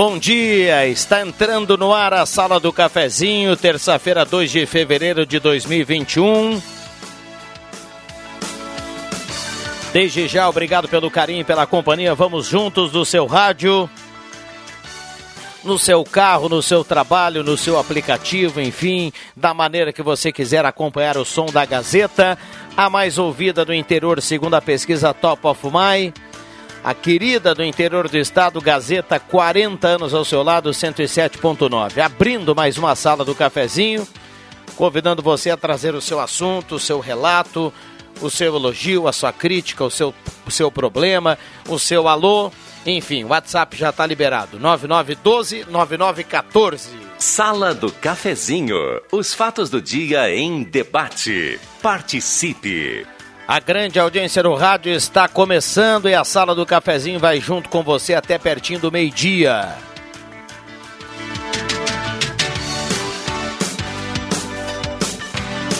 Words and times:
Bom 0.00 0.18
dia. 0.18 0.86
Está 0.86 1.20
entrando 1.20 1.76
no 1.76 1.92
ar 1.92 2.14
a 2.14 2.24
Sala 2.24 2.58
do 2.58 2.72
Cafezinho, 2.72 3.54
terça-feira, 3.54 4.24
2 4.24 4.50
de 4.50 4.64
fevereiro 4.64 5.26
de 5.26 5.38
2021. 5.38 6.58
Desde 9.92 10.26
já, 10.26 10.48
obrigado 10.48 10.88
pelo 10.88 11.10
carinho 11.10 11.42
e 11.42 11.44
pela 11.44 11.66
companhia. 11.66 12.14
Vamos 12.14 12.46
juntos 12.46 12.90
do 12.90 13.04
seu 13.04 13.26
rádio, 13.26 13.90
no 15.62 15.78
seu 15.78 16.02
carro, 16.02 16.48
no 16.48 16.62
seu 16.62 16.82
trabalho, 16.82 17.44
no 17.44 17.58
seu 17.58 17.78
aplicativo, 17.78 18.58
enfim, 18.58 19.12
da 19.36 19.52
maneira 19.52 19.92
que 19.92 20.00
você 20.00 20.32
quiser 20.32 20.64
acompanhar 20.64 21.18
o 21.18 21.26
som 21.26 21.44
da 21.44 21.66
Gazeta, 21.66 22.38
a 22.74 22.88
mais 22.88 23.18
ouvida 23.18 23.66
do 23.66 23.74
interior, 23.74 24.22
segundo 24.22 24.54
a 24.54 24.62
pesquisa 24.62 25.12
Top 25.12 25.46
of 25.46 25.66
My 25.66 26.10
a 26.82 26.94
querida 26.94 27.54
do 27.54 27.62
interior 27.62 28.08
do 28.08 28.16
estado, 28.16 28.58
Gazeta, 28.60 29.20
40 29.20 29.86
anos 29.86 30.14
ao 30.14 30.24
seu 30.24 30.42
lado, 30.42 30.70
107.9. 30.70 32.00
Abrindo 32.00 32.54
mais 32.54 32.78
uma 32.78 32.96
sala 32.96 33.22
do 33.24 33.34
cafezinho, 33.34 34.08
convidando 34.76 35.22
você 35.22 35.50
a 35.50 35.56
trazer 35.56 35.94
o 35.94 36.00
seu 36.00 36.20
assunto, 36.20 36.76
o 36.76 36.80
seu 36.80 36.98
relato, 36.98 37.70
o 38.20 38.30
seu 38.30 38.56
elogio, 38.56 39.06
a 39.06 39.12
sua 39.12 39.32
crítica, 39.32 39.84
o 39.84 39.90
seu, 39.90 40.14
o 40.46 40.50
seu 40.50 40.70
problema, 40.70 41.38
o 41.68 41.78
seu 41.78 42.08
alô. 42.08 42.50
Enfim, 42.86 43.24
o 43.24 43.28
WhatsApp 43.28 43.76
já 43.76 43.90
está 43.90 44.06
liberado. 44.06 44.58
9912-9914. 44.58 46.88
Sala 47.18 47.74
do 47.74 47.92
Cafezinho. 47.92 48.78
Os 49.12 49.34
fatos 49.34 49.68
do 49.68 49.82
dia 49.82 50.34
em 50.34 50.62
debate. 50.62 51.60
Participe. 51.82 53.06
A 53.50 53.58
grande 53.58 53.98
audiência 53.98 54.44
no 54.44 54.54
rádio 54.54 54.92
está 54.92 55.26
começando 55.26 56.08
e 56.08 56.14
a 56.14 56.22
sala 56.22 56.54
do 56.54 56.64
cafezinho 56.64 57.18
vai 57.18 57.40
junto 57.40 57.68
com 57.68 57.82
você 57.82 58.14
até 58.14 58.38
pertinho 58.38 58.78
do 58.78 58.92
meio-dia. 58.92 59.74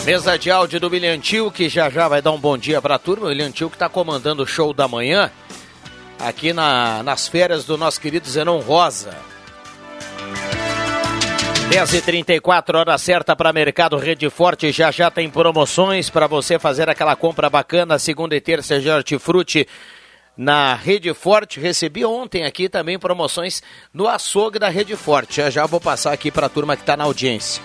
Mesa 0.03 0.37
de 0.37 0.51
áudio 0.51 0.81
do 0.81 0.89
William 0.89 1.17
Tio, 1.17 1.49
que 1.49 1.69
já 1.69 1.89
já 1.89 2.09
vai 2.09 2.21
dar 2.21 2.33
um 2.33 2.37
bom 2.37 2.57
dia 2.57 2.81
para 2.81 2.95
a 2.95 2.99
turma. 2.99 3.27
O 3.27 3.29
William 3.29 3.51
Tio 3.51 3.69
que 3.69 3.77
está 3.77 3.87
comandando 3.87 4.43
o 4.43 4.45
show 4.45 4.73
da 4.73 4.85
manhã 4.85 5.31
aqui 6.19 6.51
na, 6.51 7.01
nas 7.03 7.29
férias 7.29 7.63
do 7.63 7.77
nosso 7.77 8.01
querido 8.01 8.29
Zenon 8.29 8.59
Rosa. 8.59 9.30
10h34, 11.71 12.75
hora 12.75 12.97
certa 12.97 13.33
para 13.33 13.53
Mercado 13.53 13.95
Rede 13.95 14.29
Forte. 14.29 14.73
Já 14.73 14.91
já 14.91 15.09
tem 15.09 15.29
promoções 15.29 16.09
para 16.09 16.27
você 16.27 16.59
fazer 16.59 16.89
aquela 16.89 17.15
compra 17.15 17.49
bacana. 17.49 17.97
Segunda 17.97 18.35
e 18.35 18.41
terça 18.41 18.77
de 18.77 18.89
hortifruti 18.89 19.65
na 20.35 20.75
Rede 20.75 21.13
Forte. 21.13 21.61
Recebi 21.61 22.03
ontem 22.03 22.43
aqui 22.43 22.67
também 22.67 22.99
promoções 22.99 23.63
no 23.93 24.05
açougue 24.05 24.59
da 24.59 24.67
Rede 24.67 24.97
Forte. 24.97 25.37
Já 25.37 25.49
já 25.49 25.65
vou 25.65 25.79
passar 25.79 26.11
aqui 26.11 26.29
para 26.29 26.47
a 26.47 26.49
turma 26.49 26.75
que 26.75 26.83
está 26.83 26.97
na 26.97 27.05
audiência. 27.05 27.63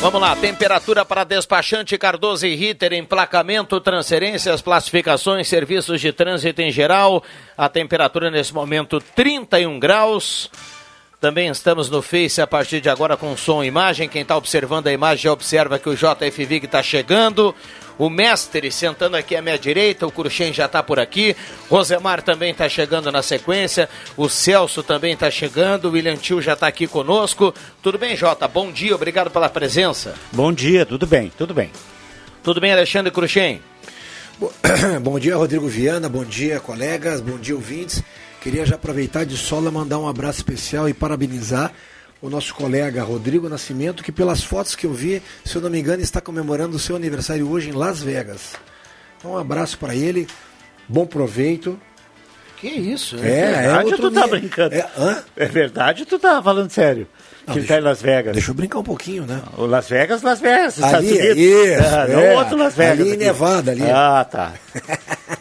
Vamos 0.00 0.20
lá, 0.20 0.36
temperatura 0.36 1.04
para 1.04 1.24
despachante 1.24 1.98
Cardoso 1.98 2.46
e 2.46 2.54
Ritter, 2.54 2.92
emplacamento, 2.92 3.80
transferências, 3.80 4.62
classificações, 4.62 5.48
serviços 5.48 6.00
de 6.00 6.12
trânsito 6.12 6.62
em 6.62 6.70
geral. 6.70 7.22
A 7.58 7.68
temperatura 7.68 8.30
nesse 8.30 8.54
momento 8.54 9.00
31 9.00 9.78
graus. 9.80 10.48
Também 11.20 11.48
estamos 11.48 11.90
no 11.90 12.00
Face 12.00 12.40
a 12.40 12.46
partir 12.46 12.80
de 12.80 12.88
agora 12.88 13.14
com 13.14 13.36
som 13.36 13.62
e 13.62 13.66
imagem. 13.66 14.08
Quem 14.08 14.22
está 14.22 14.34
observando 14.38 14.86
a 14.86 14.92
imagem 14.92 15.24
já 15.24 15.32
observa 15.32 15.78
que 15.78 15.90
o 15.90 15.94
JF 15.94 16.46
Vig 16.46 16.64
está 16.64 16.82
chegando. 16.82 17.54
O 17.98 18.08
mestre 18.08 18.72
sentando 18.72 19.18
aqui 19.18 19.36
à 19.36 19.42
minha 19.42 19.58
direita, 19.58 20.06
o 20.06 20.10
Cruxem 20.10 20.50
já 20.54 20.64
está 20.64 20.82
por 20.82 20.98
aqui. 20.98 21.36
Rosemar 21.68 22.22
também 22.22 22.52
está 22.52 22.66
chegando 22.70 23.12
na 23.12 23.22
sequência. 23.22 23.86
O 24.16 24.30
Celso 24.30 24.82
também 24.82 25.12
está 25.12 25.30
chegando. 25.30 25.88
O 25.88 25.90
William 25.90 26.16
Tio 26.16 26.40
já 26.40 26.54
está 26.54 26.66
aqui 26.66 26.86
conosco. 26.86 27.54
Tudo 27.82 27.98
bem, 27.98 28.16
Jota? 28.16 28.48
Bom 28.48 28.72
dia, 28.72 28.94
obrigado 28.94 29.30
pela 29.30 29.50
presença. 29.50 30.14
Bom 30.32 30.50
dia, 30.50 30.86
tudo 30.86 31.06
bem, 31.06 31.30
tudo 31.36 31.52
bem. 31.52 31.70
Tudo 32.42 32.62
bem, 32.62 32.72
Alexandre 32.72 33.12
Cruxem? 33.12 33.60
Bom 35.02 35.18
dia, 35.18 35.36
Rodrigo 35.36 35.68
Viana. 35.68 36.08
Bom 36.08 36.24
dia, 36.24 36.58
colegas. 36.60 37.20
Bom 37.20 37.36
dia, 37.36 37.54
ouvintes. 37.54 38.02
Queria 38.40 38.64
já 38.64 38.76
aproveitar 38.76 39.24
de 39.24 39.36
sola 39.36 39.70
mandar 39.70 39.98
um 39.98 40.08
abraço 40.08 40.38
especial 40.38 40.88
e 40.88 40.94
parabenizar 40.94 41.72
o 42.22 42.30
nosso 42.30 42.54
colega 42.54 43.02
Rodrigo 43.02 43.48
Nascimento, 43.48 44.02
que 44.02 44.10
pelas 44.10 44.42
fotos 44.42 44.74
que 44.74 44.86
eu 44.86 44.92
vi, 44.92 45.22
se 45.44 45.56
eu 45.56 45.62
não 45.62 45.68
me 45.68 45.78
engano, 45.78 46.02
está 46.02 46.20
comemorando 46.20 46.76
o 46.76 46.78
seu 46.78 46.96
aniversário 46.96 47.48
hoje 47.48 47.68
em 47.68 47.72
Las 47.72 48.02
Vegas. 48.02 48.54
Então, 49.18 49.32
um 49.32 49.38
abraço 49.38 49.78
para 49.78 49.94
ele, 49.94 50.26
bom 50.88 51.04
proveito. 51.06 51.78
Que 52.56 52.68
isso? 52.68 53.16
É, 53.22 53.40
é 53.40 53.52
verdade 53.52 53.92
é 53.92 53.96
tu 53.96 54.10
tá 54.10 54.26
brincando? 54.26 54.74
É, 54.74 54.86
é, 55.36 55.46
verdade 55.46 56.04
tu 56.04 56.18
tá 56.18 56.42
falando 56.42 56.70
sério? 56.70 57.06
Não, 57.46 57.54
que 57.54 57.60
deixa, 57.60 57.74
tá 57.74 57.80
em 57.80 57.82
Las 57.82 58.02
Vegas. 58.02 58.32
Deixa 58.34 58.50
eu 58.50 58.54
brincar 58.54 58.78
um 58.78 58.84
pouquinho, 58.84 59.24
né? 59.24 59.42
O 59.56 59.64
Las 59.64 59.88
Vegas, 59.88 60.20
Las 60.22 60.40
Vegas. 60.40 60.82
Ali, 60.82 61.08
isso, 61.10 61.82
ah, 61.82 62.06
é, 62.06 62.14
não 62.14 62.34
outro 62.36 62.58
Las 62.58 62.74
Vegas. 62.74 63.00
Ali 63.00 63.14
em 63.14 63.16
Nevada, 63.16 63.70
ali. 63.70 63.82
Ah, 63.82 64.26
tá. 64.30 64.52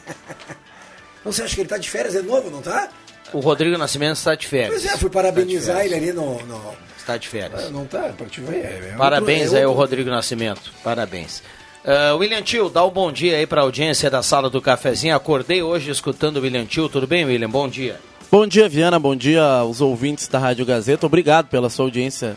Então 1.29 1.37
você 1.37 1.43
acha 1.43 1.53
que 1.53 1.61
ele 1.61 1.67
está 1.67 1.77
de 1.77 1.87
férias 1.87 2.13
de 2.13 2.23
novo, 2.23 2.49
não 2.49 2.59
tá? 2.59 2.89
O 3.31 3.39
Rodrigo 3.39 3.77
Nascimento 3.77 4.15
está 4.15 4.33
de 4.33 4.47
férias. 4.47 4.69
Pois 4.69 4.85
é, 4.85 4.97
fui 4.97 5.11
parabenizar 5.11 5.75
tá 5.75 5.85
ele 5.85 5.93
ali 5.93 6.11
no, 6.11 6.43
no... 6.43 6.59
Está 6.97 7.17
de 7.17 7.27
férias. 7.27 7.65
Ah, 7.65 7.69
não 7.69 7.85
tá, 7.85 8.09
para 8.17 8.25
te 8.25 8.41
ver. 8.41 8.55
É, 8.55 8.89
é 8.93 8.95
Parabéns 8.97 9.41
outro, 9.41 9.55
é 9.57 9.59
aí 9.59 9.65
ao 9.65 9.73
Rodrigo 9.73 10.09
Nascimento. 10.09 10.71
Parabéns. 10.83 11.43
Uh, 11.85 12.17
William 12.17 12.41
Tio, 12.41 12.67
dá 12.67 12.83
um 12.83 12.89
bom 12.89 13.11
dia 13.11 13.37
aí 13.37 13.45
para 13.45 13.61
a 13.61 13.63
audiência 13.63 14.09
da 14.09 14.23
sala 14.23 14.49
do 14.49 14.59
cafezinho. 14.59 15.15
Acordei 15.15 15.61
hoje 15.61 15.91
escutando 15.91 16.37
o 16.37 16.41
William 16.41 16.65
Tio. 16.65 16.89
Tudo 16.89 17.05
bem, 17.05 17.25
William? 17.25 17.49
Bom 17.49 17.67
dia. 17.67 17.99
Bom 18.31 18.47
dia, 18.47 18.67
Viana. 18.67 18.99
Bom 18.99 19.15
dia 19.15 19.43
aos 19.43 19.81
ouvintes 19.81 20.27
da 20.27 20.39
Rádio 20.39 20.65
Gazeta. 20.65 21.05
Obrigado 21.05 21.45
pela 21.45 21.69
sua 21.69 21.85
audiência 21.85 22.35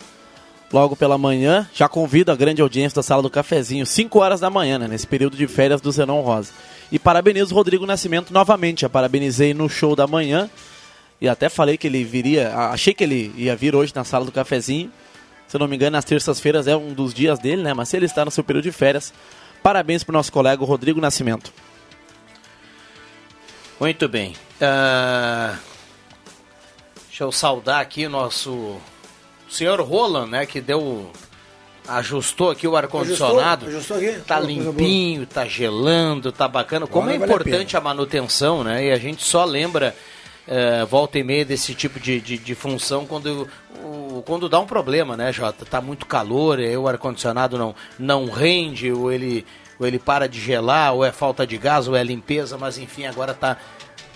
logo 0.71 0.95
pela 0.95 1.17
manhã. 1.17 1.67
Já 1.73 1.89
convido 1.89 2.31
a 2.31 2.37
grande 2.37 2.61
audiência 2.61 2.97
da 2.97 3.03
sala 3.03 3.23
do 3.23 3.31
cafezinho, 3.31 3.87
5 3.87 4.19
horas 4.19 4.41
da 4.41 4.51
manhã, 4.51 4.79
né, 4.79 4.87
nesse 4.87 5.07
período 5.07 5.35
de 5.35 5.47
férias 5.47 5.81
do 5.81 5.91
Zenon 5.91 6.21
Rosa. 6.21 6.53
E 6.93 6.99
parabenizo 6.99 7.55
o 7.55 7.57
Rodrigo 7.57 7.87
Nascimento 7.87 8.33
novamente. 8.33 8.85
A 8.85 8.91
parabenizei 8.91 9.55
no 9.55 9.69
show 9.69 9.97
da 9.97 10.07
manhã. 10.07 10.49
E 11.19 11.29
até 11.29 11.49
falei 11.49 11.79
que 11.79 11.87
ele 11.87 12.05
viria. 12.05 12.55
Achei 12.55 12.93
que 12.93 13.03
ele 13.03 13.33
ia 13.35 13.57
vir 13.57 13.75
hoje 13.75 13.93
na 13.95 14.05
sala 14.05 14.27
do 14.27 14.31
cafezinho. 14.31 14.93
Se 15.49 15.57
eu 15.57 15.59
não 15.59 15.67
me 15.67 15.77
engano, 15.77 15.93
nas 15.93 16.05
terças-feiras 16.05 16.67
é 16.67 16.77
um 16.77 16.93
dos 16.93 17.15
dias 17.15 17.39
dele, 17.39 17.63
né? 17.63 17.73
Mas 17.73 17.89
se 17.89 17.97
ele 17.97 18.07
está 18.07 18.25
no 18.25 18.31
seu 18.31 18.45
período 18.45 18.65
de 18.65 18.73
férias, 18.73 19.13
parabéns 19.63 20.05
para 20.05 20.13
o 20.13 20.15
nosso 20.15 20.31
colega 20.31 20.65
Rodrigo 20.65 21.01
Nascimento. 21.01 21.53
Muito 23.81 24.09
bem. 24.09 24.35
Uh... 24.61 25.73
Deixa 27.09 27.25
eu 27.25 27.33
saudar 27.33 27.81
aqui 27.81 28.09
nosso 28.09 28.79
senhor 29.49 29.81
Roland, 29.81 30.31
né? 30.31 30.47
Que 30.47 30.61
deu 30.61 31.11
ajustou 31.89 32.51
aqui 32.51 32.67
o 32.67 32.77
ar-condicionado. 32.77 33.67
Ajustou, 33.67 33.97
ajustou 33.97 34.11
aqui? 34.15 34.27
Tá 34.27 34.39
limpinho, 34.41 35.27
tá 35.27 35.45
gelando, 35.47 36.31
tá 36.33 36.47
bacana. 36.47 36.87
Como 36.87 37.09
Agora 37.09 37.23
é 37.23 37.25
importante 37.25 37.73
vale 37.73 37.75
a, 37.75 37.79
a, 37.79 37.81
manutenção, 37.83 38.65
né? 38.65 38.87
E 38.87 38.93
a 38.93 38.99
gente 38.99 39.23
só 39.23 39.45
lembra 39.45 39.95
é, 40.47 40.85
volta 40.85 41.19
e 41.19 41.25
meia 41.25 41.45
desse 41.45 41.75
tipo 41.75 42.01
de, 42.01 42.21
de, 42.21 42.39
de 42.39 42.55
função 42.55 43.07
quando, 43.07 43.49
o, 43.85 44.23
quando 44.27 44.49
dá 44.49 44.59
um 44.59 44.67
problema, 44.67 45.17
né, 45.17 45.33
Jota? 45.33 45.65
Tá 45.65 45.81
muito 45.81 46.07
calor, 46.07 46.59
aí 46.59 46.77
o 46.77 46.89
ar-condicionado 46.89 47.59
não, 47.59 47.75
não 47.99 48.31
rende, 48.31 48.93
ou 48.93 49.13
ele, 49.13 49.47
ou 49.79 49.87
ele 49.87 49.99
para 49.99 50.29
de 50.29 50.41
gelar, 50.41 50.95
ou 50.95 51.05
é 51.05 51.13
falta 51.13 51.47
de 51.47 51.57
gás, 51.57 51.89
ou 51.89 51.97
é 51.97 52.03
limpeza, 52.03 52.57
mas 52.59 52.79
enfim, 52.79 53.07
agora 53.07 53.35
tá 53.35 53.57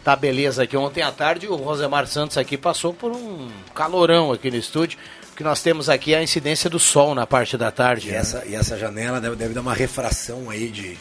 Tá 0.06 0.14
beleza 0.14 0.62
aqui. 0.62 0.76
Ontem 0.76 1.02
à 1.02 1.10
tarde 1.10 1.48
o 1.48 1.56
Rosemar 1.56 2.06
Santos 2.06 2.38
aqui 2.38 2.56
passou 2.56 2.94
por 2.94 3.10
um 3.10 3.48
calorão 3.74 4.30
aqui 4.30 4.52
no 4.52 4.56
estúdio, 4.56 4.96
que 5.36 5.44
nós 5.44 5.62
temos 5.62 5.88
aqui 5.88 6.14
a 6.14 6.22
incidência 6.22 6.68
do 6.68 6.78
sol 6.78 7.14
na 7.14 7.26
parte 7.26 7.56
da 7.56 7.70
tarde. 7.70 8.08
E, 8.08 8.12
né? 8.12 8.18
essa, 8.18 8.44
e 8.46 8.54
essa 8.54 8.76
janela 8.76 9.20
deve, 9.20 9.36
deve 9.36 9.54
dar 9.54 9.60
uma 9.60 9.74
refração 9.74 10.50
aí 10.50 10.68
de, 10.68 10.98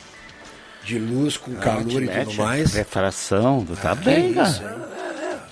de 0.83 0.99
luz 0.99 1.37
com 1.37 1.55
calor 1.55 2.03
e 2.03 2.07
tudo 2.07 2.33
mais. 2.33 2.73
Refração, 2.73 3.65
tá 3.81 3.91
ah, 3.91 3.95
bem, 3.95 4.33
cara. 4.33 4.85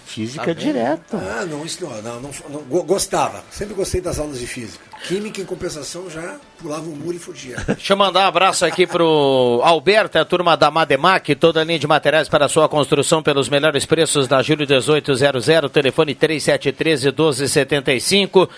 Física 0.05 0.45
tá 0.45 0.53
direto. 0.53 1.17
Ah, 1.17 1.45
não, 1.45 1.65
isso 1.65 1.83
não, 1.83 2.01
não, 2.01 2.21
não, 2.21 2.31
não, 2.49 2.83
Gostava. 2.83 3.43
Sempre 3.49 3.73
gostei 3.73 3.99
das 3.99 4.19
aulas 4.19 4.37
de 4.37 4.45
física. 4.45 4.85
Química, 5.03 5.41
em 5.41 5.45
compensação, 5.45 6.09
já 6.09 6.37
pulava 6.57 6.83
o 6.83 6.95
muro 6.95 7.15
e 7.15 7.19
fugia. 7.19 7.57
Deixa 7.67 7.91
eu 7.91 7.97
mandar 7.97 8.21
um 8.21 8.27
abraço 8.27 8.65
aqui 8.65 8.87
pro 8.87 9.59
Alberto, 9.63 10.17
a 10.17 10.23
turma 10.23 10.55
da 10.55 10.71
Mademac, 10.71 11.35
toda 11.35 11.59
a 11.59 11.63
linha 11.63 11.77
de 11.77 11.85
materiais 11.85 12.29
para 12.29 12.47
sua 12.47 12.69
construção 12.69 13.21
pelos 13.21 13.49
melhores 13.49 13.85
preços 13.85 14.29
da 14.29 14.41
Júlio 14.41 14.65
1800, 14.65 15.71
telefone 15.71 16.15
3713 16.15 17.07
1275. 17.07 18.49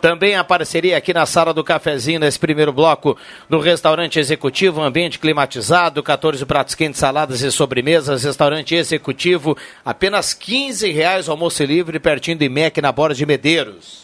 Também 0.00 0.34
a 0.34 0.42
parceria 0.42 0.96
aqui 0.96 1.12
na 1.12 1.26
sala 1.26 1.52
do 1.52 1.62
cafezinho, 1.62 2.20
nesse 2.20 2.38
primeiro 2.38 2.72
bloco 2.72 3.18
do 3.50 3.58
restaurante 3.60 4.18
executivo, 4.18 4.80
ambiente 4.80 5.18
climatizado, 5.18 6.02
14 6.02 6.46
pratos 6.46 6.74
quentes, 6.74 6.98
saladas 6.98 7.42
e 7.42 7.52
sobremesas, 7.52 8.24
restaurante 8.24 8.74
executivo, 8.74 9.54
apenas 9.84 10.32
15 10.32 10.90
reais 10.90 11.28
almoço 11.28 11.62
livre, 11.62 12.00
pertinho 12.00 12.38
do 12.38 12.44
IMEC, 12.44 12.80
na 12.80 12.90
Borda 12.90 13.14
de 13.14 13.26
Medeiros. 13.26 13.99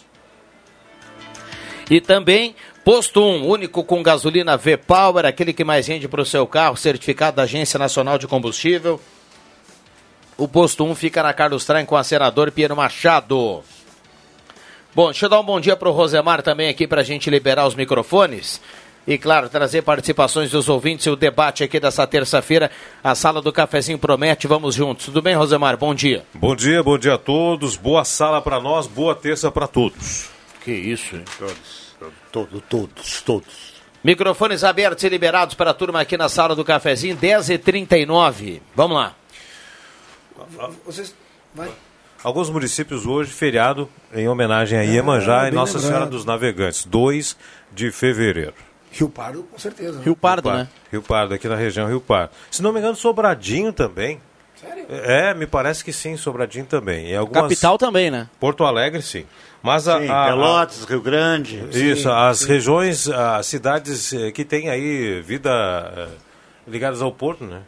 E 1.91 2.00
também 2.00 2.55
Posto 2.87 3.21
1, 3.21 3.49
único 3.49 3.83
com 3.83 4.00
gasolina 4.00 4.56
V-Power, 4.56 5.27
aquele 5.27 5.53
que 5.53 5.65
mais 5.65 5.88
rende 5.88 6.06
para 6.06 6.23
o 6.23 6.25
seu 6.25 6.47
carro, 6.47 6.77
certificado 6.77 7.38
da 7.38 7.43
Agência 7.43 7.81
Nacional 7.81 8.17
de 8.17 8.29
Combustível. 8.29 9.00
O 10.38 10.47
posto 10.47 10.85
1 10.85 10.94
fica 10.94 11.21
na 11.21 11.33
Carlos 11.33 11.65
Traem 11.65 11.85
com 11.85 11.97
a 11.97 12.05
senador 12.05 12.53
Piero 12.53 12.77
Machado. 12.77 13.65
Bom, 14.94 15.06
deixa 15.06 15.27
eu 15.27 15.31
dar 15.31 15.41
um 15.41 15.44
bom 15.44 15.59
dia 15.59 15.77
para 15.77 15.88
o 15.88 15.93
Rosemar 15.93 16.43
também 16.43 16.69
aqui 16.69 16.87
para 16.87 17.00
a 17.00 17.05
gente 17.05 17.29
liberar 17.29 17.67
os 17.67 17.75
microfones. 17.75 18.61
E 19.05 19.19
claro, 19.19 19.49
trazer 19.49 19.83
participações 19.83 20.53
dos 20.53 20.69
ouvintes 20.69 21.06
e 21.06 21.11
o 21.11 21.17
debate 21.17 21.65
aqui 21.65 21.81
dessa 21.81 22.06
terça-feira. 22.06 22.71
A 23.03 23.17
sala 23.17 23.43
do 23.43 23.53
cafezinho 23.53 23.99
promete, 23.99 24.47
vamos 24.47 24.77
juntos. 24.77 25.06
Tudo 25.06 25.21
bem, 25.21 25.35
Rosemar? 25.35 25.77
Bom 25.77 25.93
dia. 25.93 26.25
Bom 26.33 26.55
dia, 26.55 26.85
bom 26.85 26.97
dia 26.97 27.15
a 27.15 27.19
todos. 27.19 27.77
Boa 27.77 28.05
sala 28.05 28.41
para 28.41 28.61
nós, 28.61 28.87
boa 28.87 29.17
terça 29.17 29.50
para 29.50 29.67
todos. 29.67 30.36
Que 30.67 30.73
isso, 30.73 31.15
hein? 31.15 31.25
Todos, 31.39 31.97
todos, 32.33 32.63
todos, 32.69 33.23
todos. 33.23 33.75
Microfones 34.03 34.65
abertos 34.65 35.05
e 35.05 35.09
liberados 35.09 35.55
para 35.55 35.71
a 35.71 35.75
turma 35.75 36.01
aqui 36.01 36.17
na 36.17 36.29
sala 36.29 36.57
do 36.57 36.65
cafezinho, 36.65 37.17
10h39. 37.17 38.61
Vamos 38.75 38.97
lá. 38.97 39.15
Vocês. 40.85 41.15
Vai. 41.55 41.71
Alguns 42.21 42.51
municípios 42.51 43.07
hoje, 43.07 43.31
feriado 43.31 43.89
em 44.13 44.27
homenagem 44.27 44.77
a 44.77 44.83
é, 44.83 44.87
Iemanjá 44.87 45.45
é, 45.45 45.51
e 45.51 45.53
Nossa 45.53 45.75
lembrado. 45.75 45.89
Senhora 45.89 46.11
dos 46.11 46.25
Navegantes, 46.25 46.85
2 46.85 47.37
de 47.73 47.93
fevereiro. 47.93 48.55
Rio 48.91 49.09
Pardo, 49.09 49.45
com 49.45 49.59
certeza. 49.61 49.99
Né? 49.99 50.05
Rio 50.05 50.17
Pardo, 50.17 50.49
Rio 50.49 50.59
né? 50.59 50.69
Rio 50.91 51.03
Pardo, 51.03 51.33
aqui 51.33 51.47
na 51.47 51.55
região 51.55 51.87
Rio 51.87 52.01
Pardo. 52.01 52.33
Se 52.51 52.61
não 52.61 52.73
me 52.73 52.81
engano, 52.81 52.97
Sobradinho 52.97 53.73
também. 53.73 54.21
Sério? 54.61 54.87
É, 54.88 55.35
me 55.35 55.47
parece 55.47 55.85
que 55.85 55.93
sim, 55.93 56.17
Sobradinho 56.17 56.64
também. 56.64 57.12
Em 57.12 57.17
algumas... 57.17 57.43
Capital 57.43 57.76
também, 57.76 58.11
né? 58.11 58.29
Porto 58.41 58.64
Alegre, 58.64 59.03
sim. 59.03 59.26
Mas 59.62 59.87
a, 59.87 60.00
sim, 60.00 60.08
a, 60.08 60.26
Pelotas, 60.26 60.85
Rio 60.85 61.00
Grande. 61.00 61.62
Isso, 61.70 62.03
sim, 62.03 62.08
as 62.08 62.38
sim. 62.38 62.49
regiões, 62.49 63.08
as 63.08 63.47
cidades 63.47 64.12
eh, 64.12 64.31
que 64.31 64.44
têm 64.44 64.70
aí 64.70 65.20
vida 65.20 65.50
eh, 65.97 66.08
ligadas 66.67 67.03
ao 67.03 67.12
porto, 67.12 67.44
né? 67.44 67.62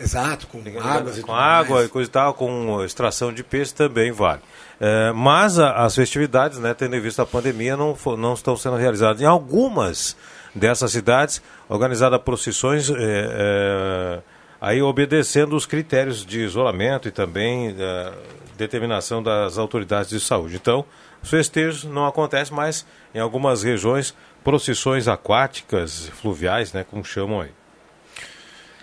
Exato, 0.00 0.46
com 0.46 0.62
águas 0.80 1.18
e 1.18 1.22
Com 1.22 1.34
água 1.34 1.76
mais. 1.76 1.88
e 1.88 1.90
coisa 1.90 2.08
e 2.08 2.12
tal, 2.12 2.32
com 2.32 2.84
extração 2.84 3.32
de 3.32 3.42
peixe 3.42 3.74
também 3.74 4.12
vale. 4.12 4.40
É, 4.80 5.12
mas 5.12 5.58
a, 5.58 5.84
as 5.84 5.94
festividades, 5.96 6.58
né, 6.58 6.72
tendo 6.72 6.94
em 6.94 7.00
vista 7.00 7.22
a 7.22 7.26
pandemia, 7.26 7.76
não, 7.76 7.96
não 8.16 8.34
estão 8.34 8.56
sendo 8.56 8.76
realizadas. 8.76 9.20
Em 9.20 9.24
algumas 9.24 10.16
dessas 10.54 10.92
cidades, 10.92 11.42
organizadas 11.68 12.20
procissões, 12.22 12.88
é, 12.88 12.94
é, 12.96 14.20
aí 14.60 14.82
obedecendo 14.82 15.54
os 15.56 15.66
critérios 15.66 16.24
de 16.24 16.40
isolamento 16.40 17.08
e 17.08 17.10
também 17.10 17.74
é, 17.78 18.12
determinação 18.56 19.22
das 19.22 19.56
autoridades 19.56 20.10
de 20.10 20.20
saúde. 20.20 20.56
Então, 20.56 20.84
os 21.22 21.30
festejos 21.30 21.84
não 21.84 22.06
acontecem 22.06 22.54
mais 22.54 22.84
em 23.14 23.18
algumas 23.18 23.62
regiões, 23.62 24.14
procissões 24.42 25.08
aquáticas, 25.08 26.08
fluviais, 26.20 26.72
né, 26.72 26.84
como 26.88 27.04
chamam 27.04 27.40
aí. 27.40 27.50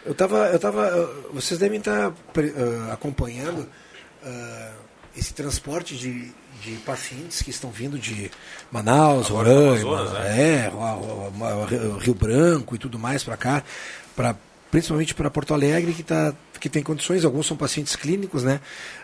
Eu 0.06 0.12
estava, 0.12 0.48
eu 0.50 0.60
tava, 0.60 1.14
vocês 1.34 1.60
devem 1.60 1.80
estar 1.80 2.10
uh, 2.10 2.92
acompanhando 2.92 3.62
uh, 3.62 4.76
esse 5.18 5.34
transporte 5.34 5.96
de, 5.96 6.32
de 6.62 6.76
pacientes 6.86 7.42
que 7.42 7.50
estão 7.50 7.72
vindo 7.72 7.98
de 7.98 8.30
Manaus, 8.72 9.30
Roraima, 9.30 10.04
né? 10.12 10.68
é, 10.68 10.72
Rio 12.00 12.14
Branco 12.14 12.76
e 12.76 12.78
tudo 12.78 13.00
mais 13.00 13.24
para 13.24 13.36
cá, 13.36 13.64
para 14.16 14.36
principalmente 14.72 15.14
para 15.14 15.30
Porto 15.30 15.54
Alegre, 15.54 15.94
que, 15.94 16.04
tá, 16.04 16.34
que 16.60 16.70
tem 16.70 16.84
condições, 16.84 17.24
alguns 17.24 17.48
são 17.48 17.56
pacientes 17.56 17.96
clínicos, 17.96 18.44
né? 18.44 18.60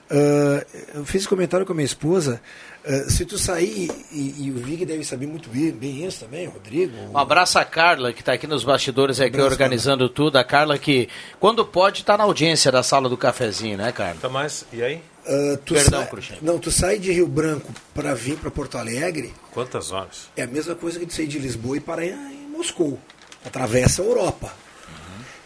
Uh, 0.10 0.98
eu 1.00 1.06
fiz 1.06 1.22
esse 1.22 1.28
comentário 1.28 1.66
com 1.66 1.72
a 1.72 1.76
minha 1.76 1.86
esposa, 1.86 2.42
Uh, 2.84 3.12
se 3.12 3.26
tu 3.26 3.38
sair, 3.38 3.92
e, 4.12 4.36
e, 4.40 4.52
o 4.52 4.56
Vig 4.56 4.86
deve 4.86 5.04
saber 5.04 5.28
muito 5.28 5.50
bem, 5.50 5.72
bem 5.72 6.04
isso 6.04 6.26
também, 6.26 6.48
Rodrigo. 6.48 6.98
Um 7.14 7.18
abraço 7.18 7.60
a 7.60 7.66
Carla, 7.66 8.12
que 8.12 8.22
está 8.22 8.34
aqui 8.34 8.48
nos 8.48 8.64
bastidores, 8.64 9.20
aqui 9.20 9.40
um 9.40 9.46
organizando 9.46 10.06
Carla. 10.06 10.16
tudo. 10.16 10.38
A 10.38 10.44
Carla 10.44 10.80
que, 10.80 11.08
quando 11.40 11.64
pode, 11.64 12.00
está 12.00 12.18
na 12.18 12.24
audiência 12.24 12.72
da 12.72 12.82
sala 12.82 13.08
do 13.08 13.16
cafezinho, 13.16 13.78
né, 13.78 13.92
Carla? 13.92 14.18
Tá 14.20 14.30
mais, 14.30 14.66
e 14.74 14.82
aí? 14.82 14.96
Uh, 15.28 15.58
Perdão, 15.60 16.02
sa... 16.04 16.36
Não, 16.42 16.58
tu 16.58 16.72
sai 16.72 16.98
de 16.98 17.12
Rio 17.12 17.28
Branco 17.28 17.72
para 17.94 18.16
vir 18.16 18.38
para 18.38 18.50
Porto 18.50 18.80
Alegre. 18.80 19.32
Quantas 19.52 19.92
horas? 19.92 20.32
É 20.36 20.42
a 20.42 20.48
mesma 20.48 20.74
coisa 20.74 21.00
que 21.00 21.06
tu 21.06 21.14
sair 21.14 21.28
de 21.28 21.38
Lisboa 21.38 21.78
e 21.78 21.80
parar 21.80 22.04
em 22.04 22.48
Moscou. 22.50 22.98
Atravessa 23.46 24.02
a 24.02 24.06
Europa. 24.06 24.52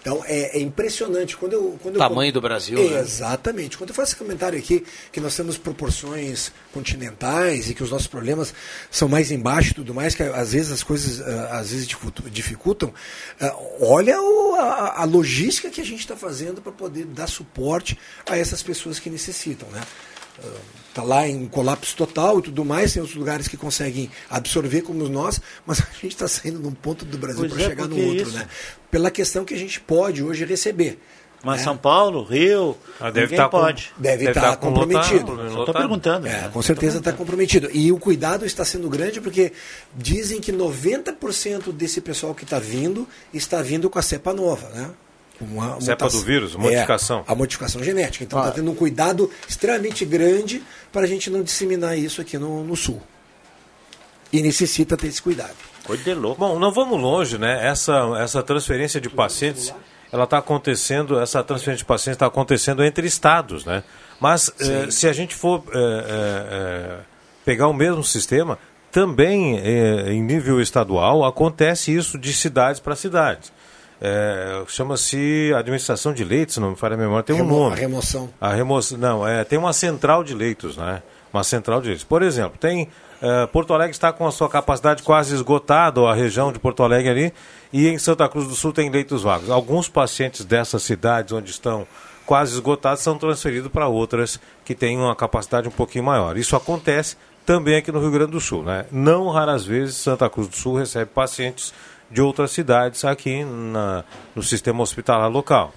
Então 0.06 0.24
é, 0.28 0.60
é 0.60 0.62
impressionante 0.62 1.36
quando 1.36 1.54
eu. 1.54 1.80
Quando 1.82 1.98
Tamanho 1.98 2.30
eu, 2.30 2.34
do 2.34 2.40
Brasil. 2.40 2.78
É, 2.78 2.90
né? 2.90 3.00
Exatamente. 3.00 3.76
Quando 3.76 3.90
eu 3.90 3.96
faço 3.96 4.12
esse 4.12 4.16
comentário 4.16 4.60
aqui, 4.60 4.86
que 5.12 5.20
nós 5.20 5.36
temos 5.36 5.58
proporções 5.58 6.52
continentais 6.72 7.72
e 7.72 7.74
que 7.74 7.82
os 7.82 7.90
nossos 7.90 8.06
problemas 8.06 8.54
são 8.92 9.10
mais 9.10 9.32
embaixo 9.32 9.72
e 9.72 9.74
tudo 9.74 9.96
mais, 9.96 10.14
que 10.14 10.22
às 10.22 10.54
vezes 10.54 10.72
as 10.72 10.84
coisas 10.84 11.22
uh, 11.22 11.48
às 11.50 11.72
vezes 11.72 11.88
dificultam, 12.32 12.90
uh, 12.90 13.84
olha 13.84 14.22
o, 14.22 14.54
a, 14.54 15.02
a, 15.02 15.06
logística 15.06 15.72
que 15.72 15.82
a 15.82 15.86
gente 15.86 16.02
está 16.02 16.16
fazendo 16.16 16.62
para 16.62 16.72
poder 16.72 17.06
dar 17.06 17.26
suporte 17.26 17.98
a 18.30 18.38
essas 18.38 18.62
pessoas 18.62 19.00
que 19.00 19.10
necessitam. 19.10 19.68
Né? 19.70 19.82
Está 20.90 21.04
lá 21.04 21.28
em 21.28 21.46
colapso 21.48 21.96
total 21.96 22.40
e 22.40 22.44
tudo 22.44 22.64
mais, 22.64 22.94
tem 22.94 23.02
outros 23.02 23.20
lugares 23.20 23.48
que 23.48 23.58
conseguem 23.58 24.10
absorver 24.30 24.82
como 24.82 25.08
nós, 25.10 25.42
mas 25.66 25.82
a 25.84 25.92
gente 26.02 26.08
está 26.08 26.28
saindo 26.28 26.60
de 26.60 26.68
um 26.68 26.74
ponto 26.74 27.04
do 27.04 27.18
Brasil 27.18 27.50
para 27.50 27.62
é, 27.62 27.66
chegar 27.68 27.88
no 27.88 27.98
outro, 27.98 28.24
isso? 28.24 28.38
né? 28.38 28.48
Pela 28.90 29.12
questão 29.12 29.44
que 29.44 29.54
a 29.54 29.58
gente 29.58 29.80
pode 29.80 30.24
hoje 30.24 30.46
receber. 30.46 31.00
Mas 31.44 31.58
né? 31.60 31.64
São 31.66 31.78
Paulo, 31.78 32.24
Rio, 32.24 32.76
ah, 33.00 33.12
deve 33.12 33.36
estar 33.36 33.44
tá 33.44 33.50
pode. 33.50 33.94
Com, 33.96 34.02
deve, 34.02 34.18
deve 34.26 34.32
estar 34.32 34.52
tá 34.52 34.58
comprometido. 34.58 35.46
Estou 35.48 35.74
perguntando. 35.74 36.28
É, 36.28 36.50
com 36.52 36.62
certeza 36.62 36.98
está 36.98 37.14
comprometido. 37.14 37.70
E 37.72 37.92
o 37.92 38.00
cuidado 38.00 38.48
está 38.48 38.66
sendo 38.66 38.90
grande 38.90 39.22
porque 39.22 39.54
dizem 39.94 40.42
que 40.42 40.52
90% 40.52 41.72
desse 41.72 42.02
pessoal 42.02 42.34
que 42.34 42.46
está 42.46 42.58
vindo 42.58 43.08
está 43.32 43.62
vindo 43.62 43.92
com 43.92 44.00
a 44.00 44.02
cepa 44.02 44.34
nova, 44.34 44.70
né? 44.70 44.90
Uma 45.40 45.80
Cepa 45.82 46.08
do 46.08 46.22
vírus, 46.22 46.56
modificação. 46.56 47.26
É, 47.28 47.32
a 47.32 47.36
modificação 47.36 47.84
genética. 47.84 48.24
Então 48.24 48.40
está 48.40 48.52
ah. 48.52 48.54
tendo 48.54 48.72
um 48.72 48.76
cuidado 48.76 49.30
extremamente 49.48 50.06
grande 50.06 50.64
para 50.92 51.02
a 51.02 51.08
gente 51.08 51.30
não 51.30 51.44
disseminar 51.44 51.98
isso 51.98 52.22
aqui 52.22 52.38
no, 52.38 52.64
no 52.64 52.76
sul. 52.76 53.02
E 54.32 54.42
necessita 54.42 54.96
ter 54.96 55.08
esse 55.08 55.22
cuidado. 55.22 55.56
Coisa 55.84 56.04
de 56.04 56.14
louco. 56.14 56.40
Bom, 56.40 56.58
não 56.58 56.72
vamos 56.72 57.00
longe, 57.00 57.38
né? 57.38 57.68
Essa, 57.68 58.18
essa 58.20 58.42
transferência 58.42 59.00
de 59.00 59.10
pacientes, 59.10 59.74
ela 60.12 60.24
está 60.24 60.40
acontecendo, 60.40 61.20
essa 61.20 61.44
transferência 61.44 61.84
de 61.84 61.86
pacientes 61.86 62.16
está 62.16 62.26
acontecendo 62.26 62.84
entre 62.84 63.06
estados, 63.06 63.66
né? 63.66 63.84
Mas 64.20 64.52
eh, 64.60 64.90
se 64.90 65.08
a 65.08 65.14
gente 65.14 65.36
for 65.36 65.64
eh, 65.72 66.06
eh, 66.10 67.00
pegar 67.44 67.68
o 67.68 67.74
mesmo 67.74 68.04
sistema, 68.04 68.58
também 68.92 69.58
em 69.58 70.24
nível 70.24 70.62
estadual 70.62 71.26
acontece 71.26 71.94
isso 71.94 72.18
de 72.18 72.34
cidades 72.34 72.80
para 72.80 72.96
cidades. 72.96 73.52
É, 74.08 74.64
Chama-se 74.68 75.52
administração 75.58 76.14
de 76.14 76.24
leitos, 76.24 76.58
não 76.58 76.70
me 76.70 76.76
falha 76.76 76.94
a 76.94 76.98
memória, 76.98 77.24
tem 77.24 77.36
um 77.36 77.40
Remo 77.40 77.58
nome. 77.58 77.74
A 77.74 77.76
remoção. 77.76 78.30
A 78.40 78.54
remoção. 78.54 78.98
Não, 79.00 79.28
é, 79.28 79.44
tem 79.44 79.58
uma 79.58 79.74
central 79.74 80.24
de 80.24 80.36
leitos, 80.36 80.78
né? 80.78 81.02
Uma 81.34 81.44
central 81.44 81.82
de 81.82 81.88
leitos. 81.88 82.04
Por 82.04 82.22
exemplo, 82.22 82.56
tem. 82.60 82.88
É, 83.20 83.48
Porto 83.48 83.74
Alegre 83.74 83.94
está 83.94 84.14
com 84.14 84.28
a 84.28 84.32
sua 84.32 84.48
capacidade 84.48 85.02
quase 85.02 85.34
esgotada, 85.34 86.02
a 86.02 86.14
região 86.14 86.52
de 86.52 86.60
Porto 86.60 86.84
Alegre 86.84 87.10
ali, 87.10 87.34
e 87.74 87.88
em 87.88 87.98
Santa 87.98 88.30
Cruz 88.30 88.48
do 88.48 88.54
Sul 88.54 88.72
tem 88.72 88.92
leitos 88.92 89.24
vagos. 89.24 89.50
Alguns 89.50 89.90
pacientes 89.90 90.46
dessas 90.46 90.84
cidades 90.84 91.32
onde 91.32 91.50
estão 91.50 91.88
quase 92.28 92.54
esgotados 92.54 93.02
são 93.02 93.18
transferidos 93.18 93.72
para 93.72 93.88
outras 93.88 94.40
que 94.64 94.76
têm 94.76 95.00
uma 95.00 95.16
capacidade 95.16 95.68
um 95.68 95.72
pouquinho 95.72 96.04
maior. 96.04 96.38
Isso 96.38 96.56
acontece 96.56 97.18
também 97.44 97.78
aqui 97.78 97.92
no 97.92 98.00
Rio 98.00 98.12
Grande 98.12 98.32
do 98.32 98.40
Sul. 98.40 98.64
Né? 98.64 98.86
Não 98.92 99.30
raras 99.30 99.66
vezes 99.66 99.96
Santa 99.96 100.30
Cruz 100.30 100.48
do 100.48 100.56
Sul 100.56 100.78
recebe 100.78 101.10
pacientes 101.10 101.74
de 102.16 102.22
outras 102.22 102.52
cidades 102.52 103.04
aqui 103.04 103.44
na, 103.44 104.06
no 104.34 104.42
sistema 104.42 104.82
hospitalar 104.82 105.30
local. 105.30 105.74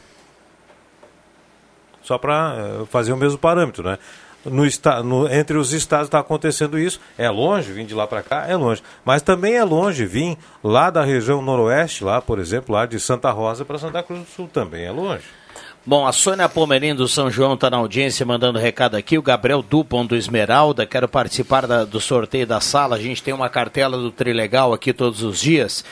só 2.00 2.16
para 2.16 2.54
uh, 2.82 2.86
fazer 2.86 3.12
o 3.12 3.16
mesmo 3.16 3.38
parâmetro, 3.38 3.82
né? 3.82 3.98
No, 4.44 4.64
no, 5.02 5.28
entre 5.28 5.58
os 5.58 5.72
estados 5.72 6.06
está 6.06 6.20
acontecendo 6.20 6.78
isso. 6.78 7.00
É 7.18 7.28
longe 7.28 7.72
vir 7.72 7.84
de 7.84 7.92
lá 7.92 8.06
para 8.06 8.22
cá? 8.22 8.46
É 8.46 8.54
longe. 8.54 8.80
Mas 9.04 9.20
também 9.20 9.56
é 9.56 9.64
longe 9.64 10.06
vir 10.06 10.38
lá 10.62 10.90
da 10.90 11.02
região 11.02 11.42
noroeste, 11.42 12.04
lá, 12.04 12.22
por 12.22 12.38
exemplo, 12.38 12.72
lá 12.72 12.86
de 12.86 13.00
Santa 13.00 13.32
Rosa 13.32 13.64
para 13.64 13.76
Santa 13.78 14.00
Cruz 14.00 14.20
do 14.20 14.30
Sul. 14.30 14.48
Também 14.50 14.84
é 14.84 14.92
longe. 14.92 15.24
Bom, 15.84 16.06
a 16.06 16.12
Sônia 16.12 16.48
Pomerim 16.48 16.94
do 16.94 17.08
São 17.08 17.30
João 17.30 17.54
está 17.54 17.68
na 17.68 17.78
audiência 17.78 18.24
mandando 18.24 18.58
recado 18.58 18.96
aqui. 18.96 19.18
O 19.18 19.22
Gabriel 19.22 19.62
Dupont 19.62 20.06
do 20.06 20.16
Esmeralda, 20.16 20.86
quero 20.86 21.08
participar 21.08 21.66
da, 21.66 21.84
do 21.84 22.00
sorteio 22.00 22.46
da 22.46 22.60
sala. 22.60 22.96
A 22.96 23.00
gente 23.00 23.22
tem 23.22 23.34
uma 23.34 23.48
cartela 23.48 23.96
do 23.96 24.10
Trilegal 24.10 24.72
aqui 24.72 24.92
todos 24.92 25.22
os 25.22 25.40
dias. 25.40 25.84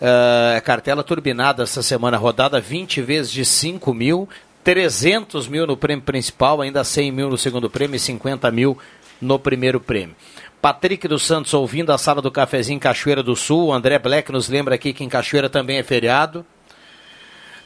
Uh, 0.00 0.60
cartela 0.62 1.02
turbinada 1.02 1.62
essa 1.62 1.82
semana, 1.82 2.16
rodada 2.18 2.60
20 2.60 3.00
vezes 3.00 3.32
de 3.32 3.44
5 3.44 3.94
mil, 3.94 4.28
300 4.62 5.48
mil 5.48 5.66
no 5.66 5.76
prêmio 5.76 6.04
principal, 6.04 6.60
ainda 6.60 6.84
100 6.84 7.12
mil 7.12 7.30
no 7.30 7.38
segundo 7.38 7.70
prêmio 7.70 7.96
e 7.96 8.00
50 8.00 8.50
mil 8.50 8.76
no 9.20 9.38
primeiro 9.38 9.80
prêmio. 9.80 10.14
Patrick 10.60 11.06
dos 11.06 11.24
Santos 11.24 11.54
ouvindo 11.54 11.92
a 11.92 11.98
sala 11.98 12.20
do 12.20 12.30
cafezinho 12.30 12.76
em 12.76 12.80
Cachoeira 12.80 13.22
do 13.22 13.36
Sul. 13.36 13.66
O 13.66 13.72
André 13.72 13.98
Black 13.98 14.32
nos 14.32 14.48
lembra 14.48 14.74
aqui 14.74 14.92
que 14.92 15.04
em 15.04 15.08
Cachoeira 15.08 15.48
também 15.48 15.78
é 15.78 15.82
feriado. 15.82 16.44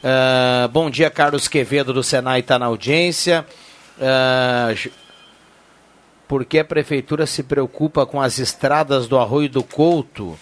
Uh, 0.03 0.67
bom 0.69 0.89
dia, 0.89 1.09
Carlos 1.09 1.47
Quevedo 1.47 1.93
do 1.93 2.03
Senai 2.03 2.39
está 2.39 2.57
na 2.57 2.67
audiência. 2.67 3.45
Uh, 3.97 4.91
por 6.27 6.45
que 6.45 6.59
a 6.59 6.65
prefeitura 6.65 7.25
se 7.25 7.43
preocupa 7.43 8.05
com 8.05 8.21
as 8.21 8.39
estradas 8.39 9.07
do 9.07 9.17
Arroio 9.17 9.49
do 9.49 9.63
Couto? 9.63 10.37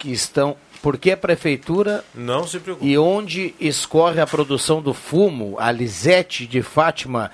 Que 0.00 0.10
estão. 0.10 0.56
Por 0.82 0.96
que 0.96 1.12
a 1.12 1.16
prefeitura. 1.16 2.02
Não 2.14 2.46
se 2.46 2.58
preocupa. 2.58 2.86
E 2.86 2.96
onde 2.96 3.54
escorre 3.60 4.18
a 4.18 4.26
produção 4.26 4.80
do 4.80 4.94
fumo? 4.94 5.56
A 5.58 5.70
Lisete 5.70 6.46
de 6.46 6.62
Fátima 6.62 7.30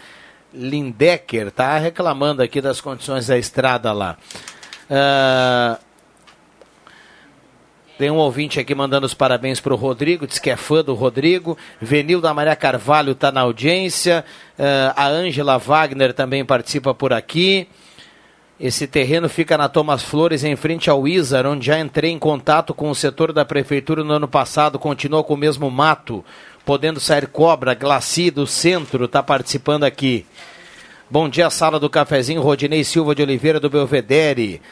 Lindecker 0.52 1.46
está 1.46 1.78
reclamando 1.78 2.42
aqui 2.42 2.60
das 2.60 2.80
condições 2.80 3.28
da 3.28 3.38
estrada 3.38 3.92
lá. 3.92 4.18
Uh, 4.90 5.78
tem 7.96 8.10
um 8.10 8.16
ouvinte 8.16 8.58
aqui 8.58 8.74
mandando 8.74 9.06
os 9.06 9.14
parabéns 9.14 9.60
para 9.60 9.72
o 9.72 9.76
Rodrigo, 9.76 10.26
diz 10.26 10.40
que 10.40 10.50
é 10.50 10.56
fã 10.56 10.82
do 10.82 10.94
Rodrigo. 10.94 11.56
Venil 11.80 12.20
da 12.20 12.34
Maria 12.34 12.56
Carvalho 12.56 13.12
está 13.12 13.30
na 13.30 13.42
audiência. 13.42 14.24
Uh, 14.58 14.92
a 14.96 15.06
Ângela 15.06 15.56
Wagner 15.56 16.12
também 16.12 16.44
participa 16.44 16.92
por 16.92 17.12
aqui. 17.12 17.68
Esse 18.58 18.86
terreno 18.86 19.28
fica 19.28 19.58
na 19.58 19.68
Thomas 19.68 20.02
Flores, 20.02 20.42
em 20.42 20.56
frente 20.56 20.88
ao 20.88 21.06
Izar, 21.06 21.44
onde 21.46 21.66
já 21.66 21.78
entrei 21.78 22.10
em 22.10 22.18
contato 22.18 22.72
com 22.72 22.88
o 22.88 22.94
setor 22.94 23.30
da 23.30 23.44
prefeitura 23.44 24.02
no 24.02 24.14
ano 24.14 24.26
passado. 24.26 24.78
Continua 24.78 25.22
com 25.22 25.34
o 25.34 25.36
mesmo 25.36 25.70
mato, 25.70 26.24
podendo 26.64 26.98
sair 26.98 27.26
cobra, 27.26 27.74
glaci 27.74 28.30
do 28.30 28.46
centro, 28.46 29.04
está 29.04 29.22
participando 29.22 29.84
aqui. 29.84 30.24
Bom 31.10 31.28
dia, 31.28 31.50
sala 31.50 31.78
do 31.78 31.90
cafezinho, 31.90 32.40
Rodinei 32.40 32.82
Silva 32.82 33.14
de 33.14 33.22
Oliveira 33.22 33.60
do 33.60 33.68
Belvedere. 33.68 34.62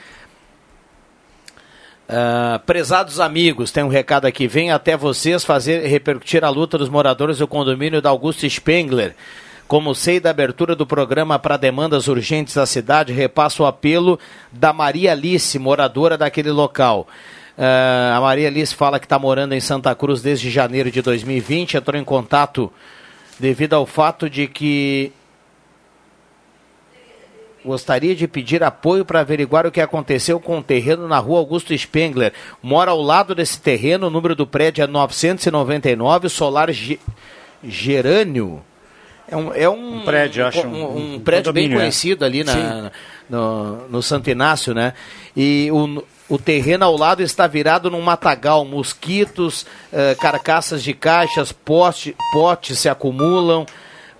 Uh, 2.08 2.58
prezados 2.64 3.20
amigos, 3.20 3.70
tem 3.70 3.84
um 3.84 3.88
recado 3.88 4.26
aqui. 4.26 4.48
Vem 4.48 4.72
até 4.72 4.96
vocês 4.96 5.44
fazer 5.44 5.86
repercutir 5.86 6.42
a 6.42 6.48
luta 6.48 6.78
dos 6.78 6.88
moradores 6.88 7.36
do 7.38 7.46
condomínio 7.46 8.00
da 8.00 8.08
Augusto 8.08 8.48
Spengler. 8.48 9.14
Como 9.66 9.94
sei 9.94 10.20
da 10.20 10.30
abertura 10.30 10.76
do 10.76 10.86
programa 10.86 11.38
para 11.38 11.56
demandas 11.56 12.06
urgentes 12.06 12.54
da 12.54 12.66
cidade, 12.66 13.12
repasso 13.12 13.62
o 13.62 13.66
apelo 13.66 14.18
da 14.52 14.72
Maria 14.72 15.12
Alice, 15.12 15.58
moradora 15.58 16.18
daquele 16.18 16.50
local. 16.50 17.06
Uh, 17.56 18.16
a 18.16 18.20
Maria 18.20 18.48
Alice 18.48 18.74
fala 18.74 18.98
que 18.98 19.06
está 19.06 19.18
morando 19.18 19.54
em 19.54 19.60
Santa 19.60 19.94
Cruz 19.94 20.20
desde 20.20 20.50
janeiro 20.50 20.90
de 20.90 21.00
2020. 21.00 21.76
Entrou 21.76 22.00
em 22.00 22.04
contato 22.04 22.70
devido 23.38 23.74
ao 23.74 23.86
fato 23.86 24.28
de 24.28 24.46
que 24.46 25.12
Gostaria 27.64 28.14
de 28.14 28.28
pedir 28.28 28.62
apoio 28.62 29.06
para 29.06 29.20
averiguar 29.20 29.66
o 29.66 29.72
que 29.72 29.80
aconteceu 29.80 30.38
com 30.38 30.58
o 30.58 30.62
terreno 30.62 31.08
na 31.08 31.18
rua 31.18 31.38
Augusto 31.38 31.76
Spengler. 31.76 32.34
Mora 32.62 32.90
ao 32.90 33.00
lado 33.00 33.34
desse 33.34 33.58
terreno, 33.58 34.08
o 34.08 34.10
número 34.10 34.36
do 34.36 34.46
prédio 34.46 34.84
é 34.84 34.86
999, 34.86 36.28
Solar 36.28 36.70
Ge 36.70 37.00
Gerânio. 37.66 38.62
É 39.28 39.36
um, 39.36 39.54
é 39.54 39.68
um, 39.68 39.96
um 39.98 40.04
prédio, 40.04 40.46
acho. 40.46 40.66
Um, 40.66 41.14
um, 41.14 41.20
prédio 41.20 41.52
bem 41.52 41.72
é. 41.72 41.74
conhecido 41.74 42.24
ali 42.24 42.44
na, 42.44 42.90
no, 43.28 43.88
no 43.88 44.02
Santo 44.02 44.28
Inácio, 44.28 44.74
né? 44.74 44.92
E 45.36 45.70
o, 45.72 46.04
o 46.28 46.38
terreno 46.38 46.84
ao 46.84 46.96
lado 46.96 47.22
está 47.22 47.46
virado 47.46 47.90
num 47.90 48.00
matagal, 48.00 48.64
mosquitos, 48.64 49.66
eh, 49.92 50.14
carcaças 50.14 50.82
de 50.82 50.92
caixas, 50.92 51.52
poste, 51.52 52.16
potes 52.32 52.78
se 52.78 52.88
acumulam. 52.88 53.66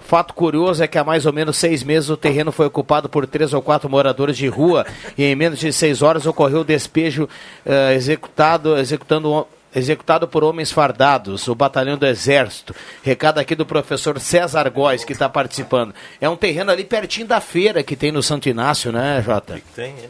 Fato 0.00 0.34
curioso 0.34 0.84
é 0.84 0.87
que 0.87 0.99
há 0.99 1.04
mais 1.04 1.25
ou 1.25 1.32
menos 1.32 1.56
seis 1.56 1.82
meses 1.82 2.11
o 2.11 2.16
terreno 2.16 2.52
foi 2.52 2.66
ocupado 2.66 3.08
por 3.08 3.26
três 3.26 3.54
ou 3.54 3.62
quatro 3.62 3.88
moradores 3.88 4.37
de 4.37 4.46
rua 4.46 4.84
e 5.16 5.25
em 5.25 5.34
menos 5.34 5.58
de 5.58 5.73
seis 5.73 6.02
horas 6.02 6.26
ocorreu 6.26 6.61
o 6.61 6.64
despejo 6.64 7.25
uh, 7.25 7.92
executado, 7.92 8.76
executando 8.76 9.46
executado 9.75 10.28
por 10.28 10.45
homens 10.45 10.71
fardados, 10.71 11.49
o 11.49 11.54
batalhão 11.54 11.97
do 11.97 12.07
Exército. 12.07 12.75
Recado 13.02 13.38
aqui 13.38 13.54
do 13.54 13.66
professor 13.66 14.19
César 14.21 14.69
Góes, 14.71 15.04
que 15.04 15.12
está 15.12 15.28
participando. 15.28 15.95
É 16.21 16.28
um 16.28 16.37
terreno 16.37 16.71
ali 16.71 16.85
pertinho 16.85 17.26
da 17.26 17.40
feira 17.40 17.83
que 17.83 17.97
tem 17.97 18.12
no 18.12 18.23
Santo 18.23 18.49
Inácio, 18.49 18.93
né, 18.93 19.23
Jota? 19.25 19.61
Tem, 19.75 19.93
é. 19.93 20.09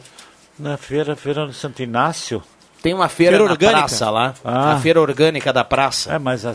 Na 0.57 0.77
feira, 0.77 1.15
feira 1.15 1.45
no 1.45 1.53
Santo 1.53 1.81
Inácio? 1.81 2.41
Tem 2.85 2.93
uma 2.93 3.09
feira, 3.09 3.31
feira 3.31 3.45
na 3.45 3.51
orgânica. 3.51 3.79
praça 3.79 4.09
lá. 4.11 4.35
Ah. 4.43 4.73
A 4.73 4.79
feira 4.79 5.01
orgânica 5.01 5.51
da 5.51 5.63
praça. 5.63 6.13
É, 6.13 6.19
mas 6.19 6.45
a, 6.45 6.51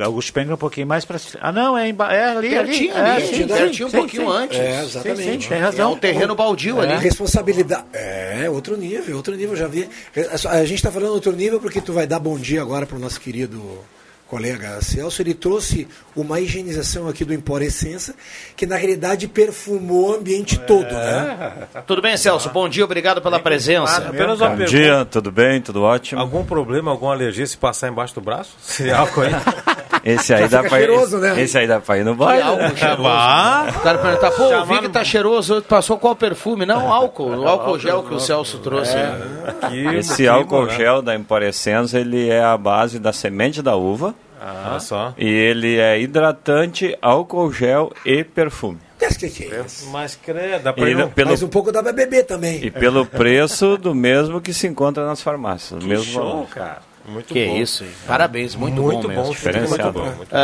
a 0.00 0.06
Augusto 0.06 0.32
Penga 0.32 0.52
é 0.52 0.54
um 0.54 0.56
pouquinho 0.56 0.86
mais 0.86 1.04
para. 1.04 1.20
Ah, 1.42 1.52
não, 1.52 1.76
é, 1.76 1.90
em, 1.90 1.94
é 2.08 2.24
ali, 2.24 2.48
pertinho, 2.48 2.96
ali. 2.96 3.22
É, 3.22 3.26
sim, 3.26 3.46
pertinho 3.46 3.88
um 3.88 3.90
sim, 3.90 3.98
pouquinho 3.98 4.32
sim. 4.32 4.38
antes. 4.38 4.58
É, 4.58 4.82
exatamente. 4.82 5.42
Sim, 5.42 5.48
tem 5.50 5.60
razão. 5.60 5.90
É 5.90 5.94
um 5.94 5.98
terreno 5.98 6.34
baldio 6.34 6.82
é. 6.82 6.90
ali. 6.90 7.04
Responsabilidade. 7.04 7.84
É, 7.92 8.48
outro 8.48 8.78
nível, 8.78 9.14
outro 9.14 9.36
nível. 9.36 9.54
Já 9.54 9.66
vi. 9.66 9.86
A 10.48 10.64
gente 10.64 10.76
está 10.76 10.90
falando 10.90 11.12
outro 11.12 11.32
nível 11.32 11.60
porque 11.60 11.82
tu 11.82 11.92
vai 11.92 12.06
dar 12.06 12.18
bom 12.18 12.38
dia 12.38 12.62
agora 12.62 12.86
para 12.86 12.96
o 12.96 12.98
nosso 12.98 13.20
querido 13.20 13.60
colega 14.34 14.82
Celso, 14.82 15.22
ele 15.22 15.32
trouxe 15.32 15.86
uma 16.16 16.40
higienização 16.40 17.06
aqui 17.08 17.24
do 17.24 17.32
Empório 17.32 17.68
Essência, 17.68 18.16
que 18.56 18.66
na 18.66 18.74
realidade 18.74 19.28
perfumou 19.28 20.10
o 20.10 20.14
ambiente 20.16 20.56
é. 20.56 20.58
todo, 20.58 20.92
né? 20.92 21.68
Tudo 21.86 22.02
bem, 22.02 22.16
Celso? 22.16 22.50
Bom 22.50 22.68
dia, 22.68 22.84
obrigado 22.84 23.22
pela 23.22 23.38
presença. 23.38 23.98
Apenas 23.98 24.40
uma 24.40 24.48
Bom 24.48 24.56
pergunta. 24.56 24.76
dia, 24.76 25.04
tudo 25.04 25.30
bem, 25.30 25.60
tudo 25.60 25.82
ótimo. 25.84 26.20
Algum 26.20 26.44
problema, 26.44 26.90
alguma 26.90 27.12
alergia 27.12 27.46
se 27.46 27.56
passar 27.56 27.88
embaixo 27.88 28.12
do 28.16 28.20
braço? 28.20 28.56
Se 28.60 28.90
álcool 28.90 29.20
aí? 29.20 29.30
Esse 30.04 30.34
aí, 30.34 30.46
dá 30.48 30.60
pra, 30.62 30.68
cheiroso, 30.68 31.16
né? 31.16 31.40
esse 31.40 31.56
aí 31.56 31.66
dá 31.66 31.80
pra 31.80 31.96
ir 31.96 32.04
no 32.04 32.14
baile. 32.14 32.42
Álcool 32.42 32.76
cheiroso. 32.76 33.08
Ah, 33.08 33.72
o 33.74 33.80
cara 33.80 33.98
pergunta, 33.98 34.30
pô, 34.32 34.42
eu 34.50 34.66
vi 34.66 34.78
que 34.80 34.88
tá 34.90 35.02
cheiroso, 35.02 35.62
passou 35.62 35.96
qual 35.96 36.14
perfume? 36.14 36.66
Não, 36.66 36.92
álcool, 36.92 37.34
o 37.34 37.48
álcool 37.48 37.78
gel 37.78 38.02
que 38.02 38.12
o 38.12 38.20
Celso 38.20 38.58
trouxe. 38.58 38.94
É. 38.94 39.96
Esse 39.96 40.28
álcool 40.28 40.68
gel 40.68 41.00
da 41.00 41.14
Emporescência, 41.14 41.96
ele 41.96 42.28
é 42.28 42.44
a 42.44 42.54
base 42.58 42.98
da 42.98 43.14
semente 43.14 43.62
da 43.62 43.76
uva. 43.76 44.14
Ah, 44.46 44.78
só. 44.78 45.14
E 45.16 45.26
ele 45.26 45.78
é 45.78 45.98
hidratante, 45.98 46.96
álcool 47.00 47.50
gel 47.50 47.92
e 48.04 48.22
perfume. 48.22 48.78
Que 48.98 49.30
que 49.30 49.44
é 49.44 49.60
isso? 49.60 49.88
Mas 49.90 50.16
credo, 50.16 50.62
dá 50.62 50.72
pra 50.72 50.88
ir 50.88 51.08
pelo... 51.08 51.30
Mas 51.30 51.42
um 51.42 51.48
pouco 51.48 51.72
dá 51.72 51.82
pra 51.82 51.92
beber 51.92 52.24
também. 52.24 52.64
E 52.64 52.70
pelo 52.70 53.06
preço 53.06 53.76
do 53.76 53.94
mesmo 53.94 54.40
que 54.40 54.52
se 54.52 54.66
encontra 54.66 55.06
nas 55.06 55.22
farmácias. 55.22 55.80
Que 55.80 55.88
mesmo 55.88 56.04
show, 56.04 56.22
valor. 56.22 56.48
cara. 56.48 56.93
Muito 57.06 57.34
que 57.34 57.46
bom. 57.46 57.56
isso, 57.56 57.84
hein? 57.84 57.90
parabéns, 58.06 58.54
muito, 58.54 58.80
muito 58.80 59.08
bom, 59.08 59.14
bom 59.14 59.20
mesmo. 59.20 59.32
Diferenciado. 59.34 60.00
Muito 60.00 60.30
bom. 60.30 60.36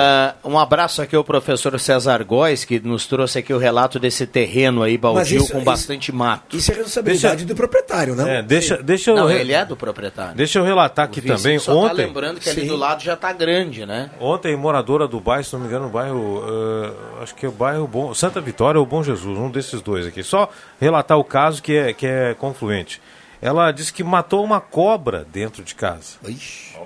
Uh, 0.44 0.50
um 0.50 0.58
abraço 0.58 1.00
aqui 1.00 1.16
ao 1.16 1.24
professor 1.24 1.78
César 1.80 2.22
Góes, 2.22 2.64
que 2.64 2.78
nos 2.80 3.06
trouxe 3.06 3.38
aqui 3.38 3.52
o 3.52 3.58
relato 3.58 3.98
desse 3.98 4.26
terreno 4.26 4.82
aí, 4.82 4.98
baldio, 4.98 5.42
isso, 5.42 5.52
com 5.52 5.64
bastante 5.64 6.10
isso, 6.10 6.16
mato. 6.16 6.56
Isso 6.56 6.70
é 6.70 6.74
responsabilidade 6.74 7.36
deixa, 7.36 7.46
do 7.46 7.56
proprietário, 7.56 8.14
não? 8.14 8.28
É, 8.28 8.42
deixa, 8.42 8.76
deixa 8.82 9.10
eu... 9.10 9.16
Não, 9.16 9.30
ele 9.30 9.52
é 9.52 9.64
do 9.64 9.76
proprietário. 9.76 10.36
Deixa 10.36 10.58
eu 10.58 10.64
relatar 10.64 11.06
aqui 11.06 11.22
também, 11.22 11.58
só 11.58 11.72
tá 11.72 11.78
ontem... 11.78 11.96
Tá 11.96 12.02
lembrando 12.02 12.40
que 12.40 12.50
ali 12.50 12.62
Sim. 12.62 12.66
do 12.66 12.76
lado 12.76 13.02
já 13.02 13.14
está 13.14 13.32
grande, 13.32 13.86
né? 13.86 14.10
Ontem, 14.20 14.54
moradora 14.56 15.08
do 15.08 15.18
bairro, 15.18 15.44
se 15.44 15.52
não 15.54 15.60
me 15.60 15.66
engano, 15.66 15.86
o 15.86 15.90
bairro, 15.90 16.40
uh, 16.40 17.22
acho 17.22 17.34
que 17.34 17.46
é 17.46 17.48
o 17.48 17.52
bairro 17.52 17.86
Bom, 17.86 18.12
Santa 18.12 18.40
Vitória 18.40 18.78
ou 18.78 18.84
Bom 18.84 19.02
Jesus, 19.02 19.38
um 19.38 19.50
desses 19.50 19.80
dois 19.80 20.06
aqui. 20.06 20.22
Só 20.22 20.50
relatar 20.80 21.18
o 21.18 21.24
caso 21.24 21.62
que 21.62 21.74
é, 21.74 21.92
que 21.92 22.06
é 22.06 22.34
confluente. 22.34 23.00
Ela 23.40 23.72
disse 23.72 23.92
que 23.92 24.04
matou 24.04 24.44
uma 24.44 24.60
cobra 24.60 25.26
dentro 25.30 25.62
de 25.62 25.74
casa. 25.74 26.16
Ixi. 26.26 26.78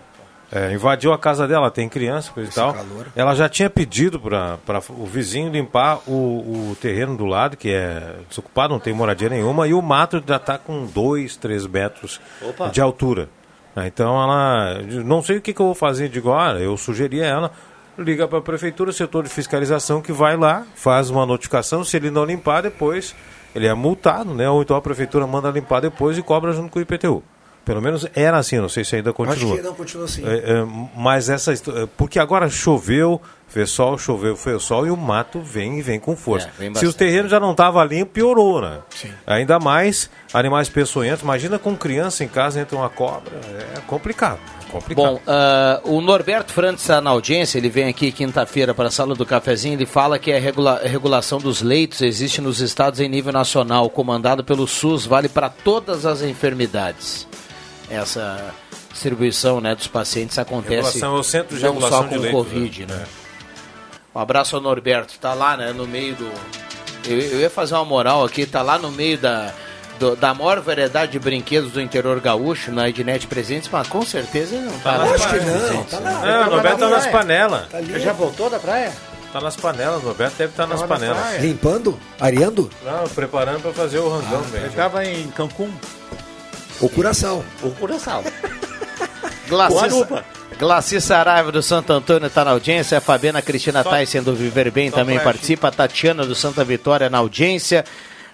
É, 0.52 0.73
invadiu 0.73 1.12
a 1.12 1.18
casa 1.18 1.49
dela, 1.49 1.68
tem 1.68 1.88
criança 1.88 2.30
coisa 2.30 2.49
e 2.49 2.54
tal. 2.54 2.73
Calor. 2.75 3.06
Ela 3.16 3.34
já 3.34 3.49
tinha 3.49 3.68
pedido 3.68 4.20
para 4.20 4.80
o 4.90 5.04
vizinho 5.04 5.50
limpar 5.50 5.99
o, 6.06 6.70
o 6.70 6.76
terreno 6.80 7.16
do 7.16 7.26
lado, 7.26 7.56
que 7.56 7.70
é 7.70 8.18
desocupado, 8.28 8.73
não 8.73 8.78
tem 8.78 8.94
moradia 8.94 9.28
nenhuma, 9.28 9.66
e 9.66 9.75
o 9.75 9.82
mato 9.82 10.23
já 10.25 10.37
está 10.37 10.56
com 10.56 10.87
2, 10.87 11.37
3 11.37 11.66
metros 11.66 12.20
Opa. 12.40 12.68
de 12.68 12.80
altura. 12.80 13.28
É, 13.75 13.88
então 13.88 14.23
ela. 14.23 14.80
Não 15.04 15.23
sei 15.23 15.38
o 15.38 15.42
que, 15.42 15.52
que 15.52 15.61
eu 15.61 15.66
vou 15.66 15.75
fazer. 15.75 16.08
Digo, 16.08 16.28
olha, 16.28 16.58
eu 16.58 16.76
sugeri 16.76 17.20
a 17.20 17.26
ela, 17.26 17.50
liga 17.99 18.28
para 18.28 18.38
a 18.38 18.42
prefeitura, 18.42 18.92
setor 18.92 19.25
de 19.25 19.30
fiscalização, 19.30 20.00
que 20.00 20.12
vai 20.12 20.37
lá, 20.37 20.64
faz 20.76 21.11
uma 21.11 21.26
notificação, 21.26 21.82
se 21.82 21.96
ele 21.96 22.12
não 22.12 22.25
limpar, 22.25 22.62
depois 22.62 23.12
ele 23.54 23.66
é 23.66 23.75
multado, 23.75 24.34
né? 24.34 24.49
Ou 24.49 24.62
então 24.62 24.76
a 24.76 24.82
prefeitura 24.82 25.26
manda 25.26 25.50
limpar 25.50 25.80
depois 25.80 26.18
e 26.18 26.23
cobra 26.23 26.52
junto 26.52 26.70
com 26.70 26.78
o 26.78 26.82
IPTU. 26.82 27.23
Pelo 27.64 27.80
menos 27.80 28.06
era 28.14 28.38
assim, 28.38 28.59
não 28.59 28.68
sei 28.68 28.85
se 28.85 28.97
ainda 28.97 29.12
continua. 29.12 29.54
Acho 29.54 29.62
que 29.62 29.68
não 29.68 29.75
continua 29.75 30.04
assim. 30.04 30.23
É, 30.26 30.35
é, 30.35 30.66
mas 30.97 31.28
essa. 31.28 31.52
Porque 31.97 32.18
agora 32.18 32.49
choveu, 32.50 33.21
Fez 33.54 33.71
sol, 33.71 33.97
choveu, 33.97 34.37
foi 34.37 34.52
o 34.52 34.59
sol 34.59 34.85
e 34.85 34.90
o 34.90 34.97
mato 34.97 35.40
vem 35.40 35.78
e 35.78 35.83
vem 35.83 36.00
com 36.00 36.16
força. 36.16 36.50
É, 36.59 36.75
Se 36.75 36.87
o 36.87 36.92
terreno 36.92 37.28
já 37.28 37.38
não 37.38 37.52
estava 37.52 37.85
limpo, 37.85 38.11
piorou, 38.11 38.61
né? 38.61 38.80
Sim. 38.90 39.12
Ainda 39.25 39.61
mais 39.61 40.11
animais 40.33 40.68
peçonhentos. 40.68 41.23
Imagina 41.23 41.56
com 41.56 41.76
criança 41.76 42.25
em 42.25 42.28
casa 42.28 42.61
entre 42.61 42.75
uma 42.75 42.88
cobra. 42.88 43.33
É 43.76 43.80
complicado. 43.87 44.40
complicado. 44.73 45.04
Bom, 45.04 45.21
uh, 45.25 45.97
o 45.97 46.00
Norberto 46.00 46.52
Frantes 46.52 46.83
está 46.83 47.00
na 47.00 47.11
audiência, 47.11 47.56
ele 47.56 47.68
vem 47.68 47.85
aqui 47.85 48.11
quinta-feira 48.11 48.75
para 48.75 48.88
a 48.88 48.90
sala 48.90 49.14
do 49.14 49.25
cafezinho, 49.25 49.75
ele 49.75 49.87
fala 49.87 50.18
que 50.18 50.33
a 50.33 50.40
regula 50.40 50.80
regulação 50.83 51.38
dos 51.38 51.62
leitos 51.62 52.02
existe 52.02 52.40
nos 52.40 52.61
estados 52.61 52.99
em 52.99 53.09
nível 53.09 53.33
nacional, 53.33 53.88
comandado 53.88 54.42
pelo 54.42 54.66
SUS, 54.66 55.06
vale 55.06 55.28
para 55.28 55.49
todas 55.49 56.04
as 56.04 56.23
enfermidades. 56.23 57.25
Essa 57.91 58.55
distribuição 58.91 59.61
né, 59.61 59.75
dos 59.75 59.87
pacientes 59.87 60.38
acontece 60.38 61.03
é 61.03 61.09
o 61.09 61.23
centro 61.23 61.57
de 61.57 61.64
não 61.64 61.81
só 61.81 62.05
com 62.05 62.17
o 62.17 62.31
Covid, 62.31 62.87
né? 62.87 62.95
né? 62.95 63.05
Um 64.14 64.21
abraço 64.21 64.55
ao 64.55 64.62
Norberto, 64.62 65.19
tá 65.19 65.35
lá, 65.35 65.57
né, 65.57 65.73
no 65.73 65.87
meio 65.87 66.14
do. 66.14 66.31
Eu, 67.05 67.19
eu 67.19 67.41
ia 67.41 67.50
fazer 67.50 67.75
uma 67.75 67.85
moral 67.85 68.25
aqui, 68.25 68.47
tá 68.47 68.62
lá 68.62 68.79
no 68.79 68.91
meio 68.91 69.19
da, 69.19 69.53
do, 69.99 70.14
da 70.14 70.33
maior 70.33 70.61
variedade 70.61 71.12
de 71.12 71.19
brinquedos 71.19 71.73
do 71.73 71.81
interior 71.81 72.21
gaúcho, 72.21 72.71
na 72.71 72.88
Ednet 72.88 73.26
Presentes, 73.26 73.69
mas 73.71 73.88
com 73.88 74.03
certeza 74.05 74.57
não 74.57 74.79
tá, 74.79 74.93
tá 74.93 74.97
lá. 74.99 75.14
Acho 75.14 75.29
que 75.29 75.41
não, 75.41 75.85
tá 75.85 75.99
lá. 75.99 76.29
É, 76.29 76.47
o 76.47 76.50
Norberto 76.50 76.79
tá 76.79 76.88
nas 76.88 77.07
panelas. 77.09 77.69
Tá 77.69 77.83
já 77.83 78.12
voltou 78.12 78.49
da 78.49 78.59
praia? 78.59 78.93
Tá 79.33 79.41
nas 79.41 79.57
panelas, 79.57 80.00
o 80.05 80.07
Roberto 80.07 80.37
deve 80.37 80.53
estar 80.53 80.62
tá 80.62 80.69
nas 80.69 80.83
panelas. 80.85 81.41
Limpando? 81.41 81.99
Areando? 82.21 82.71
Não, 82.85 83.09
preparando 83.09 83.62
para 83.62 83.73
fazer 83.73 83.99
o 83.99 84.09
rangão 84.09 84.45
ah, 84.45 84.50
mesmo. 84.53 84.67
Ele 84.67 84.76
tava 84.76 85.05
em 85.05 85.26
Cancún. 85.33 85.73
O 86.81 86.88
Curaçao. 86.88 87.45
O 87.62 87.71
Curaçao. 87.71 88.25
Glacissa, 89.49 90.25
Glaci 90.59 91.00
Saraiva 91.00 91.52
do 91.52 91.62
Santo 91.62 91.93
Antônio 91.93 92.26
está 92.26 92.45
na 92.45 92.52
audiência. 92.52 92.99
A 92.99 93.00
Fabiana 93.00 93.43
Cristina 93.43 93.83
Só... 93.83 93.90
Tyson 93.90 94.23
do 94.23 94.35
Viver 94.35 94.71
Bem 94.71 94.90
também 94.90 95.19
participa. 95.19 95.69
A 95.69 95.71
Tatiana 95.71 96.25
do 96.25 96.35
Santa 96.35 96.64
Vitória 96.64 97.11
na 97.11 97.19
audiência. 97.19 97.85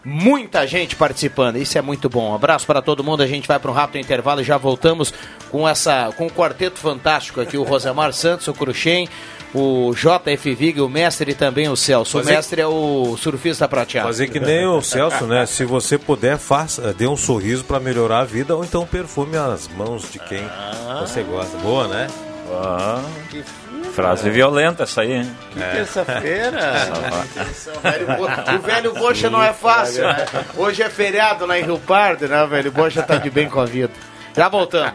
Muita 0.02 0.66
gente 0.66 0.96
participando, 0.96 1.56
isso 1.56 1.76
é 1.76 1.82
muito 1.82 2.08
bom. 2.08 2.30
Um 2.30 2.34
abraço 2.34 2.66
para 2.66 2.80
todo 2.80 3.04
mundo. 3.04 3.22
A 3.22 3.26
gente 3.26 3.46
vai 3.46 3.58
para 3.58 3.70
um 3.70 3.74
rápido 3.74 4.02
intervalo 4.02 4.40
e 4.40 4.44
já 4.44 4.56
voltamos 4.56 5.12
com 5.50 5.68
essa 5.68 6.10
com 6.16 6.24
o 6.24 6.26
um 6.28 6.30
quarteto 6.30 6.78
fantástico 6.78 7.40
aqui: 7.40 7.58
o 7.58 7.62
Rosemar 7.62 8.12
Santos, 8.14 8.48
o 8.48 8.54
Cruxem, 8.54 9.06
o 9.54 9.92
JF 9.94 10.54
Vig, 10.54 10.80
o 10.80 10.88
mestre 10.88 11.32
e 11.32 11.34
também 11.34 11.68
o 11.68 11.76
Celso. 11.76 12.18
Fazer... 12.18 12.32
O 12.32 12.34
mestre 12.34 12.60
é 12.60 12.66
o 12.66 13.16
surfista 13.16 13.68
prateado. 13.68 14.08
Fazer 14.08 14.28
que 14.28 14.40
nem 14.40 14.66
o 14.66 14.80
Celso, 14.80 15.26
né? 15.26 15.46
Se 15.46 15.64
você 15.64 15.98
puder, 15.98 16.38
faça, 16.38 16.92
dê 16.92 17.06
um 17.06 17.16
sorriso 17.16 17.64
para 17.64 17.80
melhorar 17.80 18.20
a 18.20 18.24
vida 18.24 18.54
ou 18.54 18.64
então 18.64 18.86
perfume 18.86 19.36
as 19.36 19.68
mãos 19.68 20.10
de 20.10 20.18
quem 20.18 20.44
ah. 20.44 21.04
você 21.06 21.22
gosta. 21.22 21.56
Boa, 21.58 21.88
né? 21.88 22.06
Ah, 22.52 23.02
que 23.30 23.44
Frase 23.92 24.30
violenta 24.30 24.84
essa 24.84 25.02
aí, 25.02 25.12
hein? 25.12 25.36
Que 25.52 25.62
é. 25.62 25.70
terça-feira! 25.70 26.58
o 28.54 28.58
velho 28.60 28.94
Bocha 28.94 29.28
não 29.28 29.42
é 29.42 29.52
fácil, 29.52 30.04
né? 30.04 30.26
Hoje 30.56 30.82
é 30.82 30.88
feriado 30.88 31.44
lá 31.44 31.58
em 31.58 31.64
Rio 31.64 31.78
Pardo, 31.78 32.28
né? 32.28 32.42
O 32.42 32.48
velho 32.48 32.70
Bocha 32.70 33.02
tá 33.02 33.16
de 33.16 33.30
bem 33.30 33.48
com 33.48 33.60
a 33.60 33.66
vida. 33.66 33.92
Já 34.34 34.48
voltamos. 34.48 34.94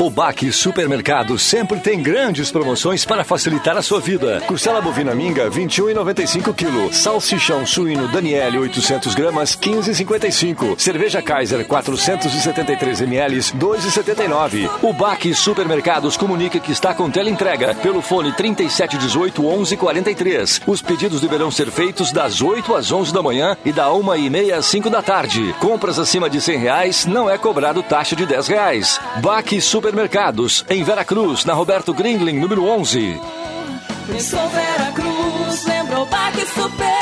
O 0.00 0.10
Baque 0.10 0.50
Supermercado 0.50 1.38
sempre 1.38 1.78
tem 1.78 2.02
grandes 2.02 2.50
promoções 2.50 3.04
para 3.04 3.22
facilitar 3.22 3.76
a 3.76 3.82
sua 3.82 4.00
vida. 4.00 4.42
Costela 4.48 4.80
bovina 4.80 5.14
minga 5.14 5.48
21,95 5.48 6.52
kg. 6.52 6.92
Salsichão 6.92 7.64
suíno 7.64 8.08
Daniele 8.08 8.58
800 8.58 9.14
gramas 9.14 9.54
15,55. 9.54 10.80
Cerveja 10.80 11.22
Kaiser 11.22 11.64
473 11.64 13.02
ml 13.02 13.38
2,79. 13.38 14.68
O 14.82 14.92
Baque 14.92 15.32
Supermercados 15.32 16.16
comunica 16.16 16.58
que 16.58 16.72
está 16.72 16.92
com 16.92 17.08
tela 17.08 17.30
entrega 17.30 17.76
pelo 17.76 18.02
fone 18.02 18.32
3718 18.32 19.40
1143. 19.40 20.62
Os 20.66 20.82
pedidos 20.82 21.20
deverão 21.20 21.52
ser 21.52 21.70
feitos 21.70 22.10
das 22.10 22.42
8 22.42 22.74
às 22.74 22.90
11 22.90 23.14
da 23.14 23.22
manhã 23.22 23.56
e 23.64 23.70
da 23.70 23.92
1 23.92 24.16
e 24.16 24.28
meia 24.28 24.56
às 24.56 24.66
5 24.66 24.90
da 24.90 25.00
tarde. 25.00 25.54
Compras 25.60 26.00
acima 26.00 26.28
de 26.28 26.40
100 26.40 26.58
reais 26.58 27.06
não 27.06 27.30
é 27.30 27.38
cobrado 27.38 27.82
taxa 27.84 28.16
de 28.16 28.26
10 28.26 28.48
reais 28.48 28.71
reais. 28.72 28.98
Baque 29.20 29.60
Supermercados, 29.60 30.64
em 30.68 30.82
Veracruz, 30.82 31.44
na 31.44 31.52
Roberto 31.52 31.92
Grindlin, 31.92 32.38
número 32.38 32.64
11. 32.64 33.20
Pensou 34.06 34.48
Veracruz, 34.48 35.64
lembrou 35.66 36.06
Baque 36.06 36.46
Supermercado. 36.46 37.01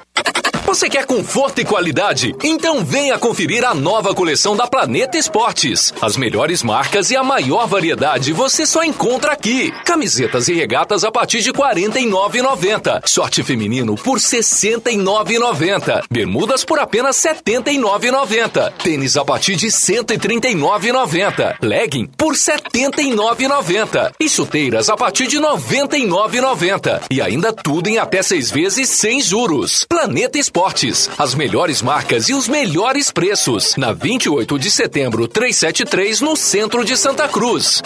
Você 0.71 0.89
quer 0.89 1.05
conforto 1.05 1.59
e 1.59 1.65
qualidade? 1.65 2.33
Então 2.41 2.85
venha 2.85 3.17
conferir 3.17 3.65
a 3.65 3.73
nova 3.73 4.15
coleção 4.15 4.55
da 4.55 4.65
Planeta 4.65 5.17
Esportes. 5.17 5.93
As 6.01 6.15
melhores 6.15 6.63
marcas 6.63 7.11
e 7.11 7.17
a 7.17 7.21
maior 7.21 7.67
variedade 7.67 8.31
você 8.31 8.65
só 8.65 8.81
encontra 8.81 9.33
aqui. 9.33 9.69
Camisetas 9.83 10.47
e 10.47 10.53
regatas 10.53 11.03
a 11.03 11.11
partir 11.11 11.41
de 11.41 11.51
R$ 11.51 11.57
49,90. 11.57 13.05
Short 13.05 13.43
feminino 13.43 13.97
por 13.97 14.17
R$ 14.17 14.23
69,90. 14.23 16.03
Bermudas 16.09 16.63
por 16.63 16.79
apenas 16.79 17.21
R$ 17.21 17.35
79,90. 17.45 18.71
Tênis 18.81 19.17
a 19.17 19.25
partir 19.25 19.57
de 19.57 19.65
R$ 19.65 19.73
139,90. 19.73 21.57
Legging 21.61 22.07
por 22.15 22.31
R$ 22.31 22.39
79,90. 22.39 24.13
E 24.17 24.29
chuteiras 24.29 24.89
a 24.89 24.95
partir 24.95 25.27
de 25.27 25.37
R$ 25.37 25.43
99,90. 25.43 27.01
E 27.11 27.21
ainda 27.21 27.51
tudo 27.51 27.89
em 27.89 27.97
até 27.97 28.21
seis 28.21 28.49
vezes 28.49 28.87
sem 28.87 29.19
juros. 29.21 29.85
Planeta 29.89 30.10
Esportes 30.11 30.51
Esportes. 30.61 31.09
As 31.17 31.35
melhores 31.35 31.81
marcas 31.81 32.29
e 32.29 32.33
os 32.33 32.47
melhores 32.47 33.11
preços. 33.11 33.75
Na 33.75 33.91
28 33.91 34.59
de 34.59 34.69
setembro, 34.69 35.27
373, 35.27 36.21
no 36.21 36.35
centro 36.35 36.83
de 36.83 36.97
Santa 36.97 37.27
Cruz. 37.27 37.81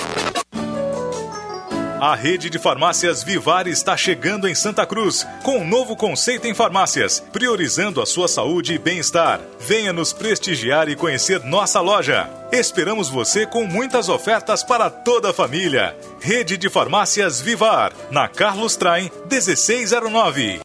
A 2.00 2.14
rede 2.14 2.50
de 2.50 2.60
farmácias 2.60 3.24
Vivar 3.24 3.68
está 3.68 3.96
chegando 3.96 4.48
em 4.48 4.54
Santa 4.54 4.86
Cruz 4.86 5.26
com 5.44 5.60
um 5.60 5.68
novo 5.68 5.96
conceito 5.96 6.46
em 6.46 6.54
farmácias, 6.54 7.24
priorizando 7.32 8.02
a 8.02 8.06
sua 8.06 8.28
saúde 8.28 8.74
e 8.74 8.78
bem-estar. 8.78 9.40
Venha 9.60 9.94
nos 9.94 10.12
prestigiar 10.12 10.90
e 10.90 10.96
conhecer 10.96 11.44
nossa 11.46 11.80
loja. 11.80 12.30
Esperamos 12.52 13.10
você 13.10 13.46
com 13.46 13.66
muitas 13.66 14.10
ofertas 14.10 14.64
para 14.64 14.90
toda 14.90 15.30
a 15.30 15.34
família. 15.34 15.96
Rede 16.20 16.58
de 16.58 16.70
Farmácias 16.70 17.40
Vivar, 17.40 17.94
na 18.12 18.28
Carlos 18.28 18.76
Traem 18.76 19.10
1609. 19.30 20.65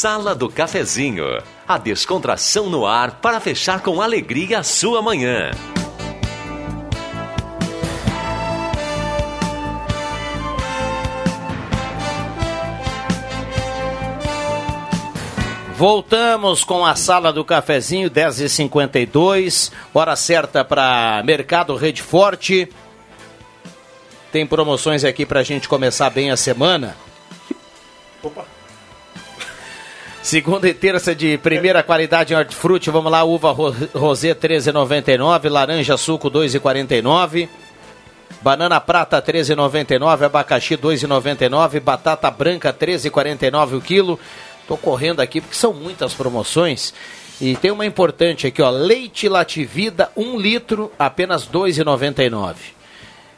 Sala 0.00 0.34
do 0.34 0.48
Cafezinho, 0.48 1.26
a 1.68 1.76
descontração 1.76 2.70
no 2.70 2.86
ar 2.86 3.20
para 3.20 3.38
fechar 3.38 3.82
com 3.82 4.00
alegria 4.00 4.60
a 4.60 4.62
sua 4.62 5.02
manhã. 5.02 5.50
Voltamos 15.76 16.64
com 16.64 16.86
a 16.86 16.94
sala 16.94 17.30
do 17.30 17.44
cafezinho, 17.44 18.10
10h52, 18.10 19.70
hora 19.92 20.16
certa 20.16 20.64
para 20.64 21.22
Mercado 21.26 21.76
Rede 21.76 22.00
Forte. 22.00 22.72
Tem 24.32 24.46
promoções 24.46 25.04
aqui 25.04 25.26
para 25.26 25.40
a 25.40 25.44
gente 25.44 25.68
começar 25.68 26.08
bem 26.08 26.30
a 26.30 26.38
semana. 26.38 26.96
Opa! 28.22 28.59
Segunda 30.22 30.68
e 30.68 30.74
terça 30.74 31.14
de 31.14 31.38
primeira 31.38 31.82
qualidade 31.82 32.34
em 32.34 32.36
hortifruti. 32.36 32.90
Vamos 32.90 33.10
lá, 33.10 33.24
uva 33.24 33.52
rosé 33.94 34.34
13,99, 34.34 35.48
laranja 35.48 35.96
suco 35.96 36.30
2,49. 36.30 37.48
Banana 38.42 38.78
prata 38.80 39.20
13,99, 39.20 40.26
abacaxi 40.26 40.76
2,99, 40.76 41.80
batata 41.80 42.30
branca 42.30 42.72
13,49 42.72 43.78
o 43.78 43.80
quilo. 43.80 44.20
Tô 44.68 44.76
correndo 44.76 45.20
aqui 45.20 45.40
porque 45.40 45.56
são 45.56 45.72
muitas 45.72 46.12
promoções. 46.12 46.92
E 47.40 47.56
tem 47.56 47.70
uma 47.70 47.86
importante 47.86 48.46
aqui, 48.46 48.60
ó, 48.60 48.68
leite 48.68 49.26
Lativida 49.26 50.10
1 50.14 50.38
litro, 50.38 50.92
apenas 50.98 51.46
2,99. 51.48 52.79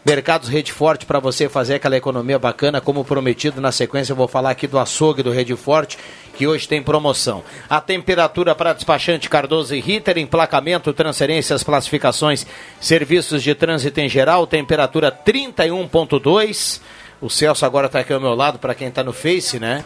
Mercados 0.05 0.49
Rede 0.49 0.73
Forte 0.73 1.07
para 1.07 1.21
você 1.21 1.49
fazer 1.49 1.77
aquela 1.77 1.97
economia 1.97 2.37
bacana, 2.37 2.81
como 2.81 3.05
prometido. 3.05 3.61
Na 3.61 3.71
sequência, 3.71 4.12
eu 4.12 4.17
vou 4.17 4.27
falar 4.27 4.51
aqui 4.51 4.67
do 4.67 4.77
açougue 4.77 5.23
do 5.23 5.31
Rede 5.31 5.55
Forte, 5.55 5.97
que 6.35 6.45
hoje 6.45 6.67
tem 6.67 6.83
promoção. 6.83 7.45
A 7.71 7.81
temperatura 7.81 8.53
para 8.53 8.73
despachante 8.73 9.31
Cardoso 9.31 9.77
e 9.77 9.81
Ritter, 9.81 10.19
emplacamento, 10.19 10.93
transferências, 10.93 11.62
classificações, 11.62 12.45
serviços 12.81 13.45
de 13.45 13.55
trânsito 13.55 14.01
em 14.01 14.09
geral, 14.09 14.45
temperatura 14.45 15.12
31,2. 15.12 16.81
O 17.21 17.31
Celso 17.31 17.65
agora 17.65 17.87
está 17.87 18.01
aqui 18.01 18.12
ao 18.12 18.21
meu 18.21 18.35
lado, 18.35 18.59
para 18.59 18.75
quem 18.75 18.88
está 18.88 19.05
no 19.05 19.12
Face, 19.12 19.61
né? 19.61 19.85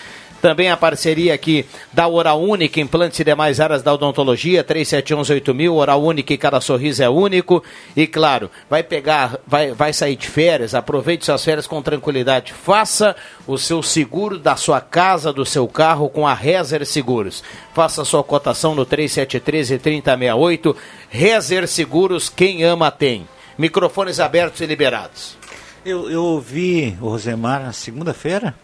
Também 0.45 0.71
a 0.71 0.77
parceria 0.77 1.33
aqui 1.33 1.65
da 1.91 2.07
Oral 2.07 2.39
Única, 2.39 2.79
implantes 2.79 3.19
e 3.19 3.25
demais 3.25 3.61
áreas 3.61 3.83
da 3.83 3.95
odontologia, 3.95 4.63
37118000, 4.63 5.73
Oral 5.73 6.03
Única 6.03 6.35
e 6.35 6.37
cada 6.37 6.61
sorriso 6.61 7.03
é 7.03 7.09
único. 7.09 7.65
E 7.97 8.07
claro, 8.07 8.51
vai 8.69 8.83
pegar, 8.83 9.39
vai, 9.47 9.73
vai 9.73 9.95
sair 9.95 10.17
de 10.17 10.29
férias, 10.29 10.75
aproveite 10.75 11.25
suas 11.25 11.43
férias 11.43 11.67
com 11.67 11.81
tranquilidade. 11.81 12.53
Faça 12.53 13.17
o 13.47 13.57
seu 13.57 13.83
seguro 13.83 14.39
da 14.39 14.55
sua 14.55 14.83
casa, 14.83 15.33
do 15.33 15.47
seu 15.47 15.67
carro 15.67 16.11
com 16.11 16.27
a 16.27 16.35
Rezer 16.35 16.85
Seguros. 16.85 17.43
Faça 17.73 18.05
sua 18.05 18.23
cotação 18.23 18.75
no 18.75 18.85
3713 18.85 19.79
3068. 19.79 20.77
Rezer 21.09 21.67
Seguros, 21.67 22.29
quem 22.29 22.65
ama 22.65 22.91
tem. 22.91 23.27
Microfones 23.57 24.21
abertos 24.21 24.61
e 24.61 24.67
liberados. 24.67 25.39
Eu, 25.87 26.11
eu 26.11 26.23
ouvi 26.23 26.99
o 27.01 27.09
Rosemar 27.09 27.63
na 27.63 27.73
segunda-feira 27.73 28.55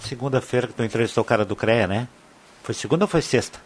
segunda-feira 0.00 0.66
que 0.66 0.74
tu 0.74 0.82
entrevistou 0.82 1.22
o 1.22 1.24
cara 1.24 1.44
do 1.44 1.56
CREA, 1.56 1.86
né? 1.86 2.08
Foi 2.62 2.74
segunda 2.74 3.04
ou 3.04 3.08
foi 3.08 3.22
sexta? 3.22 3.58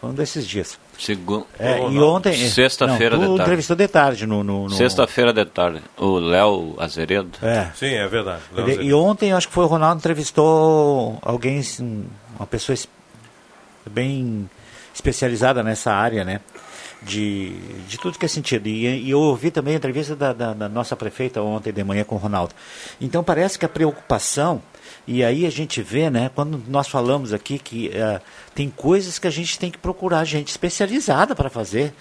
Foi 0.00 0.10
um 0.10 0.14
desses 0.14 0.46
dias. 0.46 0.78
Segundo. 0.98 1.46
É, 1.58 1.78
e 1.78 1.98
ontem. 1.98 2.34
Sexta-feira 2.48 3.16
de 3.16 3.24
tarde. 3.24 3.42
entrevistou 3.42 3.76
de 3.76 3.88
tarde 3.88 4.26
no. 4.26 4.44
no, 4.44 4.64
no... 4.64 4.70
Sexta-feira 4.70 5.32
de 5.32 5.44
tarde. 5.46 5.82
O 5.96 6.18
Léo 6.18 6.74
Azeredo. 6.78 7.38
É. 7.42 7.70
Sim, 7.74 7.94
é 7.94 8.06
verdade. 8.06 8.42
E, 8.80 8.86
e, 8.86 8.94
ontem, 8.94 9.32
acho 9.32 9.48
que 9.48 9.54
foi 9.54 9.64
o 9.64 9.68
Ronaldo 9.68 9.98
entrevistou 9.98 11.18
alguém, 11.22 11.62
uma 12.38 12.46
pessoa 12.46 12.76
bem 13.90 14.48
especializada 14.94 15.62
nessa 15.62 15.92
área, 15.92 16.24
né? 16.24 16.40
De, 17.02 17.52
de 17.86 17.98
tudo 17.98 18.18
que 18.18 18.24
é 18.24 18.28
sentido. 18.28 18.66
E, 18.66 18.86
e 18.86 19.10
eu 19.10 19.20
ouvi 19.20 19.50
também 19.50 19.74
a 19.74 19.76
entrevista 19.76 20.14
da, 20.14 20.32
da, 20.32 20.52
da 20.52 20.68
nossa 20.68 20.96
prefeita 20.96 21.40
ontem 21.40 21.72
de 21.72 21.84
manhã 21.84 22.04
com 22.04 22.16
o 22.16 22.18
Ronaldo. 22.18 22.54
Então 23.00 23.22
parece 23.22 23.58
que 23.58 23.64
a 23.64 23.68
preocupação 23.68 24.60
e 25.06 25.24
aí 25.24 25.46
a 25.46 25.50
gente 25.50 25.82
vê, 25.82 26.10
né, 26.10 26.30
quando 26.34 26.62
nós 26.68 26.88
falamos 26.88 27.32
aqui 27.32 27.58
que 27.58 27.88
uh, 27.88 28.20
tem 28.54 28.68
coisas 28.68 29.18
que 29.18 29.26
a 29.26 29.30
gente 29.30 29.58
tem 29.58 29.70
que 29.70 29.78
procurar 29.78 30.24
gente 30.24 30.48
especializada 30.48 31.34
para 31.34 31.48
fazer. 31.48 31.92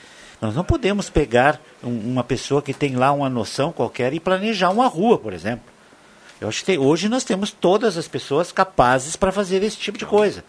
Nós 0.41 0.55
não 0.55 0.63
podemos 0.63 1.09
pegar 1.09 1.61
um, 1.83 1.89
uma 1.89 2.23
pessoa 2.23 2.61
que 2.61 2.73
tem 2.73 2.95
lá 2.95 3.11
uma 3.11 3.29
noção 3.29 3.71
qualquer 3.71 4.13
e 4.13 4.19
planejar 4.19 4.69
uma 4.69 4.87
rua, 4.87 5.17
por 5.17 5.33
exemplo. 5.33 5.65
Eu 6.39 6.49
acho 6.49 6.59
que 6.59 6.65
tem, 6.65 6.77
hoje 6.77 7.07
nós 7.07 7.23
temos 7.23 7.51
todas 7.51 7.97
as 7.97 8.07
pessoas 8.07 8.51
capazes 8.51 9.15
para 9.15 9.31
fazer 9.31 9.63
esse 9.63 9.77
tipo 9.77 9.97
de 9.97 10.05
coisa. 10.05 10.43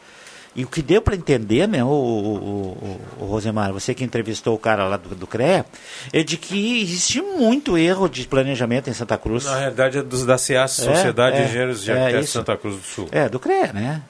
E 0.57 0.65
o 0.65 0.67
que 0.67 0.81
deu 0.81 1.03
para 1.03 1.15
entender, 1.15 1.69
né, 1.69 1.85
o, 1.85 1.89
o, 1.89 1.91
o, 1.91 3.01
o, 3.21 3.25
Rosemar, 3.27 3.73
você 3.75 3.95
que 3.95 4.03
entrevistou 4.03 4.55
o 4.55 4.59
cara 4.59 4.89
lá 4.89 4.97
do, 4.97 5.15
do 5.15 5.27
CREA, 5.27 5.67
é 6.13 6.23
de 6.23 6.39
que 6.39 6.81
existe 6.81 7.21
muito 7.21 7.77
erro 7.77 8.09
de 8.09 8.27
planejamento 8.27 8.89
em 8.89 8.95
Santa 8.95 9.19
Cruz. 9.19 9.45
Na 9.45 9.59
realidade 9.59 9.99
é 9.99 10.03
dos, 10.03 10.25
da 10.25 10.39
CIAS, 10.39 10.79
é, 10.79 10.95
Sociedade 10.95 11.37
é, 11.37 11.41
de 11.43 11.49
Engenheiros 11.49 11.83
de 11.83 11.91
é, 11.91 11.95
Arquitetos 11.95 12.27
de 12.27 12.33
Santa 12.33 12.57
Cruz 12.57 12.77
do 12.77 12.83
Sul. 12.83 13.09
É, 13.13 13.29
do 13.29 13.39
CREA, 13.39 13.73
né? 13.75 14.03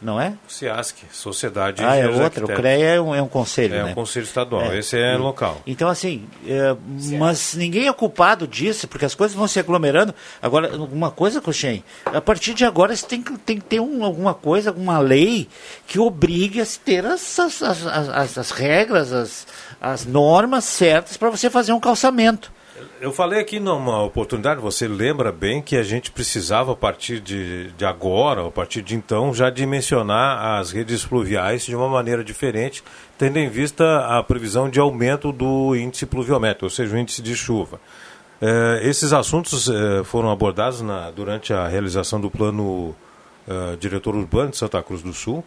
Não 0.00 0.20
é? 0.20 0.34
CIASC, 0.48 1.04
Sociedade 1.12 1.78
de 1.78 1.84
Ah, 1.84 1.96
é 1.96 2.08
outro. 2.08 2.46
O 2.46 2.48
CREA 2.48 2.94
é 2.94 3.00
um, 3.00 3.14
é 3.14 3.20
um 3.22 3.28
conselho, 3.28 3.74
É 3.74 3.82
né? 3.84 3.90
um 3.90 3.94
conselho 3.94 4.24
estadual. 4.24 4.72
É. 4.72 4.78
Esse 4.78 4.98
é 4.98 5.16
local. 5.16 5.60
Então, 5.66 5.88
assim, 5.88 6.26
é, 6.46 6.74
mas 7.18 7.54
ninguém 7.54 7.88
é 7.88 7.92
culpado 7.92 8.46
disso, 8.46 8.88
porque 8.88 9.04
as 9.04 9.14
coisas 9.14 9.36
vão 9.36 9.46
se 9.46 9.58
aglomerando. 9.58 10.14
Agora, 10.40 10.74
uma 10.76 11.10
coisa, 11.10 11.40
Coxem, 11.40 11.84
a 12.06 12.20
partir 12.20 12.54
de 12.54 12.64
agora 12.64 12.94
você 12.94 13.06
tem 13.06 13.22
que, 13.22 13.36
tem 13.38 13.58
que 13.58 13.64
ter 13.64 13.80
um, 13.80 14.04
alguma 14.04 14.34
coisa, 14.34 14.70
alguma 14.70 14.98
lei 14.98 15.48
que 15.86 15.98
obrigue 15.98 16.60
a 16.60 16.66
ter 16.84 17.04
as, 17.04 17.38
as, 17.38 17.62
as, 17.62 17.86
as, 17.86 18.38
as 18.38 18.50
regras, 18.50 19.12
as, 19.12 19.46
as 19.80 20.06
normas 20.06 20.64
certas 20.64 21.16
para 21.16 21.30
você 21.30 21.50
fazer 21.50 21.72
um 21.72 21.80
calçamento. 21.80 22.53
Eu 23.00 23.12
falei 23.12 23.38
aqui 23.38 23.60
numa 23.60 24.02
oportunidade, 24.02 24.60
você 24.60 24.88
lembra 24.88 25.30
bem 25.30 25.62
que 25.62 25.76
a 25.76 25.82
gente 25.84 26.10
precisava, 26.10 26.72
a 26.72 26.76
partir 26.76 27.20
de, 27.20 27.70
de 27.72 27.84
agora, 27.84 28.46
a 28.48 28.50
partir 28.50 28.82
de 28.82 28.96
então, 28.96 29.32
já 29.32 29.48
dimensionar 29.48 30.58
as 30.58 30.72
redes 30.72 31.02
fluviais 31.02 31.64
de 31.64 31.76
uma 31.76 31.88
maneira 31.88 32.24
diferente, 32.24 32.82
tendo 33.16 33.38
em 33.38 33.48
vista 33.48 34.06
a 34.06 34.22
previsão 34.24 34.68
de 34.68 34.80
aumento 34.80 35.30
do 35.30 35.76
índice 35.76 36.04
pluviométrico, 36.04 36.64
ou 36.64 36.70
seja, 36.70 36.96
o 36.96 36.98
índice 36.98 37.22
de 37.22 37.36
chuva. 37.36 37.80
É, 38.40 38.80
esses 38.82 39.12
assuntos 39.12 39.68
é, 39.68 40.02
foram 40.02 40.30
abordados 40.30 40.80
na, 40.80 41.12
durante 41.12 41.52
a 41.52 41.68
realização 41.68 42.20
do 42.20 42.28
plano 42.28 42.94
é, 43.46 43.76
diretor 43.76 44.16
urbano 44.16 44.50
de 44.50 44.56
Santa 44.56 44.82
Cruz 44.82 45.00
do 45.00 45.12
Sul, 45.12 45.44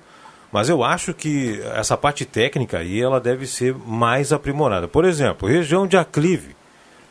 mas 0.50 0.70
eu 0.70 0.82
acho 0.82 1.14
que 1.14 1.62
essa 1.76 1.98
parte 1.98 2.24
técnica 2.24 2.78
aí 2.78 3.02
ela 3.02 3.20
deve 3.20 3.46
ser 3.46 3.76
mais 3.76 4.32
aprimorada. 4.32 4.88
Por 4.88 5.04
exemplo, 5.04 5.50
região 5.50 5.86
de 5.86 5.98
aclive 5.98 6.57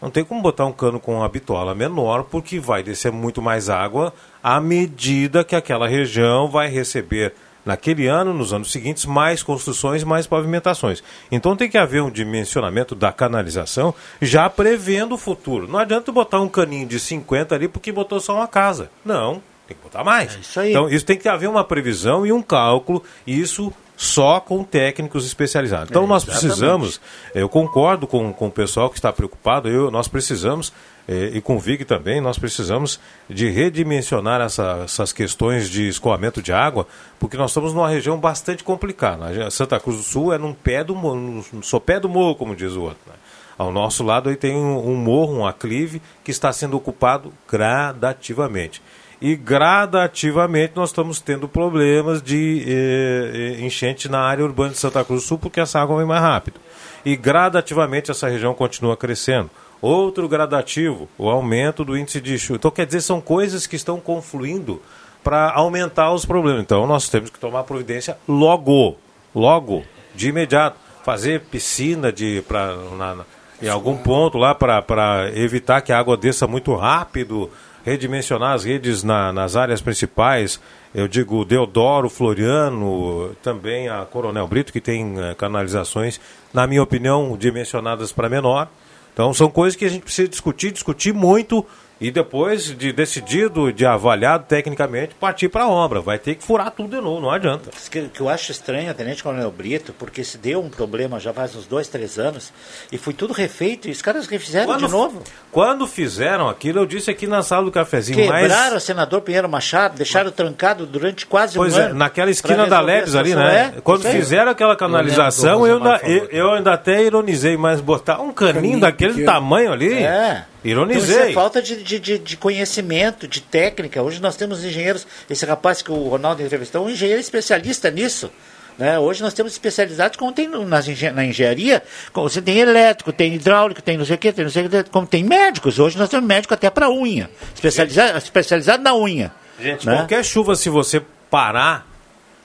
não 0.07 0.11
tem 0.11 0.25
como 0.25 0.41
botar 0.41 0.65
um 0.67 0.73
cano 0.73 1.01
com 1.01 1.17
uma 1.17 1.29
bitola 1.29 1.75
menor, 1.75 2.23
porque 2.31 2.61
vai 2.61 2.81
descer 2.81 3.11
muito 3.11 3.43
mais 3.43 3.69
água 3.69 4.15
à 4.41 4.61
medida 4.61 5.43
que 5.43 5.57
aquela 5.57 5.89
região 5.89 6.49
vai 6.49 6.69
receber, 6.69 7.35
naquele 7.65 8.07
ano, 8.07 8.33
nos 8.33 8.53
anos 8.53 8.71
seguintes, 8.71 9.05
mais 9.05 9.43
construções, 9.43 10.05
mais 10.05 10.25
pavimentações. 10.25 11.03
Então 11.29 11.57
tem 11.57 11.69
que 11.69 11.77
haver 11.77 12.05
um 12.05 12.11
dimensionamento 12.11 12.95
da 12.95 13.11
canalização 13.11 13.93
já 14.23 14.49
prevendo 14.49 15.17
o 15.17 15.19
futuro. 15.19 15.67
Não 15.67 15.81
adianta 15.81 16.13
botar 16.13 16.41
um 16.41 16.49
caninho 16.49 16.87
de 16.87 17.01
50 17.01 17.57
ali 17.57 17.67
porque 17.67 17.91
botou 17.91 18.21
só 18.21 18.37
uma 18.37 18.47
casa. 18.47 18.89
Não, 19.05 19.43
tem 19.67 19.77
que 19.77 19.83
botar 19.83 20.05
mais. 20.05 20.37
É 20.37 20.39
isso. 20.39 20.63
Então 20.63 20.89
isso 20.89 21.05
tem 21.05 21.19
que 21.19 21.29
haver 21.29 21.49
uma 21.49 21.65
previsão 21.65 22.25
e 22.25 22.33
um 22.33 22.43
cálculo, 22.43 23.03
e 23.27 23.41
isso 23.41 23.73
só 23.97 24.39
com 24.39 24.63
técnicos 24.63 25.25
especializados. 25.25 25.91
Então 25.91 26.05
é, 26.05 26.07
nós 26.07 26.25
precisamos, 26.25 27.01
eu 27.35 27.49
concordo 27.49 28.07
com, 28.07 28.33
com 28.33 28.49
o 28.49 28.51
pessoal 28.51 28.91
que 28.91 28.99
está 28.99 29.11
preocupado, 29.13 29.69
eu, 29.69 29.91
nós 29.91 30.07
precisamos, 30.07 30.73
eh, 31.09 31.31
e 31.35 31.41
com 31.41 31.57
o 31.57 31.59
VIG 31.59 31.87
também, 31.87 32.21
nós 32.21 32.39
precisamos 32.39 33.01
de 33.29 33.49
redimensionar 33.49 34.43
essa, 34.43 34.83
essas 34.85 35.13
questões 35.13 35.71
de 35.71 35.89
escoamento 35.89 36.43
de 36.43 36.53
água, 36.53 36.87
porque 37.19 37.39
nós 37.39 37.51
estamos 37.51 37.73
numa 37.73 37.89
região 37.89 38.19
bastante 38.19 38.63
complicada. 38.63 39.51
Santa 39.51 39.81
Cruz 39.81 39.97
do 39.97 40.03
Sul 40.03 40.33
é 40.33 40.39
num 40.39 40.53
pé 40.53 40.85
do 40.85 40.95
morro, 40.95 41.43
sopé 41.63 41.99
do 41.99 42.09
morro, 42.09 42.35
como 42.35 42.55
diz 42.55 42.73
o 42.73 42.83
outro. 42.83 42.99
Né? 43.07 43.15
Ao 43.57 43.73
nosso 43.73 44.05
lado 44.05 44.29
aí 44.29 44.37
tem 44.37 44.55
um, 44.55 44.91
um 44.91 44.95
morro, 44.95 45.39
um 45.39 45.47
aclive, 45.47 46.03
que 46.23 46.31
está 46.31 46.53
sendo 46.53 46.77
ocupado 46.77 47.33
gradativamente 47.49 48.83
e 49.21 49.35
gradativamente 49.35 50.75
nós 50.77 50.91
estamos 50.91 51.21
tendo 51.21 51.49
problemas 51.49 52.23
de 52.23 52.65
eh, 52.67 53.57
eh, 53.59 53.65
enchente 53.65 54.09
na 54.09 54.21
área 54.21 54.45
urbana 54.45 54.71
de 54.71 54.79
Santa 54.79 55.05
Cruz 55.05 55.23
do 55.23 55.27
Sul 55.27 55.39
porque 55.39 55.61
essa 55.61 55.81
água 55.81 55.97
vem 55.97 56.07
mais 56.07 56.21
rápido. 56.21 56.61
E 57.05 57.17
gradativamente 57.17 58.11
essa 58.11 58.29
região 58.29 58.53
continua 58.53 58.97
crescendo. 58.97 59.51
Outro 59.81 60.29
gradativo, 60.29 61.09
o 61.17 61.31
aumento 61.31 61.85
do 61.85 61.97
índice 61.97 62.21
de 62.21 62.39
chuva. 62.39 62.57
Então, 62.57 62.71
quer 62.71 62.87
dizer, 62.87 63.01
são 63.01 63.21
coisas 63.21 63.67
que 63.67 63.77
estão 63.77 64.01
confluindo 64.01 64.83
para 65.23 65.53
aumentar 65.53 66.13
os 66.13 66.25
problemas. 66.25 66.63
Então, 66.63 66.87
nós 66.87 67.09
temos 67.09 67.31
que 67.31 67.39
tomar 67.39 67.65
providência 67.65 68.19
logo, 68.27 68.97
logo, 69.35 69.85
de 70.15 70.29
imediato 70.29 70.79
fazer 71.05 71.43
piscina 71.43 72.13
de, 72.13 72.43
pra, 72.49 72.75
na, 72.97 73.15
na, 73.15 73.25
em 73.63 73.69
algum 73.69 73.97
ponto 73.97 74.37
lá 74.37 74.55
para 74.55 75.31
evitar 75.35 75.81
que 75.81 75.93
a 75.93 75.99
água 76.01 76.17
desça 76.17 76.49
muito 76.49 76.75
rápido, 76.75 77.49
redimensionar 77.87 78.55
as 78.55 78.65
redes 78.65 79.05
na, 79.05 79.33
nas 79.33 79.55
áreas 79.55 79.81
principais. 79.81 80.61
Eu 80.93 81.07
digo 81.07 81.45
Deodoro, 81.45 82.11
Floriano, 82.11 83.37
também 83.41 83.89
a 83.89 84.05
Coronel 84.05 84.49
Brito, 84.49 84.73
que 84.73 84.81
tem 84.81 85.15
eh, 85.17 85.37
canalizações, 85.37 86.21
na 86.53 86.67
minha 86.67 86.83
opinião, 86.83 87.37
dimensionadas 87.39 88.11
para 88.11 88.29
menor. 88.29 88.69
Então 89.13 89.33
são 89.33 89.49
coisas 89.49 89.77
que 89.77 89.85
a 89.85 89.89
gente 89.89 90.03
precisa 90.03 90.27
discutir, 90.27 90.73
discutir 90.73 91.15
muito 91.15 91.65
e 92.01 92.11
depois 92.11 92.77
de 92.77 92.93
decidido, 92.93 93.73
de 93.73 93.87
avaliado 93.87 94.45
tecnicamente, 94.47 95.15
partir 95.15 95.49
para 95.49 95.65
a 95.65 95.69
obra. 95.69 96.01
Vai 96.01 96.19
ter 96.19 96.35
que 96.35 96.45
furar 96.45 96.71
tudo 96.71 96.97
de 96.97 97.03
novo, 97.03 97.21
não 97.21 97.31
adianta. 97.31 97.71
O 97.71 97.91
que, 97.91 98.09
que, 98.09 98.21
eu 98.21 98.29
acho 98.29 98.53
estranho, 98.53 98.93
Tenente 98.95 99.23
Coronel 99.23 99.51
Brito, 99.51 99.95
porque 99.99 100.23
se 100.23 100.37
deu 100.37 100.61
um 100.61 100.69
problema 100.69 101.19
já 101.19 101.33
faz 101.33 101.55
uns 101.57 101.67
dois, 101.67 101.89
três 101.89 102.19
anos, 102.19 102.53
e 102.93 102.99
foi 102.99 103.15
tudo 103.15 103.33
refeito, 103.33 103.89
e 103.89 103.91
os 103.91 104.03
caras 104.03 104.27
refizeram 104.27 104.67
quando, 104.67 104.87
de 104.87 104.93
novo. 104.93 105.23
Quando 105.51 105.87
fizeram 105.87 106.49
aquilo, 106.49 106.81
eu 106.81 106.87
disse 106.87 107.11
aqui 107.11 107.27
na 107.27 107.43
sala 107.43 107.65
do 107.65 107.73
cafezinho. 107.73 108.19
Quebraram 108.19 108.75
mas... 108.75 108.83
o 108.83 108.87
senador 108.87 109.23
Pinheiro 109.23 109.49
Machado, 109.49 109.97
deixaram 109.97 110.31
trancado 110.31 110.87
durante 110.87 111.25
quase 111.25 111.57
pois 111.57 111.77
um 111.77 111.81
é, 111.81 111.85
ano. 111.85 111.95
naquela 111.95 112.31
esquina 112.31 112.67
da 112.67 112.81
Leves 112.81 113.15
ali, 113.15 113.35
né? 113.35 113.75
É, 113.77 113.81
quando 113.81 114.03
fizeram 114.03 114.51
aquela 114.51 114.77
canalização, 114.77 115.67
eu, 115.67 115.77
ainda, 115.77 116.01
eu, 116.05 116.25
eu, 116.31 116.53
ainda 116.53 116.75
até 116.75 117.03
ironizei, 117.03 117.57
mas 117.57 117.81
botar 117.81 118.21
um 118.21 118.33
caninho, 118.33 118.55
caninho 118.55 118.81
daquele 118.81 119.13
pequeno. 119.13 119.33
tamanho 119.33 119.73
ali. 119.73 119.95
É. 119.95 120.45
Ironizei. 120.67 121.15
Então, 121.15 121.21
isso 121.21 121.31
é 121.31 121.33
falta 121.33 121.63
de, 121.63 121.83
de, 121.83 122.19
de, 122.19 122.37
conhecimento, 122.37 123.29
de 123.29 123.41
técnica. 123.41 124.03
Hoje 124.03 124.21
nós 124.21 124.35
temos 124.35 124.65
engenheiros, 124.65 125.07
esse 125.31 125.47
rapaz 125.47 125.81
que 125.81 125.93
o 125.93 126.09
Ronaldo 126.09 126.43
entrevistou, 126.43 126.85
um 126.85 126.91
engenheiro 126.91 127.21
especialista 127.21 127.89
nisso. 127.89 128.31
Né? 128.77 128.99
Hoje 128.99 129.23
nós 129.23 129.33
temos 129.33 129.53
especialidades 129.53 130.19
como 130.19 130.33
tem 130.33 130.49
nas 130.49 130.87
na 131.15 131.25
engenharia, 131.25 131.83
como 132.13 132.29
você 132.29 132.43
tem 132.43 132.59
elétrico, 132.59 133.13
tem 133.13 133.35
hidráulico, 133.35 133.81
tem 133.81 133.97
não 133.97 134.05
sei 134.05 134.17
o 134.17 134.19
que, 134.19 134.33
tem 134.33 134.45
não 134.45 134.53
sei 134.53 134.67
o 134.67 134.69
que, 134.69 134.85
como 134.91 135.07
tem 135.07 135.23
médicos. 135.23 135.79
Hoje 135.79 135.97
nós 135.97 136.09
temos 136.09 136.27
médico 136.27 136.53
até 136.53 136.69
para 136.69 136.91
unha, 136.91 137.31
especializado, 137.55 138.19
especializado 138.19 138.83
na 138.83 138.95
unha. 138.95 139.33
Gente, 139.61 139.87
né? 139.87 139.97
qualquer 139.97 140.25
chuva, 140.25 140.57
se 140.57 140.69
você 140.69 141.01
parar 141.31 141.87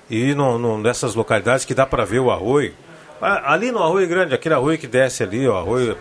e 0.10 0.30
ir 0.30 0.38
nessas 0.82 1.16
localidades 1.16 1.66
que 1.66 1.74
dá 1.74 1.86
para 1.86 2.06
ver 2.06 2.20
o 2.20 2.32
arroio, 2.32 2.74
ali 3.22 3.72
no 3.72 3.84
arroio 3.84 4.08
grande, 4.08 4.34
aquele 4.34 4.56
arroio 4.56 4.78
que 4.78 4.88
desce 4.88 5.24
ali, 5.24 5.48
o 5.48 5.56
arroio 5.56 5.96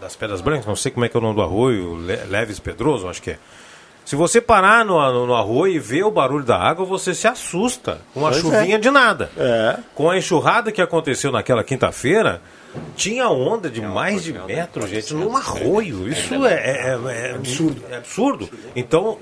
das 0.00 0.16
Pedras 0.16 0.40
Brancas, 0.40 0.66
não 0.66 0.76
sei 0.76 0.90
como 0.90 1.04
é 1.04 1.08
que 1.08 1.16
é 1.16 1.20
o 1.20 1.22
nome 1.22 1.36
do 1.36 1.42
arroio, 1.42 1.94
Leves 2.28 2.58
Pedroso, 2.58 3.08
acho 3.08 3.22
que 3.22 3.30
é. 3.30 3.38
Se 4.04 4.14
você 4.14 4.40
parar 4.40 4.84
no, 4.84 5.00
no, 5.12 5.26
no, 5.26 5.34
arroio 5.34 5.74
e 5.74 5.78
ver 5.80 6.04
o 6.04 6.12
barulho 6.12 6.44
da 6.44 6.56
água, 6.56 6.86
você 6.86 7.12
se 7.12 7.26
assusta. 7.26 8.00
Uma 8.14 8.30
pois 8.30 8.40
chuvinha 8.40 8.76
é. 8.76 8.78
de 8.78 8.88
nada. 8.88 9.28
É. 9.36 9.78
Com 9.96 10.08
a 10.08 10.16
enxurrada 10.16 10.70
que 10.70 10.80
aconteceu 10.80 11.32
naquela 11.32 11.64
quinta-feira, 11.64 12.40
tinha 12.94 13.28
onda 13.28 13.68
de 13.68 13.80
mais 13.80 14.22
de 14.22 14.32
metro, 14.32 14.86
gente, 14.86 15.12
num 15.12 15.36
arroio. 15.36 16.08
Isso 16.08 16.46
é, 16.46 16.54
é, 16.54 16.98
é, 17.04 17.30
é 17.30 17.34
absurdo. 17.34 17.82
É 17.90 17.96
absurdo. 17.96 18.48
Então, 18.76 19.18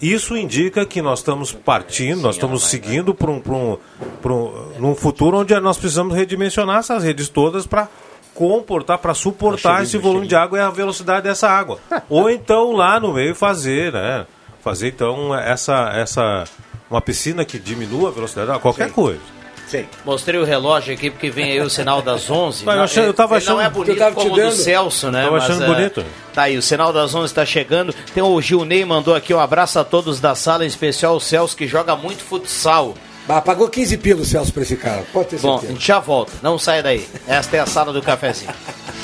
isso 0.00 0.36
indica 0.36 0.86
que 0.86 1.02
nós 1.02 1.18
estamos 1.20 1.52
partindo, 1.52 2.22
nós 2.22 2.36
estamos 2.36 2.64
seguindo 2.68 3.14
para 3.14 3.30
um, 3.30 3.42
um, 3.50 4.88
um, 4.90 4.94
futuro 4.94 5.38
onde 5.38 5.58
nós 5.60 5.76
precisamos 5.76 6.14
redimensionar 6.14 6.78
essas 6.78 7.02
redes 7.02 7.28
todas 7.28 7.66
para 7.66 7.88
comportar, 8.34 8.98
para 8.98 9.14
suportar 9.14 9.82
esse 9.82 9.98
volume 9.98 10.28
de 10.28 10.36
água 10.36 10.58
e 10.58 10.60
a 10.60 10.70
velocidade 10.70 11.22
dessa 11.22 11.48
água. 11.48 11.78
Ou 12.08 12.30
então 12.30 12.72
lá 12.72 13.00
no 13.00 13.12
meio 13.12 13.34
fazer, 13.34 13.92
né? 13.92 14.26
Fazer 14.62 14.88
então 14.88 15.34
essa, 15.34 15.90
essa 15.94 16.44
uma 16.90 17.00
piscina 17.00 17.44
que 17.44 17.58
diminua 17.58 18.08
a 18.08 18.12
velocidade, 18.12 18.60
qualquer 18.60 18.88
Sim. 18.88 18.94
coisa. 18.94 19.37
Sim. 19.68 19.86
Mostrei 20.04 20.40
o 20.40 20.44
relógio 20.44 20.94
aqui 20.94 21.10
porque 21.10 21.30
vem 21.30 21.52
aí 21.52 21.60
o 21.60 21.68
sinal 21.68 22.00
das 22.00 22.28
11. 22.30 22.64
Mas 22.64 22.76
eu, 22.76 22.82
achei, 22.82 23.06
eu 23.06 23.14
tava 23.14 23.36
achando 23.36 23.56
não 23.56 23.62
é 23.62 23.70
bonito 23.70 23.98
tava 23.98 24.14
como 24.14 24.32
o 24.32 24.36
do 24.36 24.50
Celso, 24.52 25.10
né? 25.10 25.22
Tava 25.24 25.36
achando 25.36 25.60
Mas, 25.60 25.76
bonito. 25.76 26.00
É, 26.00 26.04
tá 26.34 26.42
aí, 26.42 26.56
o 26.56 26.62
sinal 26.62 26.92
das 26.92 27.14
11 27.14 27.26
está 27.26 27.44
chegando. 27.44 27.94
Tem 28.14 28.22
o 28.22 28.40
Gilney 28.40 28.84
mandou 28.84 29.14
aqui 29.14 29.34
um 29.34 29.38
abraço 29.38 29.78
a 29.78 29.84
todos 29.84 30.20
da 30.20 30.34
sala, 30.34 30.64
em 30.64 30.68
especial 30.68 31.16
o 31.16 31.20
Celso 31.20 31.56
que 31.56 31.66
joga 31.66 31.94
muito 31.94 32.24
futsal. 32.24 32.94
Bah, 33.26 33.42
pagou 33.42 33.68
15 33.68 33.98
pilos, 33.98 34.28
Celso, 34.28 34.52
pra 34.52 34.62
esse 34.62 34.76
cara. 34.76 35.04
Pode 35.12 35.28
ter 35.28 35.38
certeza. 35.38 35.60
Bom, 35.60 35.68
a 35.68 35.72
gente 35.72 35.86
já 35.86 35.98
volta. 35.98 36.32
Não 36.42 36.58
sai 36.58 36.82
daí. 36.82 37.06
Esta 37.26 37.58
é 37.58 37.60
a 37.60 37.66
sala 37.66 37.92
do 37.92 38.00
cafezinho. 38.00 38.50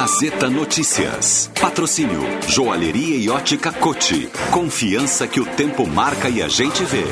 Gazeta 0.00 0.48
Notícias. 0.48 1.50
Patrocínio 1.60 2.22
Joalheria 2.48 3.18
e 3.18 3.28
Ótica 3.28 3.70
Cote. 3.70 4.30
Confiança 4.50 5.28
que 5.28 5.38
o 5.38 5.44
tempo 5.44 5.86
marca 5.86 6.26
e 6.30 6.42
a 6.42 6.48
gente 6.48 6.82
vê. 6.84 7.04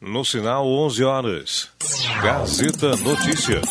No 0.00 0.24
sinal 0.24 0.66
11 0.66 1.04
horas. 1.04 1.68
Gazeta 2.22 2.96
Notícias. 2.96 3.62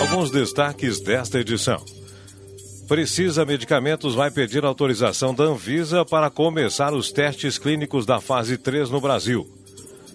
Alguns 0.00 0.30
destaques 0.30 0.98
desta 0.98 1.38
edição. 1.38 1.84
Precisa 2.88 3.44
Medicamentos 3.44 4.14
vai 4.14 4.30
pedir 4.30 4.64
autorização 4.64 5.34
da 5.34 5.44
Anvisa 5.44 6.02
para 6.02 6.30
começar 6.30 6.94
os 6.94 7.12
testes 7.12 7.58
clínicos 7.58 8.06
da 8.06 8.22
fase 8.22 8.56
3 8.56 8.88
no 8.88 9.02
Brasil. 9.02 9.46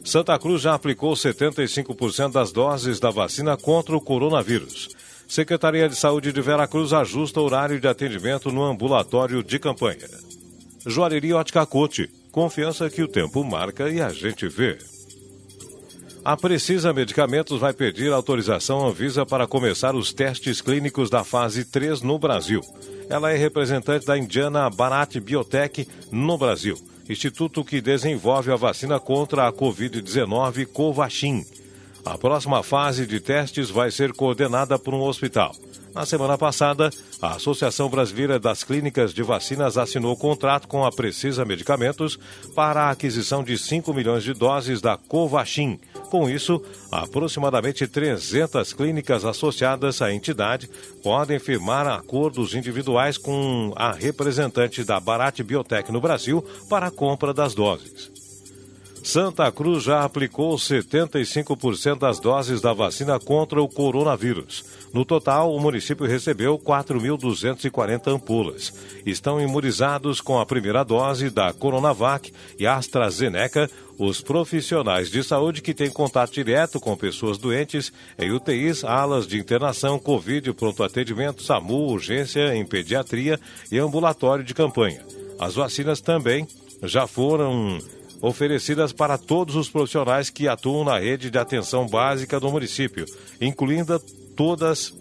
Santa 0.04 0.38
Cruz 0.40 0.64
já 0.64 0.74
aplicou 0.74 1.14
75% 1.14 2.32
das 2.32 2.52
doses 2.52 3.00
da 3.00 3.12
vacina 3.12 3.56
contra 3.56 3.96
o 3.96 4.02
coronavírus. 4.02 4.90
Secretaria 5.32 5.88
de 5.88 5.96
Saúde 5.96 6.34
de 6.34 6.42
Veracruz 6.42 6.92
ajusta 6.92 7.40
horário 7.40 7.80
de 7.80 7.88
atendimento 7.88 8.52
no 8.52 8.66
ambulatório 8.66 9.42
de 9.42 9.58
campanha. 9.58 10.10
Joalheria 10.86 11.38
Ótica 11.38 11.66
Cote. 11.66 12.10
Confiança 12.34 12.90
que 12.90 13.02
o 13.02 13.08
tempo 13.08 13.42
marca 13.42 13.90
e 13.90 14.02
a 14.02 14.10
gente 14.10 14.50
vê. 14.50 14.78
A 16.26 16.36
Precisa 16.36 16.92
Medicamentos 16.92 17.62
vai 17.62 17.72
pedir 17.72 18.12
autorização 18.12 18.86
à 18.86 18.90
Anvisa 18.90 19.26
para 19.26 19.48
começar 19.48 19.96
os 19.96 20.12
testes 20.12 20.60
clínicos 20.60 21.10
da 21.10 21.24
fase 21.24 21.64
3 21.64 22.02
no 22.02 22.20
Brasil. 22.20 22.60
Ela 23.10 23.32
é 23.32 23.38
representante 23.38 24.06
da 24.06 24.18
indiana 24.18 24.70
Bharat 24.70 25.18
Biotech 25.18 25.88
no 26.12 26.38
Brasil, 26.38 26.78
instituto 27.08 27.64
que 27.64 27.80
desenvolve 27.80 28.52
a 28.52 28.58
vacina 28.58 29.00
contra 29.00 29.48
a 29.48 29.54
Covid-19 29.54 30.66
Covaxin. 30.66 31.46
A 32.04 32.18
próxima 32.18 32.64
fase 32.64 33.06
de 33.06 33.20
testes 33.20 33.70
vai 33.70 33.92
ser 33.92 34.12
coordenada 34.14 34.78
por 34.80 34.94
um 34.94 35.02
hospital. 35.02 35.56
Na 35.94 36.06
semana 36.06 36.38
passada, 36.38 36.90
a 37.22 37.36
Associação 37.36 37.90
Brasileira 37.90 38.40
das 38.40 38.64
Clínicas 38.64 39.14
de 39.14 39.22
Vacinas 39.22 39.78
assinou 39.78 40.16
contrato 40.16 40.68
com 40.68 40.86
a 40.86 40.92
Precisa 40.92 41.44
Medicamentos 41.44 42.18
para 42.56 42.84
a 42.84 42.92
aquisição 42.92 43.44
de 43.44 43.58
5 43.58 43.94
milhões 43.94 44.24
de 44.24 44.34
doses 44.34 44.80
da 44.82 44.98
Covaxin. 44.98 45.80
Com 46.10 46.30
isso, 46.30 46.64
aproximadamente 46.92 47.86
300 47.88 48.74
clínicas 48.74 49.26
associadas 49.26 50.02
à 50.02 50.14
entidade 50.14 50.70
podem 51.04 51.40
firmar 51.40 51.86
acordos 51.86 52.56
individuais 52.56 53.18
com 53.18 53.74
a 53.76 53.92
representante 53.92 54.84
da 54.84 55.00
Barat 55.00 55.42
Biotech 55.42 55.92
no 55.92 56.02
Brasil 56.02 56.44
para 56.70 56.88
a 56.88 56.92
compra 56.92 57.34
das 57.34 57.54
doses. 57.54 58.21
Santa 59.04 59.52
Cruz 59.52 59.84
já 59.84 60.04
aplicou 60.04 60.56
75% 60.56 61.98
das 61.98 62.20
doses 62.20 62.62
da 62.62 62.72
vacina 62.72 63.20
contra 63.20 63.62
o 63.62 63.68
coronavírus. 63.68 64.64
No 64.94 65.04
total, 65.04 65.54
o 65.54 65.60
município 65.60 66.06
recebeu 66.06 66.60
4.240 66.60 68.08
ampulas. 68.08 68.74
Estão 69.06 69.42
imunizados 69.42 70.22
com 70.22 70.40
a 70.40 70.46
primeira 70.46 70.84
dose 70.84 71.30
da 71.30 71.52
Coronavac 71.52 72.32
e 72.60 72.68
AstraZeneca 72.68 73.70
os 73.98 74.20
profissionais 74.20 75.12
de 75.12 75.24
saúde 75.24 75.62
que 75.62 75.74
têm 75.74 75.90
contato 75.92 76.34
direto 76.34 76.80
com 76.80 76.98
pessoas 76.98 77.38
doentes 77.38 77.94
em 78.18 78.32
UTIs, 78.32 78.84
alas 78.84 79.28
de 79.28 79.38
internação, 79.38 80.00
Covid, 80.00 80.54
pronto 80.54 80.84
atendimento, 80.84 81.44
SAMU, 81.44 81.88
urgência 81.90 82.56
em 82.56 82.66
pediatria 82.66 83.40
e 83.72 83.78
ambulatório 83.78 84.44
de 84.44 84.56
campanha. 84.56 85.06
As 85.40 85.56
vacinas 85.56 86.02
também 86.02 86.48
já 86.84 87.06
foram 87.06 87.80
oferecidas 88.22 88.94
para 88.94 89.18
todos 89.18 89.56
os 89.56 89.70
profissionais 89.70 90.30
que 90.30 90.48
atuam 90.48 90.84
na 90.84 91.00
rede 91.00 91.30
de 91.30 91.38
atenção 91.38 91.88
básica 91.88 92.40
do 92.40 92.52
município, 92.52 93.06
incluindo 93.40 94.00
todas 94.36 94.94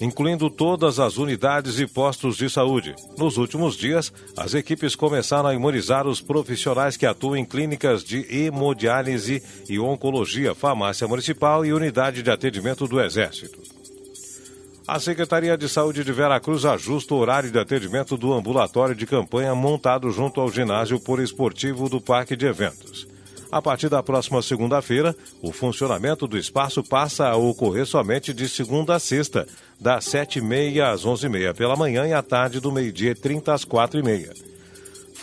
incluindo 0.00 0.50
todas 0.50 0.98
as 0.98 1.16
unidades 1.16 1.78
e 1.78 1.86
postos 1.86 2.36
de 2.36 2.50
saúde. 2.50 2.94
Nos 3.16 3.36
últimos 3.36 3.76
dias, 3.76 4.12
as 4.36 4.52
equipes 4.52 4.94
começaram 4.94 5.48
a 5.48 5.54
imunizar 5.54 6.06
os 6.06 6.20
profissionais 6.20 6.96
que 6.96 7.06
atuam 7.06 7.36
em 7.36 7.44
clínicas 7.44 8.04
de 8.04 8.26
hemodiálise 8.28 9.42
e 9.68 9.78
oncologia, 9.78 10.54
farmácia 10.54 11.08
municipal 11.08 11.64
e 11.64 11.72
unidade 11.72 12.22
de 12.22 12.30
atendimento 12.30 12.86
do 12.86 13.00
Exército. 13.00 13.73
A 14.86 15.00
Secretaria 15.00 15.56
de 15.56 15.66
Saúde 15.66 16.04
de 16.04 16.12
Veracruz 16.12 16.66
ajusta 16.66 17.14
o 17.14 17.16
horário 17.16 17.50
de 17.50 17.58
atendimento 17.58 18.18
do 18.18 18.34
ambulatório 18.34 18.94
de 18.94 19.06
campanha 19.06 19.54
montado 19.54 20.10
junto 20.10 20.42
ao 20.42 20.52
ginásio 20.52 21.00
por 21.00 21.20
esportivo 21.20 21.88
do 21.88 22.02
Parque 22.02 22.36
de 22.36 22.44
Eventos. 22.44 23.08
A 23.50 23.62
partir 23.62 23.88
da 23.88 24.02
próxima 24.02 24.42
segunda-feira, 24.42 25.16
o 25.40 25.52
funcionamento 25.52 26.26
do 26.26 26.36
espaço 26.36 26.84
passa 26.84 27.28
a 27.28 27.36
ocorrer 27.36 27.86
somente 27.86 28.34
de 28.34 28.46
segunda 28.46 28.96
a 28.96 28.98
sexta, 28.98 29.46
das 29.80 30.04
7h30 30.04 30.82
às 30.82 31.06
11h30 31.06 31.54
pela 31.54 31.76
manhã 31.76 32.06
e 32.06 32.12
à 32.12 32.22
tarde 32.22 32.60
do 32.60 32.70
meio-dia 32.70 33.14
30 33.14 33.54
às 33.54 33.64
4h30. 33.64 34.53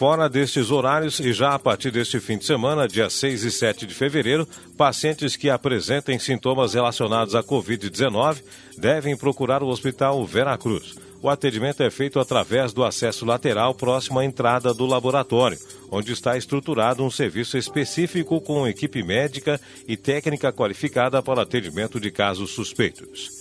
Fora 0.01 0.27
destes 0.27 0.71
horários 0.71 1.19
e 1.19 1.31
já 1.31 1.53
a 1.53 1.59
partir 1.59 1.91
deste 1.91 2.19
fim 2.19 2.35
de 2.35 2.43
semana, 2.43 2.87
dia 2.87 3.07
6 3.07 3.43
e 3.43 3.51
7 3.51 3.85
de 3.85 3.93
fevereiro, 3.93 4.47
pacientes 4.75 5.35
que 5.35 5.47
apresentem 5.47 6.17
sintomas 6.17 6.73
relacionados 6.73 7.35
à 7.35 7.43
Covid-19 7.43 8.41
devem 8.79 9.15
procurar 9.15 9.61
o 9.61 9.67
Hospital 9.67 10.25
Veracruz. 10.25 10.95
O 11.21 11.29
atendimento 11.29 11.83
é 11.83 11.91
feito 11.91 12.19
através 12.19 12.73
do 12.73 12.83
acesso 12.83 13.27
lateral 13.27 13.75
próximo 13.75 14.17
à 14.17 14.25
entrada 14.25 14.73
do 14.73 14.87
laboratório, 14.87 15.59
onde 15.91 16.11
está 16.13 16.35
estruturado 16.35 17.03
um 17.03 17.11
serviço 17.11 17.55
específico 17.55 18.41
com 18.41 18.67
equipe 18.67 19.03
médica 19.03 19.61
e 19.87 19.95
técnica 19.95 20.51
qualificada 20.51 21.21
para 21.21 21.43
atendimento 21.43 21.99
de 21.99 22.09
casos 22.09 22.49
suspeitos. 22.55 23.40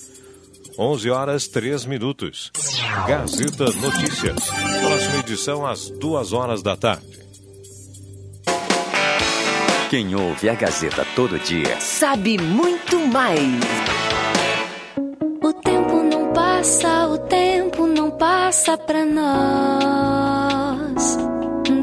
11 0.79 1.11
horas 1.11 1.49
3 1.49 1.85
minutos. 1.85 2.51
Gazeta 3.07 3.65
Notícias. 3.65 4.37
Próxima 4.81 5.19
edição 5.19 5.67
às 5.67 5.91
2 5.91 6.33
horas 6.33 6.63
da 6.63 6.77
tarde. 6.77 7.21
Quem 9.91 10.15
ouve 10.15 10.49
a 10.49 10.55
Gazeta 10.55 11.05
todo 11.17 11.37
dia 11.41 11.81
Sabe 11.81 12.39
muito 12.39 12.97
mais. 13.07 13.41
O 15.43 15.53
tempo 15.53 16.03
não 16.05 16.33
passa, 16.33 17.09
o 17.09 17.19
tempo 17.19 17.87
não 17.89 18.11
passa 18.13 18.79
pra 18.79 19.05
nós. 19.05 19.31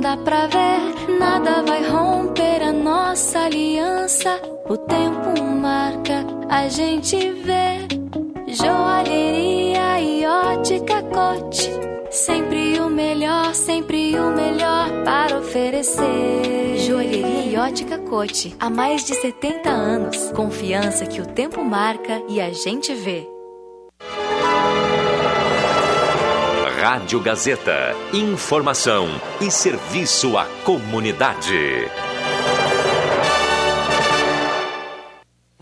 Dá 0.01 0.15
pra 0.17 0.47
ver, 0.47 1.17
nada 1.19 1.63
vai 1.63 1.85
romper 1.89 2.61
a 2.61 2.71
nossa 2.71 3.39
aliança. 3.39 4.39
O 4.69 4.77
tempo 4.77 5.43
marca, 5.43 6.25
a 6.49 6.69
gente 6.69 7.17
vê. 7.31 8.06
Joalheria 8.47 9.99
e 9.99 10.25
ótica 10.25 11.03
cote. 11.03 11.69
Sempre 12.09 12.79
o 12.79 12.89
melhor, 12.89 13.53
sempre 13.53 14.17
o 14.17 14.31
melhor 14.31 15.03
para 15.03 15.37
oferecer. 15.37 16.77
Joalheria 16.77 17.51
e 17.51 17.57
ótica 17.57 17.97
Cote. 17.97 18.55
Há 18.57 18.69
mais 18.69 19.03
de 19.03 19.15
70 19.15 19.69
anos. 19.69 20.31
Confiança 20.31 21.05
que 21.05 21.19
o 21.19 21.25
tempo 21.25 21.61
marca 21.61 22.23
e 22.29 22.39
a 22.39 22.51
gente 22.51 22.93
vê. 22.93 23.27
Rádio 26.81 27.19
Gazeta. 27.19 27.93
Informação 28.13 29.09
e 29.41 29.51
serviço 29.51 30.37
à 30.37 30.45
comunidade. 30.63 31.89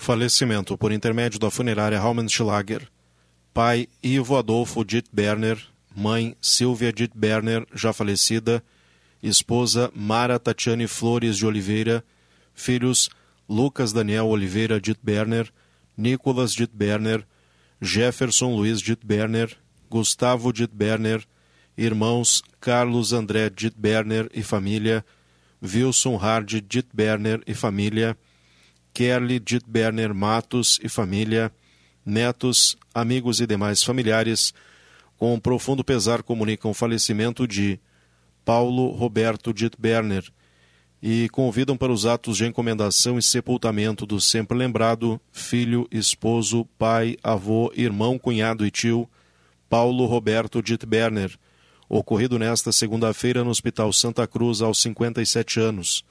Falecimento 0.06 0.78
por 0.78 0.92
intermédio 0.92 1.40
da 1.40 1.50
funerária 1.50 2.00
Raumenschlager. 2.00 2.88
Pai 3.52 3.90
Ivo 4.04 4.38
Adolfo 4.38 4.84
Ditt 4.84 5.10
Berner. 5.12 5.58
Mãe 5.96 6.38
Silvia 6.40 6.94
Ditt 6.94 7.18
Berner, 7.18 7.66
já 7.74 7.92
falecida. 7.92 8.64
Esposa 9.24 9.92
Mara 9.96 10.38
Tatiane 10.38 10.86
Flores 10.86 11.38
de 11.38 11.48
Oliveira. 11.48 12.06
Filhos 12.54 13.10
Lucas 13.50 13.92
Daniel 13.92 14.28
Oliveira 14.28 14.80
Ditt 14.80 15.00
Berner. 15.02 15.52
Nicolas 15.98 16.54
Ditt 16.54 16.72
Berner. 16.72 17.26
Jefferson 17.82 18.56
Luiz 18.56 18.84
Ditt 18.84 19.04
Berner. 19.04 19.58
Gustavo 19.90 20.54
Ditt 20.54 20.72
Berner. 20.72 21.26
Irmãos 21.76 22.44
Carlos 22.62 23.12
André 23.12 23.50
Ditt 23.50 23.76
Berner 23.76 24.30
e 24.36 24.44
família. 24.44 25.04
Wilson 25.64 26.16
Hard 26.16 26.62
Ditt 26.62 26.90
Berner 26.94 27.42
e 27.48 27.56
família. 27.56 28.16
Kerly 28.96 29.42
Ditt 29.42 29.70
Berner 29.70 30.16
Matos 30.16 30.80
e 30.82 30.88
família, 30.88 31.52
netos, 32.06 32.78
amigos 32.94 33.42
e 33.42 33.46
demais 33.46 33.84
familiares, 33.84 34.54
com 35.18 35.38
profundo 35.38 35.84
pesar 35.84 36.24
comunicam 36.24 36.72
o 36.72 36.74
falecimento 36.74 37.46
de 37.46 37.78
Paulo 38.46 38.88
Roberto 38.92 39.54
Ditt 39.54 39.76
Berner 39.78 40.24
e 41.04 41.28
convidam 41.28 41.76
para 41.76 41.92
os 41.92 42.06
atos 42.06 42.38
de 42.38 42.46
encomendação 42.46 43.20
e 43.20 43.22
sepultamento 43.22 44.06
do 44.06 44.22
sempre 44.22 44.58
lembrado 44.58 45.20
filho, 45.30 45.86
esposo, 45.92 46.64
pai, 46.78 47.18
avô, 47.22 47.74
irmão, 47.76 48.18
cunhado 48.18 48.66
e 48.66 48.72
tio, 48.72 49.10
Paulo 49.70 50.06
Roberto 50.06 50.64
Ditt 50.64 50.86
Berner, 50.86 51.38
ocorrido 51.90 52.40
nesta 52.40 52.72
segunda-feira 52.72 53.44
no 53.44 53.50
Hospital 53.50 53.92
Santa 53.92 54.26
Cruz 54.26 54.62
aos 54.62 54.82
57 54.82 55.60
anos. 55.60 56.06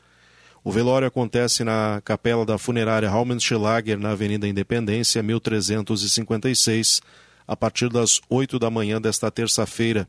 O 0.64 0.72
velório 0.72 1.07
acontece 1.07 1.62
na 1.62 2.00
capela 2.03 2.46
da 2.46 2.57
funerária 2.57 3.11
Raumenschlager, 3.11 3.98
na 3.98 4.12
Avenida 4.12 4.48
Independência, 4.48 5.22
1356, 5.22 7.03
a 7.46 7.55
partir 7.55 7.90
das 7.90 8.18
8 8.31 8.59
da 8.59 8.70
manhã 8.70 8.98
desta 8.98 9.31
terça-feira, 9.31 10.09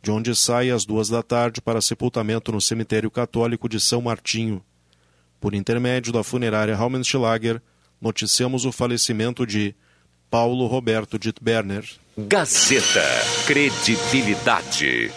de 0.00 0.12
onde 0.12 0.32
sai 0.36 0.70
às 0.70 0.84
duas 0.84 1.08
da 1.08 1.24
tarde 1.24 1.60
para 1.60 1.80
sepultamento 1.80 2.52
no 2.52 2.60
cemitério 2.60 3.10
católico 3.10 3.68
de 3.68 3.80
São 3.80 4.00
Martinho. 4.00 4.62
Por 5.40 5.54
intermédio 5.54 6.12
da 6.12 6.22
funerária 6.22 6.76
Raumenschlager, 6.76 7.60
noticiamos 8.00 8.64
o 8.64 8.70
falecimento 8.70 9.44
de 9.44 9.74
Paulo 10.30 10.68
Roberto 10.68 11.18
Dittberner. 11.18 11.84
Gazeta. 12.16 13.02
Credibilidade. 13.44 15.10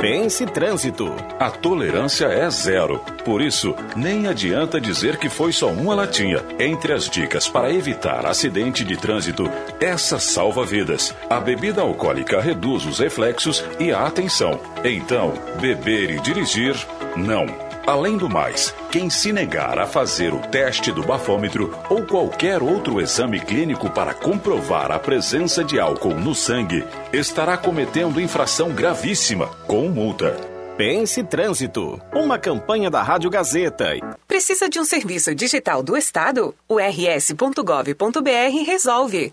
Pense 0.00 0.44
Trânsito. 0.44 1.10
A 1.40 1.50
tolerância 1.50 2.26
é 2.26 2.48
zero. 2.50 2.98
Por 3.24 3.40
isso, 3.40 3.74
nem 3.96 4.26
adianta 4.26 4.78
dizer 4.78 5.16
que 5.16 5.30
foi 5.30 5.52
só 5.52 5.68
uma 5.68 5.94
latinha. 5.94 6.44
Entre 6.58 6.92
as 6.92 7.08
dicas 7.08 7.48
para 7.48 7.72
evitar 7.72 8.26
acidente 8.26 8.84
de 8.84 8.96
trânsito, 8.96 9.50
essa 9.80 10.18
salva 10.18 10.66
vidas. 10.66 11.14
A 11.30 11.40
bebida 11.40 11.80
alcoólica 11.80 12.40
reduz 12.42 12.84
os 12.84 12.98
reflexos 12.98 13.64
e 13.80 13.90
a 13.90 14.06
atenção. 14.06 14.60
Então, 14.84 15.32
beber 15.60 16.10
e 16.10 16.20
dirigir, 16.20 16.76
não. 17.16 17.65
Além 17.86 18.16
do 18.16 18.28
mais, 18.28 18.74
quem 18.90 19.08
se 19.08 19.32
negar 19.32 19.78
a 19.78 19.86
fazer 19.86 20.34
o 20.34 20.40
teste 20.48 20.90
do 20.90 21.04
bafômetro 21.04 21.72
ou 21.88 22.04
qualquer 22.04 22.60
outro 22.60 23.00
exame 23.00 23.38
clínico 23.38 23.88
para 23.88 24.12
comprovar 24.12 24.90
a 24.90 24.98
presença 24.98 25.62
de 25.62 25.78
álcool 25.78 26.14
no 26.14 26.34
sangue 26.34 26.84
estará 27.12 27.56
cometendo 27.56 28.20
infração 28.20 28.70
gravíssima, 28.70 29.46
com 29.68 29.88
multa. 29.88 30.36
Pense 30.76 31.22
Trânsito, 31.22 32.00
uma 32.12 32.38
campanha 32.40 32.90
da 32.90 33.02
Rádio 33.02 33.30
Gazeta. 33.30 33.94
Precisa 34.26 34.68
de 34.68 34.80
um 34.80 34.84
serviço 34.84 35.32
digital 35.32 35.80
do 35.80 35.96
Estado? 35.96 36.52
O 36.68 36.78
rs.gov.br 36.80 38.64
resolve. 38.66 39.32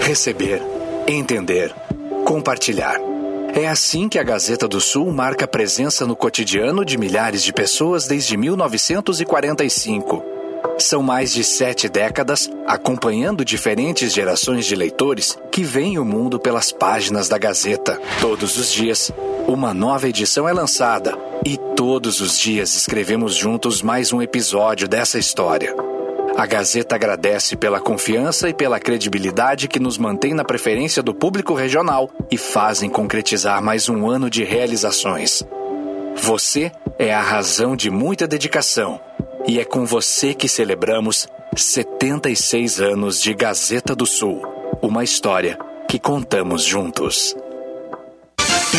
Receber, 0.00 0.62
entender, 1.08 1.74
compartilhar. 2.24 3.13
É 3.56 3.68
assim 3.68 4.08
que 4.08 4.18
a 4.18 4.22
Gazeta 4.24 4.66
do 4.66 4.80
Sul 4.80 5.12
marca 5.12 5.46
presença 5.46 6.04
no 6.04 6.16
cotidiano 6.16 6.84
de 6.84 6.98
milhares 6.98 7.40
de 7.44 7.52
pessoas 7.52 8.04
desde 8.04 8.36
1945. 8.36 10.24
São 10.76 11.04
mais 11.04 11.32
de 11.32 11.44
sete 11.44 11.88
décadas 11.88 12.50
acompanhando 12.66 13.44
diferentes 13.44 14.12
gerações 14.12 14.66
de 14.66 14.74
leitores 14.74 15.38
que 15.52 15.62
veem 15.62 16.00
o 16.00 16.04
mundo 16.04 16.40
pelas 16.40 16.72
páginas 16.72 17.28
da 17.28 17.38
Gazeta. 17.38 18.00
Todos 18.20 18.58
os 18.58 18.72
dias, 18.72 19.12
uma 19.46 19.72
nova 19.72 20.08
edição 20.08 20.48
é 20.48 20.52
lançada 20.52 21.16
e 21.46 21.56
todos 21.76 22.20
os 22.20 22.36
dias 22.36 22.74
escrevemos 22.74 23.36
juntos 23.36 23.82
mais 23.82 24.12
um 24.12 24.20
episódio 24.20 24.88
dessa 24.88 25.16
história. 25.16 25.93
A 26.36 26.46
Gazeta 26.46 26.96
agradece 26.96 27.56
pela 27.56 27.80
confiança 27.80 28.48
e 28.48 28.54
pela 28.54 28.80
credibilidade 28.80 29.68
que 29.68 29.78
nos 29.78 29.96
mantém 29.96 30.34
na 30.34 30.44
preferência 30.44 31.00
do 31.00 31.14
público 31.14 31.54
regional 31.54 32.10
e 32.28 32.36
fazem 32.36 32.90
concretizar 32.90 33.62
mais 33.62 33.88
um 33.88 34.08
ano 34.10 34.28
de 34.28 34.42
realizações. 34.42 35.44
Você 36.16 36.72
é 36.98 37.14
a 37.14 37.20
razão 37.20 37.76
de 37.76 37.88
muita 37.88 38.26
dedicação 38.26 39.00
e 39.46 39.60
é 39.60 39.64
com 39.64 39.86
você 39.86 40.34
que 40.34 40.48
celebramos 40.48 41.28
76 41.54 42.80
anos 42.80 43.20
de 43.20 43.32
Gazeta 43.32 43.94
do 43.94 44.04
Sul, 44.04 44.42
uma 44.82 45.04
história 45.04 45.56
que 45.88 46.00
contamos 46.00 46.64
juntos. 46.64 47.36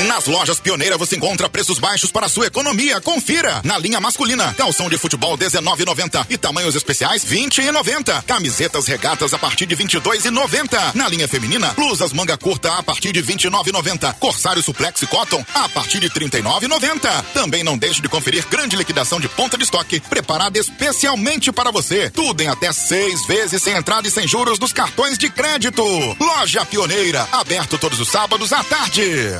Nas 0.03 0.25
lojas 0.25 0.59
Pioneira 0.59 0.97
você 0.97 1.15
encontra 1.15 1.47
preços 1.47 1.79
baixos 1.79 2.11
para 2.11 2.27
sua 2.27 2.47
economia. 2.47 2.99
Confira. 2.99 3.61
Na 3.63 3.77
linha 3.77 4.01
masculina, 4.01 4.53
calção 4.53 4.89
de 4.89 4.97
futebol 4.97 5.37
19,90 5.37 6.25
e 6.29 6.37
tamanhos 6.37 6.75
especiais 6.75 7.23
20,90. 7.23 8.23
Camisetas 8.23 8.87
regatas 8.87 9.33
a 9.33 9.39
partir 9.39 9.65
de 9.65 9.75
22,90. 9.75 10.93
Na 10.93 11.07
linha 11.07 11.29
feminina, 11.29 11.69
blusas 11.69 12.11
manga 12.11 12.37
curta 12.37 12.73
a 12.73 12.83
partir 12.83 13.13
de 13.13 13.23
29,90. 13.23 14.13
Corsário 14.15 14.61
suplex 14.61 15.01
e 15.01 15.07
cotton 15.07 15.43
a 15.53 15.69
partir 15.69 15.99
de 16.01 16.09
39,90. 16.09 17.23
Também 17.33 17.63
não 17.63 17.77
deixe 17.77 18.01
de 18.01 18.09
conferir 18.09 18.45
grande 18.47 18.75
liquidação 18.75 19.19
de 19.19 19.29
ponta 19.29 19.57
de 19.57 19.63
estoque 19.63 20.01
preparada 20.01 20.59
especialmente 20.59 21.53
para 21.53 21.71
você. 21.71 22.09
Tudo 22.09 22.41
em 22.41 22.47
até 22.47 22.73
seis 22.73 23.25
vezes 23.27 23.63
sem 23.63 23.73
entrada 23.73 24.05
e 24.07 24.11
sem 24.11 24.27
juros 24.27 24.59
nos 24.59 24.73
cartões 24.73 25.17
de 25.17 25.29
crédito. 25.29 25.83
Loja 26.19 26.65
Pioneira, 26.65 27.27
aberto 27.31 27.77
todos 27.77 27.99
os 27.99 28.09
sábados 28.09 28.51
à 28.51 28.61
tarde. 28.61 29.39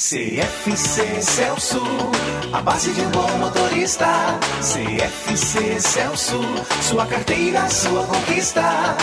CFC 0.00 1.20
Celso, 1.20 1.82
a 2.54 2.62
base 2.62 2.90
de 2.90 3.02
um 3.02 3.10
bom 3.10 3.28
motorista. 3.36 4.06
CFC 4.62 5.78
Celso, 5.78 6.40
sua 6.80 7.04
carteira, 7.04 7.68
sua 7.68 8.06
conquista. 8.06 8.96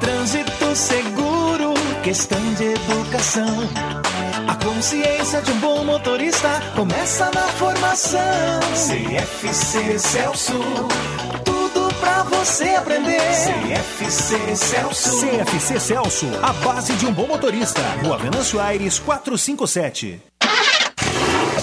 Trânsito 0.00 0.74
seguro, 0.74 1.74
questão 2.02 2.40
de 2.54 2.64
educação. 2.64 3.58
A 4.48 4.54
consciência 4.64 5.42
de 5.42 5.52
um 5.52 5.60
bom 5.60 5.84
motorista 5.84 6.48
começa 6.74 7.30
na 7.34 7.42
formação. 7.48 8.60
CFC 8.72 9.98
Celso, 9.98 10.58
você 12.28 12.68
aprender. 12.70 13.20
CFC 13.20 14.56
Celso. 14.56 15.20
CFC 15.20 15.80
Celso, 15.80 16.26
a 16.42 16.52
base 16.64 16.92
de 16.94 17.06
um 17.06 17.12
bom 17.12 17.26
motorista. 17.26 17.80
Rua 18.02 18.18
Venâncio 18.18 18.60
Aires 18.60 18.98
457. 18.98 20.20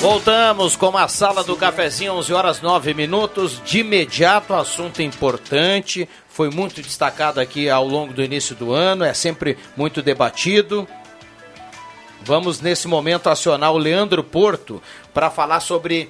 Voltamos 0.00 0.76
com 0.76 0.96
a 0.96 1.08
sala 1.08 1.42
do 1.42 1.56
cafezinho, 1.56 2.12
11 2.14 2.32
horas 2.32 2.60
9 2.62 2.94
minutos. 2.94 3.60
De 3.64 3.80
imediato, 3.80 4.54
assunto 4.54 5.02
importante, 5.02 6.08
foi 6.28 6.50
muito 6.50 6.80
destacado 6.80 7.40
aqui 7.40 7.68
ao 7.68 7.84
longo 7.84 8.12
do 8.12 8.22
início 8.22 8.54
do 8.54 8.72
ano, 8.72 9.02
é 9.02 9.12
sempre 9.12 9.58
muito 9.76 10.00
debatido. 10.00 10.86
Vamos 12.22 12.60
nesse 12.60 12.86
momento 12.86 13.28
acionar 13.28 13.72
o 13.72 13.76
Leandro 13.78 14.22
Porto 14.22 14.80
para 15.12 15.30
falar 15.30 15.58
sobre 15.58 16.08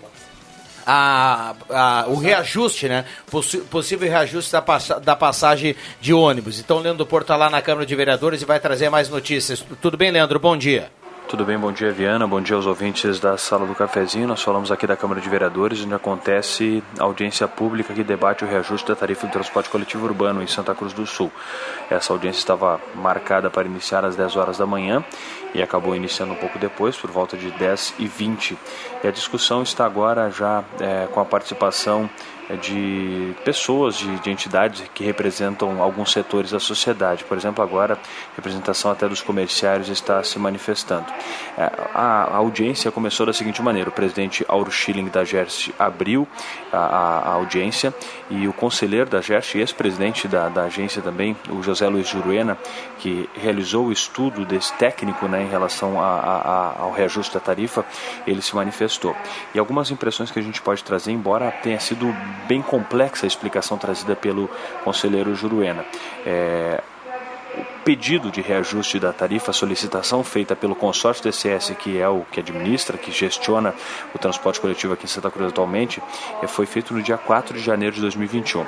a, 0.86 1.55
a, 1.70 2.05
o 2.09 2.16
reajuste, 2.16 2.89
né? 2.89 3.07
Possi 3.30 3.59
possível 3.59 4.09
reajuste 4.09 4.53
da, 4.53 4.61
passa 4.61 5.01
da 5.01 5.16
passagem 5.16 5.74
de 5.99 6.12
ônibus. 6.12 6.61
Então, 6.61 6.78
Leandro 6.78 7.07
Porto 7.07 7.24
está 7.24 7.36
lá 7.36 7.49
na 7.49 7.62
Câmara 7.62 7.86
de 7.86 7.97
Vereadores 7.97 8.43
e 8.43 8.45
vai 8.45 8.61
trazer 8.61 8.91
mais 8.91 9.09
notícias. 9.09 9.64
Tudo 9.80 9.97
bem, 9.97 10.11
Leandro? 10.11 10.39
Bom 10.39 10.59
dia. 10.59 10.91
Tudo 11.28 11.44
bem, 11.44 11.58
bom 11.58 11.70
dia 11.70 11.92
Viana, 11.92 12.26
bom 12.26 12.40
dia 12.40 12.56
aos 12.56 12.64
ouvintes 12.64 13.20
da 13.20 13.36
Sala 13.36 13.66
do 13.66 13.74
Cafezinho. 13.74 14.26
Nós 14.26 14.42
falamos 14.42 14.72
aqui 14.72 14.86
da 14.86 14.96
Câmara 14.96 15.20
de 15.20 15.28
Vereadores, 15.28 15.84
onde 15.84 15.92
acontece 15.92 16.82
audiência 16.98 17.46
pública 17.46 17.92
que 17.92 18.02
debate 18.02 18.44
o 18.44 18.48
reajuste 18.48 18.88
da 18.88 18.96
tarifa 18.96 19.26
do 19.26 19.32
transporte 19.34 19.68
coletivo 19.68 20.06
urbano 20.06 20.42
em 20.42 20.46
Santa 20.46 20.74
Cruz 20.74 20.94
do 20.94 21.04
Sul. 21.06 21.30
Essa 21.90 22.14
audiência 22.14 22.38
estava 22.38 22.80
marcada 22.94 23.50
para 23.50 23.68
iniciar 23.68 24.06
às 24.06 24.16
10 24.16 24.36
horas 24.36 24.56
da 24.56 24.64
manhã 24.64 25.04
e 25.54 25.60
acabou 25.60 25.94
iniciando 25.94 26.32
um 26.32 26.36
pouco 26.36 26.58
depois, 26.58 26.96
por 26.96 27.10
volta 27.10 27.36
de 27.36 27.50
10 27.50 27.96
e 27.98 28.06
20. 28.06 28.56
E 29.04 29.06
a 29.06 29.10
discussão 29.10 29.62
está 29.62 29.84
agora 29.84 30.30
já 30.30 30.64
é, 30.80 31.08
com 31.08 31.20
a 31.20 31.26
participação 31.26 32.08
de 32.57 33.34
pessoas, 33.44 33.96
de, 33.96 34.18
de, 34.20 34.30
entidades 34.30 34.82
que 34.94 35.05
representam 35.05 35.82
alguns 35.82 36.12
setores 36.12 36.51
da 36.51 36.61
sociedade. 36.61 37.24
Por 37.24 37.36
exemplo, 37.36 37.62
agora 37.62 37.99
representação 38.36 38.90
até 38.90 39.09
dos 39.09 39.20
comerciários 39.20 39.88
está 39.88 40.22
se 40.22 40.38
manifestando. 40.38 41.07
É, 41.57 41.70
a, 41.94 42.24
a 42.24 42.36
audiência 42.36 42.90
começou 42.90 43.26
da 43.26 43.32
seguinte 43.32 43.61
maneira: 43.61 43.90
o 43.90 43.92
presidente 43.92 44.44
Auro 44.49 44.70
Schilling 44.70 45.09
da 45.09 45.24
GERST 45.24 45.74
abriu 45.78 46.26
a, 46.72 46.78
a, 46.78 47.18
a 47.18 47.32
audiência 47.32 47.92
e 48.30 48.49
o 48.49 48.53
conselheiro 48.53 49.11
da 49.11 49.20
GERST, 49.20 49.59
ex-presidente 49.59 50.26
da, 50.26 50.49
da, 50.49 50.64
agência 50.64 51.03
também, 51.03 51.36
o 51.51 51.62
José 51.62 51.88
Luiz 51.88 52.09
Juruena, 52.09 52.59
que 52.99 53.28
realizou 53.34 53.86
o 53.86 53.92
estudo 53.92 54.44
desse 54.44 54.72
técnico 54.74 55.26
né, 55.26 55.42
em 55.42 55.49
relação 55.49 56.01
ao 56.01 56.92
reajuste 56.92 57.34
da 57.34 57.40
tarifa, 57.40 57.84
ele 58.26 58.42
se 58.42 58.55
manifestou. 58.55 59.14
E 59.55 59.59
algumas 59.59 59.90
impressões 59.90 60.30
que 60.30 60.38
a 60.38 60.42
gente 60.42 60.61
pode 60.61 60.82
trazer, 60.84 61.12
embora 61.12 61.51
tenha 61.51 61.80
sido 61.80 62.14
bem 62.47 62.62
complexa 62.62 63.26
a 63.26 63.28
explicação 63.28 63.76
trazida 63.78 64.14
pelo 64.14 64.49
conselheiro 64.84 65.34
Juruena. 65.34 65.84
É, 66.26 66.82
pedido 67.89 68.30
de 68.30 68.43
reajuste 68.43 69.01
da 69.01 69.14
tarifa, 69.14 69.51
a 69.51 69.55
solicitação 69.55 70.22
feita 70.22 70.55
pelo 70.55 70.74
consórcio 70.74 71.22
TCS, 71.22 71.70
que 71.78 71.99
é 71.99 72.07
o 72.07 72.20
que 72.30 72.39
administra, 72.39 72.99
que 72.99 73.11
gestiona 73.11 73.74
o 74.14 74.18
transporte 74.18 74.61
coletivo 74.61 74.93
aqui 74.93 75.07
em 75.07 75.09
Santa 75.09 75.30
Cruz 75.30 75.49
atualmente, 75.49 76.03
é, 76.43 76.47
foi 76.47 76.66
feito 76.66 76.93
no 76.93 77.03
dia 77.03 77.16
4 77.16 77.57
de 77.57 77.64
janeiro 77.64 77.95
de 77.95 78.03
2021 78.03 78.66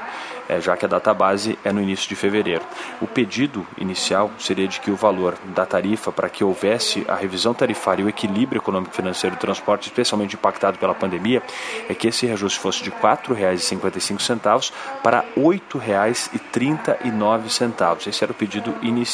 é, 0.51 0.61
já 0.61 0.77
que 0.77 0.85
a 0.85 0.89
data 0.89 1.14
base 1.14 1.57
é 1.64 1.73
no 1.73 1.81
início 1.81 2.09
de 2.09 2.16
fevereiro. 2.16 2.64
O 3.01 3.07
pedido 3.07 3.64
inicial 3.79 4.33
seria 4.37 4.66
de 4.66 4.81
que 4.81 4.91
o 4.91 4.97
valor 4.97 5.37
da 5.55 5.64
tarifa, 5.64 6.11
para 6.11 6.29
que 6.29 6.43
houvesse 6.43 7.05
a 7.07 7.14
revisão 7.14 7.55
tarifária 7.55 8.03
e 8.03 8.05
o 8.05 8.09
equilíbrio 8.09 8.59
econômico-financeiro 8.59 9.37
do 9.37 9.39
transporte, 9.39 9.85
especialmente 9.85 10.35
impactado 10.35 10.77
pela 10.77 10.93
pandemia, 10.93 11.41
é 11.89 11.95
que 11.95 12.09
esse 12.09 12.27
reajuste 12.27 12.59
fosse 12.59 12.83
de 12.83 12.91
R$ 12.91 12.97
4,55 13.01 14.73
para 15.05 15.21
R$ 15.21 15.41
8,39. 15.41 18.09
Esse 18.09 18.25
era 18.25 18.33
o 18.33 18.35
pedido 18.35 18.75
inicial 18.83 19.09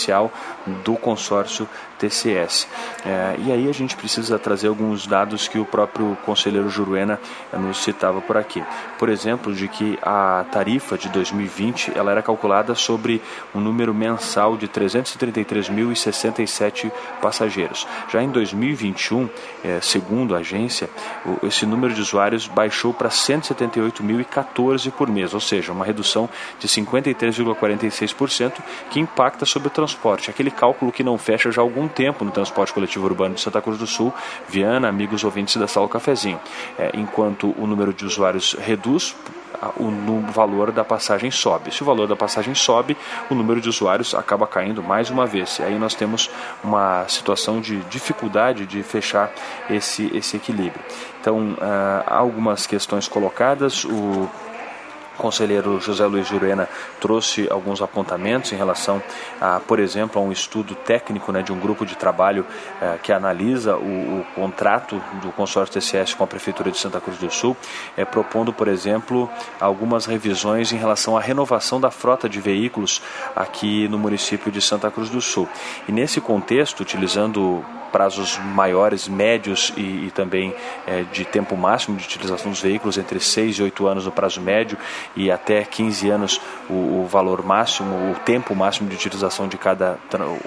do 0.85 0.97
consórcio 0.97 1.69
TCS. 1.99 2.69
É, 3.05 3.37
e 3.39 3.53
aí 3.53 3.69
a 3.69 3.73
gente 3.73 3.97
precisa 3.97 4.39
trazer 4.39 4.69
alguns 4.69 5.05
dados 5.07 5.49
que 5.49 5.59
o 5.59 5.65
próprio 5.65 6.17
conselheiro 6.25 6.69
Juruena 6.69 7.19
nos 7.53 7.79
citava 7.79 8.21
por 8.21 8.37
aqui. 8.37 8.63
Por 8.99 9.09
exemplo, 9.09 9.55
de 9.55 9.69
que 9.69 9.99
a 10.03 10.45
tarifa 10.51 10.99
de 10.99 11.09
2020 11.09 11.93
ela 11.97 12.13
era 12.13 12.23
calculada 12.23 12.75
sobre 12.75 13.23
um 13.55 13.61
número 13.61 13.95
mensal 13.95 14.57
de 14.57 14.67
333.067 14.69 16.91
passageiros. 17.21 17.87
Já 18.09 18.23
em 18.23 18.31
2021, 18.31 19.29
é, 19.65 19.81
segundo 19.81 20.35
a 20.35 20.39
agência, 20.39 20.89
o, 21.25 21.47
esse 21.47 21.65
número 21.67 21.95
de 21.95 22.01
usuários 22.01 22.47
baixou 22.47 22.93
para 22.93 23.09
178.014 23.09 24.93
por 24.93 25.09
mês, 25.09 25.33
ou 25.35 25.41
seja, 25.41 25.73
uma 25.73 25.85
redução 25.85 26.29
de 26.59 26.69
53,46% 26.69 28.53
que 28.91 29.01
impacta 29.01 29.47
sobre 29.47 29.69
o 29.69 29.71
transporte. 29.71 30.31
Aquele 30.31 30.51
cálculo 30.51 30.93
que 30.93 31.03
não 31.03 31.19
fecha 31.19 31.51
já 31.51 31.61
há 31.61 31.65
algum 31.65 31.86
tempo 31.89 32.25
no 32.25 32.31
transporte 32.31 32.73
coletivo 32.73 33.07
urbano 33.07 33.35
de 33.35 33.41
Santa 33.41 33.61
Cruz 33.61 33.79
do 33.79 33.87
Sul, 33.87 34.13
Viana, 34.49 34.89
amigos 34.89 35.25
ouvintes 35.25 35.57
da 35.57 35.67
Sala 35.67 35.89
Cafezinho. 35.89 36.41
É, 36.79 36.91
enquanto 36.95 37.55
o 37.59 37.67
número 37.67 37.93
de 37.93 38.05
usuários 38.05 38.55
reduz, 38.59 39.15
o 39.79 40.21
valor 40.33 40.71
da 40.71 40.85
passagem 40.85 41.31
sobe. 41.31 41.75
Se 41.75 41.83
o 41.83 41.87
valor 41.87 42.07
da 42.07 42.17
passagem 42.17 42.55
sobe, 42.55 42.97
o 43.31 43.35
número 43.35 43.61
de 43.61 43.69
usuários 43.69 44.15
acaba 44.15 44.47
caindo 44.47 44.83
mais 44.83 45.11
uma 45.11 45.27
vez. 45.27 45.59
E 45.59 45.63
aí 45.63 45.79
nós 45.79 45.95
temos 45.95 46.31
uma 46.63 47.07
situação 47.09 47.61
de 47.61 47.79
dificuldade 47.85 48.67
de 48.67 48.83
fechar 48.83 49.31
esse, 49.71 50.15
esse 50.15 50.37
equilíbrio. 50.37 50.85
Então, 51.21 51.57
há 52.07 52.17
algumas 52.17 52.67
questões 52.67 53.09
colocadas. 53.09 53.85
O 53.85 54.29
O 55.19 55.23
conselheiro 55.23 55.81
José 55.81 56.05
Luiz 56.05 56.29
Jurena 56.29 56.69
trouxe 57.01 57.49
alguns 57.51 57.81
apontamentos 57.81 58.53
em 58.53 58.57
relação, 58.57 59.03
a, 59.41 59.61
por 59.61 59.81
exemplo, 59.81 60.21
a 60.21 60.25
um 60.25 60.31
estudo 60.31 60.75
técnico 60.75 61.33
né, 61.33 61.41
de 61.43 61.53
um 61.53 61.59
grupo 61.59 61.87
de 61.87 61.97
trabalho 61.97 62.45
eh, 62.83 62.99
que 63.03 63.13
analisa 63.13 63.77
o, 63.77 64.21
o, 64.21 64.27
contrato 64.35 65.03
do 65.23 65.33
consórcio 65.33 65.81
TCS 65.81 66.13
com 66.13 66.23
a 66.23 66.27
Prefeitura 66.27 66.71
de 66.71 66.77
Santa 66.77 67.01
Cruz 67.01 67.17
do 67.19 67.31
Sul, 67.31 67.57
eh, 67.97 68.05
propondo, 68.05 68.53
por 68.53 68.69
exemplo, 68.69 69.31
algumas 69.59 70.05
revisões 70.05 70.71
em 70.71 70.77
relação 70.77 71.17
à 71.17 71.21
renovação 71.21 71.81
da 71.81 71.91
frota 71.91 72.29
de 72.29 72.39
veículos 72.39 73.01
aqui 73.35 73.89
no 73.89 73.99
município 73.99 74.53
de 74.53 74.61
Santa 74.61 74.91
Cruz 74.91 75.09
do 75.09 75.23
Sul. 75.23 75.49
E 75.89 75.93
nesse 75.93 76.21
contexto, 76.21 76.81
utilizando 76.81 77.65
prazos 77.97 78.39
maiores, 78.39 79.09
médios 79.09 79.73
e, 79.75 79.81
e 79.81 80.11
também 80.15 80.55
é, 80.87 81.03
de 81.11 81.25
tempo 81.25 81.57
máximo 81.57 81.97
de 81.97 82.05
utilização 82.05 82.51
dos 82.51 82.61
veículos, 82.61 82.99
entre 82.99 83.19
6 83.19 83.57
e 83.57 83.63
8 83.63 83.87
anos 83.87 84.05
no 84.05 84.13
prazo 84.13 84.39
médio 84.39 84.77
e 85.17 85.31
até 85.31 85.65
15 85.65 86.11
anos 86.11 86.39
o, 86.69 86.75
o 86.75 87.09
valor 87.11 87.43
máximo, 87.43 88.13
o 88.13 88.15
tempo 88.17 88.55
máximo 88.55 88.87
de 88.87 88.97
utilização 88.97 89.49
de 89.49 89.57
cada 89.57 89.97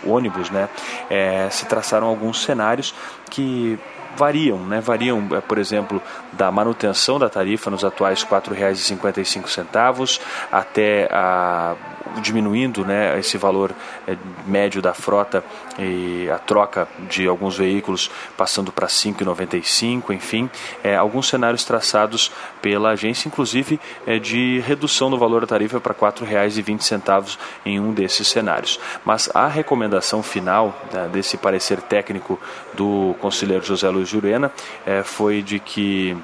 ônibus, 0.06 0.52
né, 0.52 0.70
é, 1.10 1.50
se 1.50 1.66
traçaram 1.66 2.06
alguns 2.06 2.44
cenários 2.44 2.94
que 3.32 3.80
variam, 4.16 4.60
né? 4.60 4.80
variam, 4.80 5.28
é, 5.32 5.42
por 5.42 5.58
exemplo, 5.58 6.00
da 6.34 6.52
manutenção 6.52 7.18
da 7.18 7.30
tarifa 7.30 7.72
nos 7.72 7.84
atuais 7.86 8.22
R$ 8.24 8.30
4,55 8.30 10.20
até 10.52 11.08
a, 11.12 11.76
diminuindo 12.22 12.86
né, 12.86 13.18
esse 13.20 13.38
valor 13.38 13.74
é, 14.08 14.16
médio 14.46 14.82
da 14.82 14.94
frota 14.94 15.44
e 15.78 16.30
a 16.30 16.38
troca 16.38 16.88
de 17.10 17.28
alguns 17.28 17.58
veículos 17.58 18.10
passando 18.38 18.72
para 18.72 18.88
R$ 18.88 18.92
5,95, 18.92 20.14
enfim, 20.14 20.50
é, 20.84 20.96
alguns 20.96 21.28
cenários 21.30 21.64
traçados 21.64 22.32
pela 22.62 22.90
agência, 22.90 23.28
inclusive 23.28 23.80
é, 24.06 24.20
de 24.20 24.60
redução 24.60 25.10
do 25.10 25.18
valor 25.18 25.42
da 25.42 25.48
tarifa 25.48 25.80
para 25.80 25.94
R$ 25.94 26.00
4,20 26.00 27.38
em 27.66 27.80
um 27.80 27.94
desses 27.94 28.28
cenários. 28.28 28.80
Mas 29.06 29.30
a 29.34 29.48
recomendação 29.48 30.22
final 30.22 30.80
né, 30.92 31.10
desse 31.12 31.38
parecer 31.38 31.82
técnico 31.82 32.40
do 32.74 33.16
conselheiro 33.20 33.66
José 33.66 33.90
Luiz 33.90 34.10
Jurena 34.10 34.52
foi 35.04 35.42
de 35.42 35.60
que 35.60 36.18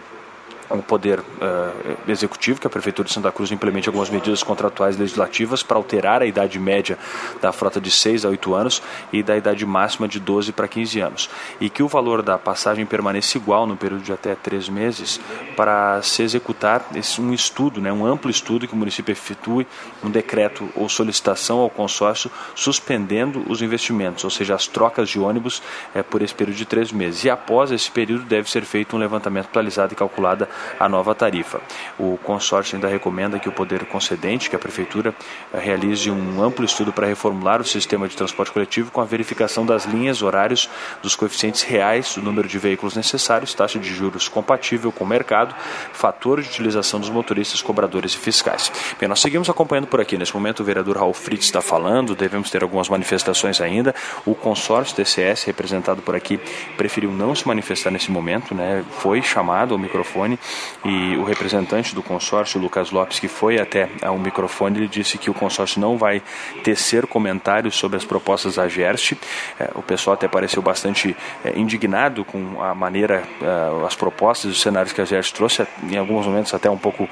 o 0.70 0.82
poder 0.82 1.20
uh, 1.20 1.98
executivo, 2.08 2.60
que 2.60 2.68
a 2.68 2.70
Prefeitura 2.70 3.08
de 3.08 3.14
Santa 3.14 3.32
Cruz 3.32 3.52
implemente 3.52 3.88
algumas 3.88 4.10
medidas 4.10 4.44
contratuais 4.44 4.98
legislativas 4.98 5.62
para 5.62 5.78
alterar 5.78 6.22
a 6.22 6.26
idade 6.26 6.58
média 6.58 6.98
da 7.42 7.52
frota 7.52 7.80
de 7.80 7.92
6 7.92 8.26
a 8.26 8.30
8 8.30 8.54
anos 8.54 8.82
e 9.14 9.22
da 9.22 9.38
idade 9.38 9.66
máxima 9.66 10.08
de 10.08 10.20
12 10.20 10.52
para 10.52 10.68
15 10.68 11.00
anos. 11.00 11.30
E 11.60 11.70
que 11.70 11.84
o 11.84 11.88
valor 11.88 12.22
da 12.22 12.38
passagem 12.38 12.86
permaneça 12.86 13.38
igual 13.38 13.68
no 13.68 13.78
período 13.78 14.04
de 14.04 14.12
até 14.12 14.36
3 14.36 14.70
meses 14.70 15.20
para 15.56 16.02
se 16.02 16.24
executar 16.24 16.86
esse, 16.96 17.22
um 17.22 17.34
estudo, 17.34 17.80
né, 17.80 17.92
um 17.92 18.06
amplo 18.06 18.30
estudo 18.30 18.68
que 18.68 18.74
o 18.74 18.78
município 18.78 19.12
efetue, 19.12 19.68
um 20.04 20.10
decreto 20.10 20.68
ou 20.76 20.90
solicitação 20.90 21.60
ao 21.60 21.70
consórcio 21.70 22.32
suspendendo 22.56 23.44
os 23.48 23.62
investimentos, 23.62 24.24
ou 24.24 24.30
seja, 24.30 24.56
as 24.56 24.68
trocas 24.68 25.10
de 25.10 25.20
ônibus 25.20 25.62
é, 25.94 26.02
por 26.02 26.22
esse 26.22 26.34
período 26.34 26.58
de 26.58 26.66
3 26.66 26.92
meses. 26.92 27.24
E 27.24 27.30
após 27.30 27.72
esse 27.72 27.90
período 27.92 28.24
deve 28.24 28.50
ser 28.50 28.64
feito 28.64 28.96
um 28.96 29.00
levantamento 29.00 29.46
atualizado 29.46 29.94
e 29.94 29.96
calculada 29.96 30.50
a 30.80 30.88
nova 30.90 31.14
tarifa. 31.16 31.62
O 31.98 32.18
consórcio 32.18 32.76
ainda 32.76 32.88
recomenda 32.88 33.40
que 33.40 33.50
o 33.50 33.52
poder 33.52 33.86
concedente, 33.86 34.50
que 34.50 34.56
a 34.56 34.60
prefeitura, 34.60 35.14
eh, 35.54 35.60
realize 35.60 36.10
um 36.10 36.44
amplo 36.44 36.66
estudo 36.66 36.92
para 36.92 37.08
reformular 37.08 37.62
o 37.62 37.66
sistema 37.66 38.08
de 38.08 38.16
transporte 38.16 38.52
coletivo 38.52 38.92
com 38.92 39.02
a 39.02 39.06
verificação 39.06 39.66
das 39.66 39.86
linhas, 39.86 40.22
horários, 40.22 40.70
dos 41.02 41.16
coeficientes 41.16 41.64
reais, 41.64 42.16
do 42.16 42.22
número 42.22 42.48
de 42.48 42.58
veículos 42.58 42.96
necessários, 42.96 43.54
taxa 43.54 43.80
de 43.80 43.94
juros 43.94 44.28
compatível 44.28 44.92
com 44.92 45.04
o 45.04 45.08
mercado, 45.08 45.56
fator 45.94 46.42
de 46.42 46.50
utilização 46.50 47.00
dos 47.00 47.10
motoristas, 47.10 47.62
cobradores 47.62 48.14
e 48.14 48.18
fiscais. 48.18 48.72
Bem, 49.00 49.08
nós 49.08 49.20
seguimos 49.20 49.50
acompanhando 49.50 49.88
por 49.88 50.02
aqui. 50.02 50.18
Nesse 50.18 50.34
momento 50.34 50.62
o 50.62 50.64
vereador 50.64 50.98
Raul 50.98 51.14
Fritz 51.14 51.46
está 51.46 51.62
falando, 51.62 52.16
devemos 52.16 52.50
ter 52.50 52.64
algumas 52.64 52.90
manifestações 52.90 53.62
ainda. 53.62 53.94
O 54.26 54.36
consórcio 54.36 54.96
TCS, 54.96 55.44
representado 55.46 56.02
por 56.02 56.16
aqui, 56.16 56.40
preferiu 56.78 57.12
não 57.12 57.34
se 57.36 57.48
manifestar 57.48 57.92
nesse 57.92 58.12
momento, 58.12 58.54
né? 58.54 58.84
foi 59.00 59.22
chamado 59.22 59.74
ao 59.74 59.80
microfone 59.80 60.40
e 60.84 61.18
o 61.18 61.24
representante 61.24 61.96
do 61.96 62.04
consórcio, 62.04 62.60
Lucas 62.60 62.92
Lopes, 62.92 63.20
que 63.20 63.28
foi 63.28 63.60
até 63.60 63.90
ao 64.02 64.18
microfone, 64.18 64.78
ele 64.78 64.88
disse 64.88 65.18
que 65.18 65.30
o 65.30 65.34
consórcio 65.34 65.82
não 65.82 65.98
vai 65.98 66.22
tecer 66.64 67.08
comentários 67.08 67.76
sobre 67.76 67.98
as 67.98 68.06
propostas 68.06 68.56
da 68.56 68.68
Gerst. 68.68 69.14
É, 69.60 69.72
o 69.76 69.82
pessoal 69.82 70.14
até 70.14 70.28
pareceu 70.28 70.62
bastante 70.62 71.16
é, 71.44 71.58
indignado 71.58 72.24
com 72.24 72.62
a 72.62 72.76
maneira, 72.76 73.24
é, 73.42 73.86
as 73.86 73.96
propostas, 73.96 74.52
os 74.52 74.62
cenários 74.62 74.94
que 74.94 75.02
a 75.02 75.06
Gerst 75.06 75.34
trouxe, 75.34 75.66
em 75.90 75.98
alguns 75.98 76.26
momentos 76.26 76.54
até 76.54 76.70
um 76.70 76.78
pouco 76.78 77.08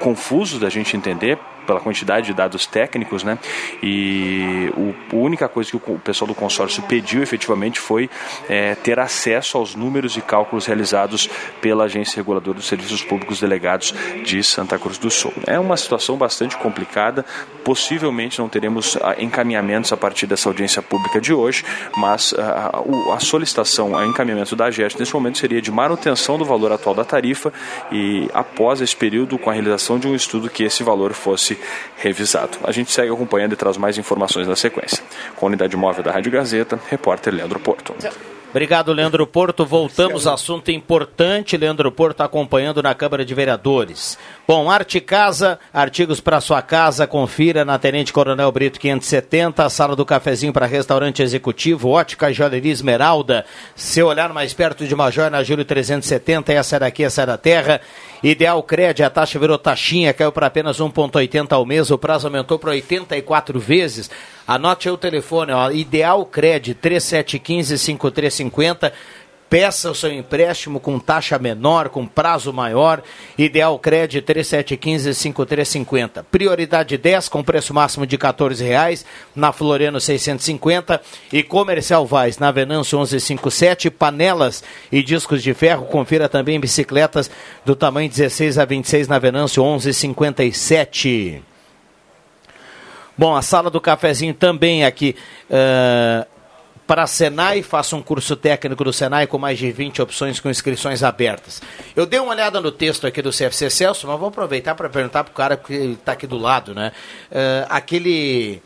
confusos 0.00 0.58
da 0.58 0.68
gente 0.68 0.96
entender, 0.96 1.38
pela 1.66 1.80
quantidade 1.80 2.26
de 2.26 2.34
dados 2.34 2.66
técnicos, 2.66 3.22
né? 3.22 3.38
E 3.82 4.72
o, 4.76 4.94
a 5.14 5.16
única 5.16 5.48
coisa 5.48 5.70
que 5.70 5.76
o 5.76 5.98
pessoal 5.98 6.28
do 6.28 6.34
consórcio 6.34 6.82
pediu 6.84 7.22
efetivamente 7.22 7.80
foi 7.80 8.08
é, 8.48 8.74
ter 8.74 8.98
acesso 8.98 9.58
aos 9.58 9.74
números 9.74 10.16
e 10.16 10.20
cálculos 10.20 10.66
realizados 10.66 11.28
pela 11.60 11.84
Agência 11.84 12.16
Reguladora 12.16 12.56
dos 12.56 12.66
Serviços 12.66 13.02
Públicos 13.02 13.40
Delegados 13.40 13.94
de 14.24 14.42
Santa 14.42 14.78
Cruz 14.78 14.98
do 14.98 15.10
Sul. 15.10 15.32
É 15.46 15.58
uma 15.58 15.76
situação 15.76 16.16
bastante 16.16 16.56
complicada, 16.56 17.24
possivelmente 17.64 18.38
não 18.38 18.48
teremos 18.48 18.96
ah, 19.02 19.14
encaminhamentos 19.18 19.92
a 19.92 19.96
partir 19.96 20.26
dessa 20.26 20.48
audiência 20.48 20.82
pública 20.82 21.20
de 21.20 21.32
hoje, 21.32 21.64
mas 21.96 22.34
a, 22.34 22.70
ah, 22.72 23.14
a 23.14 23.20
solicitação, 23.20 23.96
a 23.96 24.06
encaminhamento 24.06 24.56
da 24.56 24.66
AGERT 24.66 24.98
nesse 24.98 25.14
momento 25.14 25.38
seria 25.38 25.60
de 25.60 25.70
manutenção 25.70 26.38
do 26.38 26.44
valor 26.44 26.72
atual 26.72 26.94
da 26.94 27.04
tarifa 27.04 27.52
e 27.90 28.28
após 28.32 28.80
esse 28.80 28.94
período 28.96 29.38
com 29.38 29.50
a 29.50 29.52
realização 29.52 29.98
de 29.98 30.06
um 30.06 30.14
estudo 30.14 30.50
que 30.50 30.62
esse 30.62 30.82
valor 30.82 31.12
fosse 31.12 31.51
fosse 31.52 31.58
revisado. 31.96 32.58
A 32.64 32.72
gente 32.72 32.90
segue 32.92 33.12
acompanhando 33.12 33.52
e 33.52 33.56
traz 33.56 33.76
mais 33.76 33.98
informações 33.98 34.46
na 34.46 34.56
sequência. 34.56 35.02
Com 35.36 35.46
a 35.46 35.48
unidade 35.48 35.76
móvel 35.76 36.02
da 36.02 36.12
Rádio 36.12 36.32
Gazeta, 36.32 36.78
repórter 36.88 37.32
Leandro 37.32 37.60
Porto. 37.60 37.94
Obrigado, 38.50 38.92
Leandro 38.92 39.26
Porto. 39.26 39.64
Voltamos, 39.64 40.26
assunto 40.26 40.70
importante. 40.70 41.56
Leandro 41.56 41.90
Porto 41.90 42.20
acompanhando 42.20 42.82
na 42.82 42.94
Câmara 42.94 43.24
de 43.24 43.34
Vereadores. 43.34 44.18
Bom, 44.46 44.70
Arte 44.70 45.00
Casa, 45.00 45.58
artigos 45.72 46.20
para 46.20 46.38
sua 46.38 46.60
casa, 46.60 47.06
confira 47.06 47.64
na 47.64 47.78
Tenente 47.78 48.12
Coronel 48.12 48.52
Brito 48.52 48.78
570, 48.78 49.66
sala 49.70 49.96
do 49.96 50.04
cafezinho 50.04 50.52
para 50.52 50.66
restaurante 50.66 51.22
executivo, 51.22 51.88
ótica 51.88 52.30
joalheria 52.30 52.72
Esmeralda. 52.72 53.46
Seu 53.74 54.08
olhar 54.08 54.30
mais 54.34 54.52
perto 54.52 54.86
de 54.86 54.94
Major 54.94 55.30
na 55.30 55.42
Júlio 55.42 55.64
370, 55.64 56.52
essa 56.52 56.76
é 56.76 56.78
daqui, 56.80 57.04
essa 57.04 57.22
é 57.22 57.26
da 57.26 57.38
terra. 57.38 57.80
Ideal 58.22 58.62
Cred, 58.62 59.02
a 59.02 59.10
taxa 59.10 59.36
virou 59.36 59.58
taxinha, 59.58 60.14
caiu 60.14 60.30
para 60.30 60.46
apenas 60.46 60.78
1,80 60.78 61.52
ao 61.52 61.66
mês, 61.66 61.90
o 61.90 61.98
prazo 61.98 62.28
aumentou 62.28 62.56
para 62.56 62.70
84 62.70 63.58
vezes. 63.58 64.08
Anote 64.46 64.88
aí 64.88 64.94
o 64.94 64.98
telefone, 64.98 65.50
ó, 65.50 65.72
Ideal 65.72 66.24
Cred 66.26 66.76
3715-5350. 66.76 68.92
Peça 69.52 69.90
o 69.90 69.94
seu 69.94 70.10
empréstimo 70.10 70.80
com 70.80 70.98
taxa 70.98 71.38
menor, 71.38 71.90
com 71.90 72.06
prazo 72.06 72.50
maior. 72.54 73.02
Ideal 73.36 73.78
Cred 73.78 74.22
3715-5350. 74.22 76.24
Prioridade 76.30 76.96
10 76.96 77.28
com 77.28 77.44
preço 77.44 77.74
máximo 77.74 78.06
de 78.06 78.16
R$ 78.16 78.22
reais 78.64 79.04
na 79.36 79.52
Floriano 79.52 80.00
650 80.00 81.02
e 81.30 81.42
Comercial 81.42 82.06
Vaz 82.06 82.38
na 82.38 82.50
Venâncio 82.50 82.96
1157. 82.96 83.90
Panelas 83.90 84.64
e 84.90 85.02
discos 85.02 85.42
de 85.42 85.52
ferro. 85.52 85.84
Confira 85.84 86.30
também 86.30 86.58
bicicletas 86.58 87.30
do 87.62 87.76
tamanho 87.76 88.08
16 88.08 88.58
a 88.58 88.64
26 88.64 89.06
na 89.06 89.18
Venâncio 89.18 89.62
1157. 89.62 91.42
Bom, 93.18 93.36
a 93.36 93.42
sala 93.42 93.68
do 93.68 93.82
cafezinho 93.82 94.32
também 94.32 94.82
aqui. 94.82 95.14
Uh, 95.50 96.31
para 96.92 97.04
a 97.04 97.06
Senai, 97.06 97.62
faça 97.62 97.96
um 97.96 98.02
curso 98.02 98.36
técnico 98.36 98.84
do 98.84 98.92
Senai 98.92 99.26
com 99.26 99.38
mais 99.38 99.58
de 99.58 99.72
20 99.72 100.02
opções 100.02 100.38
com 100.38 100.50
inscrições 100.50 101.02
abertas. 101.02 101.62
Eu 101.96 102.04
dei 102.04 102.20
uma 102.20 102.32
olhada 102.32 102.60
no 102.60 102.70
texto 102.70 103.06
aqui 103.06 103.22
do 103.22 103.30
CFC 103.30 103.70
Celso, 103.70 104.06
mas 104.06 104.20
vou 104.20 104.28
aproveitar 104.28 104.74
para 104.74 104.90
perguntar 104.90 105.24
para 105.24 105.30
o 105.30 105.34
cara 105.34 105.56
que 105.56 105.72
está 105.72 106.12
aqui 106.12 106.26
do 106.26 106.36
lado, 106.36 106.74
né? 106.74 106.92
Uh, 107.30 107.66
aquele. 107.70 108.60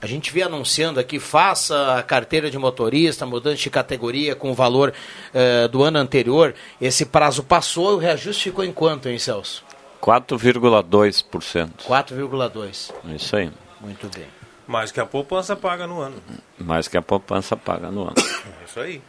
A 0.00 0.06
gente 0.06 0.32
vê 0.32 0.40
anunciando 0.40 0.98
aqui, 0.98 1.20
faça 1.20 1.98
a 1.98 2.02
carteira 2.02 2.50
de 2.50 2.56
motorista, 2.56 3.26
mudante 3.26 3.64
de 3.64 3.68
categoria 3.68 4.34
com 4.34 4.50
o 4.50 4.54
valor 4.54 4.94
uh, 5.34 5.68
do 5.68 5.82
ano 5.82 5.98
anterior. 5.98 6.54
Esse 6.80 7.04
prazo 7.04 7.42
passou 7.42 7.92
e 7.92 7.94
o 7.96 7.98
reajuste 7.98 8.44
ficou 8.44 8.64
em 8.64 8.72
quanto, 8.72 9.06
hein, 9.06 9.18
Celso? 9.18 9.62
4,2%. 10.00 11.70
4,2%. 11.86 12.92
Isso 13.14 13.36
aí. 13.36 13.50
Muito 13.82 14.08
bem. 14.16 14.35
Mais 14.66 14.90
que 14.90 15.00
a 15.00 15.06
poupança 15.06 15.54
paga 15.54 15.86
no 15.86 16.00
ano. 16.00 16.16
Mais 16.58 16.88
que 16.88 16.96
a 16.96 17.02
poupança 17.02 17.56
paga 17.56 17.90
no 17.90 18.02
ano. 18.02 18.14
É 18.18 18.64
isso 18.64 18.80
aí. 18.80 19.02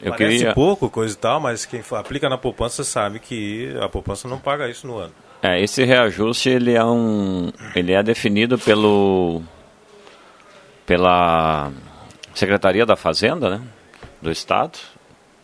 Eu 0.00 0.12
Parece 0.12 0.38
queria... 0.38 0.54
pouco, 0.54 0.88
coisa 0.88 1.14
e 1.14 1.18
tal, 1.18 1.40
mas 1.40 1.66
quem 1.66 1.82
aplica 1.92 2.28
na 2.28 2.38
poupança 2.38 2.84
sabe 2.84 3.18
que 3.18 3.76
a 3.80 3.88
poupança 3.88 4.28
não 4.28 4.38
paga 4.38 4.68
isso 4.68 4.86
no 4.86 4.98
ano. 4.98 5.12
É, 5.42 5.60
esse 5.60 5.84
reajuste 5.84 6.48
ele 6.48 6.74
é 6.74 6.84
um, 6.84 7.52
ele 7.74 7.92
é 7.92 8.02
definido 8.02 8.58
pelo 8.58 9.42
pela 10.84 11.70
Secretaria 12.34 12.86
da 12.86 12.96
Fazenda, 12.96 13.50
né, 13.50 13.62
do 14.22 14.30
Estado, 14.30 14.78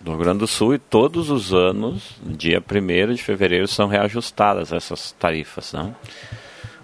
do 0.00 0.12
Rio 0.12 0.20
Grande 0.20 0.38
do 0.38 0.46
Sul 0.46 0.74
e 0.74 0.78
todos 0.78 1.30
os 1.30 1.52
anos, 1.52 2.16
dia 2.22 2.62
1 2.62 3.14
de 3.14 3.22
fevereiro, 3.22 3.68
são 3.68 3.86
reajustadas 3.86 4.72
essas 4.72 5.12
tarifas. 5.12 5.72
Né? 5.72 5.94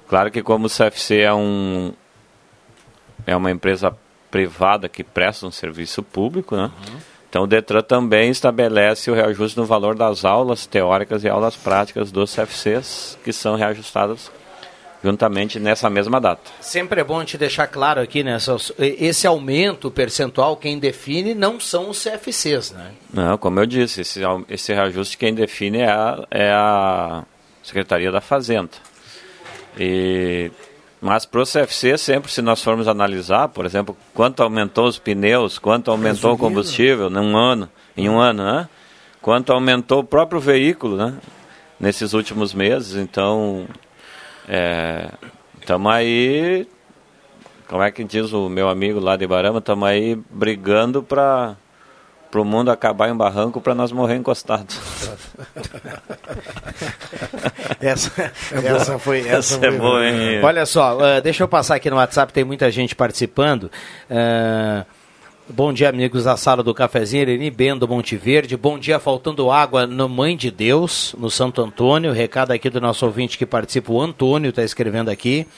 Claro 0.06 0.30
que 0.30 0.42
como 0.42 0.66
o 0.66 0.70
CFC 0.70 1.20
é, 1.20 1.32
um, 1.32 1.92
é 3.26 3.36
uma 3.36 3.50
empresa 3.50 3.94
privada 4.30 4.88
que 4.88 5.02
presta 5.02 5.46
um 5.46 5.50
serviço 5.50 6.02
público, 6.02 6.56
né? 6.56 6.64
Uhum. 6.64 6.98
então 7.28 7.42
o 7.42 7.46
DETRAN 7.46 7.82
também 7.82 8.30
estabelece 8.30 9.10
o 9.10 9.14
reajuste 9.14 9.58
no 9.58 9.64
valor 9.64 9.94
das 9.94 10.24
aulas 10.24 10.66
teóricas 10.66 11.24
e 11.24 11.28
aulas 11.28 11.56
práticas 11.56 12.12
dos 12.12 12.34
CFCs, 12.34 13.18
que 13.24 13.32
são 13.32 13.56
reajustadas 13.56 14.30
juntamente 15.02 15.58
nessa 15.58 15.88
mesma 15.88 16.20
data. 16.20 16.50
Sempre 16.60 17.00
é 17.00 17.04
bom 17.04 17.24
te 17.24 17.38
deixar 17.38 17.66
claro 17.66 18.00
aqui, 18.00 18.22
né? 18.22 18.36
Esse 18.78 19.26
aumento 19.26 19.90
percentual, 19.90 20.56
quem 20.56 20.78
define 20.78 21.34
não 21.34 21.58
são 21.58 21.90
os 21.90 22.02
CFCs, 22.02 22.72
né? 22.72 22.92
Não, 23.12 23.38
como 23.38 23.58
eu 23.60 23.66
disse, 23.66 24.02
esse, 24.02 24.20
esse 24.48 24.72
reajuste 24.72 25.16
quem 25.16 25.34
define 25.34 25.78
é 25.78 25.90
a, 25.90 26.26
é 26.30 26.50
a 26.52 27.24
Secretaria 27.62 28.12
da 28.12 28.20
Fazenda. 28.20 28.70
E, 29.78 30.50
mas 31.00 31.24
para 31.24 31.40
o 31.40 31.44
CFC, 31.44 31.96
sempre 31.96 32.30
se 32.30 32.42
nós 32.42 32.62
formos 32.62 32.86
analisar, 32.86 33.48
por 33.48 33.64
exemplo, 33.64 33.96
quanto 34.14 34.42
aumentou 34.42 34.86
os 34.86 34.98
pneus, 34.98 35.58
quanto 35.58 35.90
aumentou 35.90 36.34
o 36.34 36.38
combustível 36.38 37.08
num 37.08 37.36
ano, 37.36 37.68
em 37.96 38.08
um 38.08 38.18
ano, 38.18 38.44
né? 38.44 38.68
Quanto 39.22 39.52
aumentou 39.52 40.00
o 40.00 40.04
próprio 40.04 40.40
veículo, 40.40 40.96
né? 40.96 41.14
Nesses 41.78 42.12
últimos 42.12 42.52
meses, 42.52 42.96
então 42.96 43.66
Estamos 45.60 45.92
é, 45.92 45.96
aí, 45.96 46.68
como 47.68 47.82
é 47.82 47.90
que 47.92 48.02
diz 48.02 48.32
o 48.32 48.48
meu 48.48 48.68
amigo 48.68 48.98
lá 48.98 49.16
de 49.16 49.26
Barama, 49.28 49.60
estamos 49.60 49.88
aí 49.88 50.16
brigando 50.28 51.04
para 51.04 51.56
o 52.38 52.44
mundo 52.44 52.70
acabar 52.70 53.08
em 53.08 53.16
barranco 53.16 53.60
para 53.60 53.74
nós 53.74 53.90
morrer 53.90 54.16
encostados. 54.16 54.78
essa, 57.80 58.32
essa 58.52 58.98
foi 58.98 59.20
essa, 59.20 59.36
essa 59.36 59.58
foi 59.58 59.68
é 59.68 59.72
boa, 59.72 60.06
hein? 60.06 60.42
Olha 60.42 60.66
só, 60.66 60.96
uh, 60.96 61.20
deixa 61.22 61.42
eu 61.42 61.48
passar 61.48 61.76
aqui 61.76 61.90
no 61.90 61.96
WhatsApp, 61.96 62.32
tem 62.32 62.44
muita 62.44 62.70
gente 62.70 62.94
participando. 62.94 63.70
Uh, 64.10 64.84
Bom 65.52 65.72
dia, 65.72 65.88
amigos 65.88 66.22
da 66.22 66.36
sala 66.36 66.62
do 66.62 66.72
cafezinho, 66.72 67.22
Eleni 67.22 67.50
Bendo, 67.50 67.88
Monte 67.88 68.16
Verde. 68.16 68.56
Bom 68.56 68.78
dia, 68.78 69.00
faltando 69.00 69.50
água 69.50 69.84
no 69.84 70.08
Mãe 70.08 70.36
de 70.36 70.48
Deus, 70.48 71.12
no 71.18 71.28
Santo 71.28 71.60
Antônio. 71.60 72.12
Recado 72.12 72.52
aqui 72.52 72.70
do 72.70 72.80
nosso 72.80 73.04
ouvinte 73.04 73.36
que 73.36 73.44
participa, 73.44 73.92
o 73.92 74.00
Antônio, 74.00 74.50
está 74.50 74.62
escrevendo 74.62 75.08
aqui. 75.08 75.48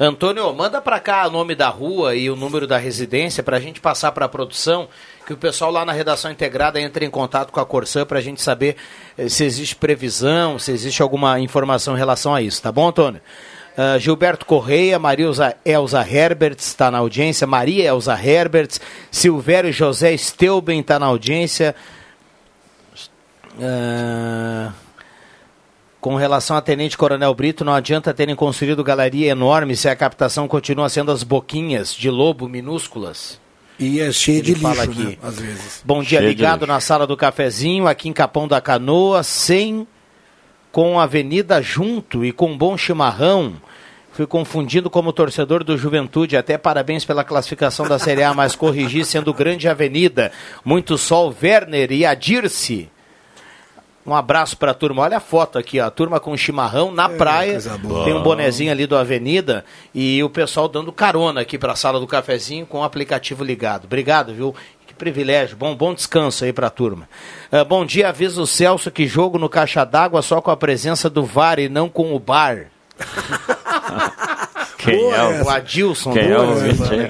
Antônio, 0.00 0.50
manda 0.54 0.80
para 0.80 0.98
cá 0.98 1.28
o 1.28 1.30
nome 1.30 1.54
da 1.54 1.68
rua 1.68 2.14
e 2.14 2.30
o 2.30 2.34
número 2.34 2.66
da 2.66 2.78
residência 2.78 3.42
para 3.42 3.58
a 3.58 3.60
gente 3.60 3.82
passar 3.82 4.12
para 4.12 4.24
a 4.24 4.28
produção, 4.30 4.88
que 5.26 5.32
o 5.32 5.36
pessoal 5.36 5.70
lá 5.70 5.84
na 5.84 5.92
redação 5.92 6.30
integrada 6.30 6.80
entre 6.80 7.06
em 7.06 7.10
contato 7.10 7.52
com 7.52 7.60
a 7.60 7.66
Corsã 7.66 8.04
para 8.04 8.18
a 8.18 8.22
gente 8.22 8.42
saber 8.42 8.76
eh, 9.16 9.28
se 9.28 9.44
existe 9.44 9.76
previsão, 9.76 10.58
se 10.58 10.72
existe 10.72 11.02
alguma 11.02 11.38
informação 11.40 11.94
em 11.94 11.98
relação 11.98 12.34
a 12.34 12.42
isso, 12.42 12.60
tá 12.60 12.72
bom, 12.72 12.88
Antônio? 12.88 13.20
Uh, 13.72 13.98
Gilberto 13.98 14.44
Correia, 14.44 14.98
Maria 14.98 15.30
Elza 15.64 16.06
Herberts 16.06 16.66
está 16.66 16.90
na 16.90 16.98
audiência, 16.98 17.46
Maria 17.46 17.88
Elza 17.88 18.12
Herberts, 18.12 18.78
Silvério 19.10 19.72
José 19.72 20.14
Steuben 20.14 20.80
está 20.80 20.98
na 20.98 21.06
audiência. 21.06 21.74
Uh, 23.54 24.70
com 26.02 26.16
relação 26.16 26.56
a 26.56 26.60
Tenente 26.60 26.98
Coronel 26.98 27.32
Brito, 27.32 27.64
não 27.64 27.72
adianta 27.72 28.12
terem 28.12 28.34
construído 28.34 28.84
galeria 28.84 29.30
enorme 29.30 29.74
se 29.74 29.88
a 29.88 29.96
captação 29.96 30.46
continua 30.46 30.90
sendo 30.90 31.10
as 31.10 31.22
boquinhas 31.22 31.94
de 31.94 32.10
lobo 32.10 32.48
minúsculas. 32.48 33.40
E 33.78 34.00
é 34.00 34.12
cheio 34.12 34.42
de 34.42 34.54
lixo, 34.54 34.80
aqui. 34.80 35.04
Né, 35.04 35.16
às 35.22 35.38
vezes. 35.38 35.82
Bom 35.84 36.02
dia, 36.02 36.18
cheio 36.18 36.28
ligado 36.28 36.66
na 36.66 36.80
sala 36.80 37.06
do 37.06 37.16
cafezinho, 37.16 37.86
aqui 37.86 38.08
em 38.08 38.12
Capão 38.12 38.46
da 38.46 38.60
Canoa, 38.60 39.22
sem 39.22 39.86
com 40.70 40.98
a 40.98 41.04
Avenida 41.04 41.60
junto 41.60 42.24
e 42.24 42.32
com 42.32 42.52
um 42.52 42.58
bom 42.58 42.76
chimarrão. 42.76 43.54
Fui 44.12 44.26
confundindo 44.26 44.90
como 44.90 45.12
torcedor 45.12 45.64
do 45.64 45.76
Juventude. 45.76 46.36
Até 46.36 46.58
parabéns 46.58 47.02
pela 47.02 47.24
classificação 47.24 47.88
da 47.88 47.98
Série 47.98 48.22
A, 48.22 48.34
mas 48.34 48.54
corrigi 48.54 49.04
sendo 49.06 49.32
grande 49.32 49.68
avenida. 49.68 50.30
Muito 50.62 50.98
sol, 50.98 51.34
Werner 51.42 51.90
e 51.90 52.04
Adirce. 52.04 52.90
Um 54.04 54.14
abraço 54.14 54.56
para 54.56 54.72
a 54.72 54.74
turma. 54.74 55.02
Olha 55.02 55.18
a 55.18 55.20
foto 55.20 55.58
aqui, 55.58 55.80
ó. 55.80 55.86
A 55.86 55.90
turma 55.90 56.18
com 56.18 56.36
chimarrão 56.36 56.90
na 56.90 57.04
é, 57.04 57.16
praia. 57.16 57.58
Tem 58.04 58.12
um 58.12 58.22
bonezinho 58.22 58.72
ali 58.72 58.86
do 58.86 58.96
Avenida 58.96 59.64
e 59.94 60.22
o 60.22 60.30
pessoal 60.30 60.68
dando 60.68 60.92
carona 60.92 61.40
aqui 61.40 61.56
para 61.56 61.72
a 61.72 61.76
sala 61.76 62.00
do 62.00 62.06
cafezinho 62.06 62.66
com 62.66 62.80
o 62.80 62.84
aplicativo 62.84 63.44
ligado. 63.44 63.84
Obrigado, 63.84 64.34
viu? 64.34 64.54
Que 64.86 64.94
privilégio. 64.94 65.56
Bom, 65.56 65.74
bom 65.74 65.94
descanso 65.94 66.44
aí 66.44 66.52
para 66.52 66.66
a 66.66 66.70
turma. 66.70 67.08
Uh, 67.52 67.64
bom 67.64 67.84
dia, 67.84 68.08
avisa 68.08 68.42
o 68.42 68.46
Celso 68.46 68.90
que 68.90 69.06
jogo 69.06 69.38
no 69.38 69.48
caixa 69.48 69.84
d'água 69.84 70.20
só 70.20 70.40
com 70.40 70.50
a 70.50 70.56
presença 70.56 71.08
do 71.08 71.24
VAR 71.24 71.58
e 71.60 71.68
não 71.68 71.88
com 71.88 72.14
o 72.14 72.18
bar. 72.18 72.66
Quem 74.84 74.98
Boa, 74.98 75.16
é 75.16 75.42
o, 75.42 75.44
o 75.44 75.48
Adilson? 75.50 76.12
Quem 76.12 76.30
é 76.30 76.38
o 76.38 76.54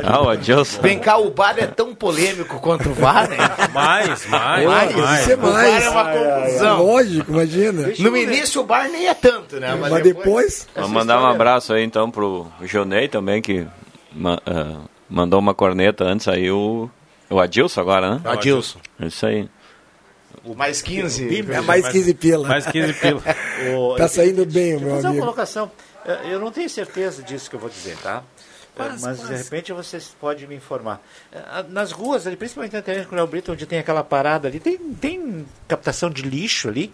Ah, 0.04 0.22
o 0.22 0.28
Adilson. 0.28 0.82
Vem 0.82 0.98
cá, 0.98 1.16
o 1.16 1.30
bar 1.30 1.54
é 1.56 1.66
tão 1.66 1.94
polêmico 1.94 2.60
quanto 2.60 2.90
o 2.90 2.94
VAR, 2.94 3.28
né? 3.30 3.38
Mais, 3.72 4.26
mais, 4.26 4.66
mais. 4.66 4.94
mais. 4.94 5.20
Isso 5.22 5.32
é 5.32 5.36
mais. 5.36 5.48
O 5.48 5.52
VAR 5.52 5.82
é 5.82 5.90
uma 5.90 6.04
confusão. 6.44 6.78
É, 6.78 6.82
lógico, 6.82 7.32
imagina. 7.32 7.92
No 7.98 8.16
início 8.16 8.60
o 8.60 8.64
bar 8.64 8.90
nem 8.90 9.08
é 9.08 9.14
tanto, 9.14 9.58
né? 9.58 9.74
Mas, 9.74 9.90
Mas 9.90 10.02
depois... 10.02 10.68
Vamos 10.74 10.90
mandar 10.90 11.22
um 11.22 11.26
abraço 11.26 11.72
aí 11.72 11.82
então 11.82 12.10
pro 12.10 12.46
Jonei 12.62 13.08
também, 13.08 13.40
que 13.40 13.60
uh, 13.60 14.88
mandou 15.08 15.40
uma 15.40 15.54
corneta 15.54 16.04
antes 16.04 16.28
aí 16.28 16.50
o... 16.50 16.90
O 17.30 17.40
Adilson 17.40 17.80
agora, 17.80 18.16
né? 18.16 18.20
Adilson. 18.26 18.78
Isso 19.00 19.24
aí. 19.24 19.48
O 20.44 20.54
mais 20.54 20.82
15. 20.82 21.46
É 21.50 21.60
mais 21.62 21.88
15 21.88 22.14
pila. 22.14 22.48
Mais 22.48 22.66
15 22.66 22.92
pila. 22.94 23.22
tá 23.96 24.08
saindo 24.08 24.44
bem, 24.44 24.78
meu 24.78 24.92
amigo. 24.94 25.08
uma 25.08 25.20
colocação. 25.20 25.70
Eu 26.24 26.40
não 26.40 26.50
tenho 26.50 26.68
certeza 26.68 27.22
disso 27.22 27.48
que 27.48 27.56
eu 27.56 27.60
vou 27.60 27.70
dizer, 27.70 27.96
tá? 27.98 28.22
Mas, 28.76 29.02
mas, 29.02 29.28
de 29.28 29.34
repente 29.34 29.72
vocês 29.72 30.14
podem 30.18 30.46
me 30.46 30.54
informar. 30.56 31.00
Nas 31.68 31.92
ruas, 31.92 32.26
ali, 32.26 32.36
principalmente 32.36 32.72
na 32.72 33.04
com 33.04 33.16
o 33.16 33.26
Brito, 33.26 33.52
onde 33.52 33.66
tem 33.66 33.78
aquela 33.78 34.02
parada 34.02 34.48
ali, 34.48 34.58
tem, 34.58 34.78
tem 34.94 35.46
captação 35.68 36.08
de 36.08 36.22
lixo 36.22 36.68
ali. 36.68 36.92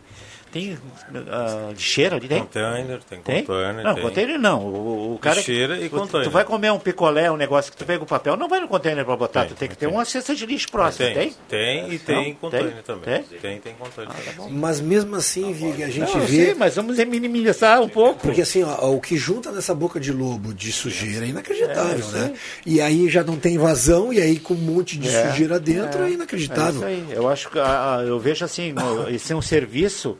Tem 0.51 0.72
uh, 0.72 1.70
lixeira 1.70 2.16
ali, 2.16 2.26
tem? 2.26 2.40
Container, 2.40 3.01
tem, 3.03 3.20
tem? 3.20 3.44
container. 3.44 3.84
Não, 3.84 3.94
tem. 3.94 4.03
container 4.03 4.38
não. 4.38 4.66
O, 4.66 5.14
o 5.14 5.18
cara. 5.18 5.36
Lixeira 5.36 5.78
e 5.78 5.88
container. 5.88 6.26
Tu 6.26 6.32
vai 6.32 6.44
comer 6.44 6.72
um 6.72 6.78
picolé, 6.78 7.30
um 7.30 7.36
negócio 7.36 7.70
que 7.70 7.76
tu 7.76 7.84
pega 7.84 8.03
o 8.03 8.07
papel, 8.07 8.36
não 8.36 8.49
vai 8.49 8.61
no 8.61 8.68
container 8.68 9.05
para 9.05 9.16
botar, 9.16 9.40
tem, 9.40 9.49
tu 9.51 9.55
tem 9.57 9.68
que 9.68 9.76
ter 9.76 9.86
uma 9.86 10.05
cesta 10.05 10.34
de 10.34 10.46
lixo 10.46 10.68
próxima, 10.70 11.07
tem? 11.09 11.14
Tem, 11.14 11.34
tem 11.49 11.92
e 11.92 11.99
tem 11.99 12.28
não? 12.28 12.34
container 12.34 12.72
tem? 12.72 12.82
também. 12.82 13.22
Tem, 13.22 13.38
tem, 13.40 13.61
tem 13.61 13.74
container. 13.74 14.14
Ah, 14.14 14.32
tá 14.36 14.49
mas 14.51 14.80
mesmo 14.80 15.16
assim, 15.16 15.53
Vig, 15.53 15.82
a 15.82 15.90
gente 15.90 16.16
não, 16.16 16.26
vê. 16.26 16.46
Sim, 16.46 16.55
mas 16.55 16.76
vamos 16.76 16.96
minimizar 16.96 17.82
um 17.82 17.88
pouco. 17.88 18.20
Porque 18.20 18.42
assim, 18.42 18.62
ó, 18.62 18.90
o 18.90 19.01
que 19.01 19.16
junta 19.16 19.53
nessa 19.53 19.74
boca 19.74 20.01
de 20.01 20.12
lobo 20.12 20.55
de 20.55 20.72
sujeira 20.72 21.26
é 21.26 21.28
inacreditável, 21.28 22.07
é, 22.14 22.18
né? 22.18 22.34
E 22.64 22.80
aí 22.80 23.09
já 23.09 23.22
não 23.22 23.36
tem 23.36 23.59
vazão, 23.59 24.12
e 24.12 24.20
aí 24.20 24.38
com 24.38 24.55
um 24.55 24.57
monte 24.57 24.99
de 24.99 25.09
é, 25.09 25.30
sujeira 25.30 25.61
dentro 25.61 26.03
é, 26.03 26.09
é 26.09 26.12
inacreditável. 26.12 26.86
É 26.86 26.94
isso 26.94 27.05
aí. 27.11 27.16
Eu 27.16 27.28
acho 27.28 27.51
que 27.51 27.59
ah, 27.59 28.03
eu 28.07 28.18
vejo 28.18 28.44
assim, 28.44 28.74
esse 29.11 29.32
é 29.32 29.36
um 29.36 29.42
serviço 29.42 30.18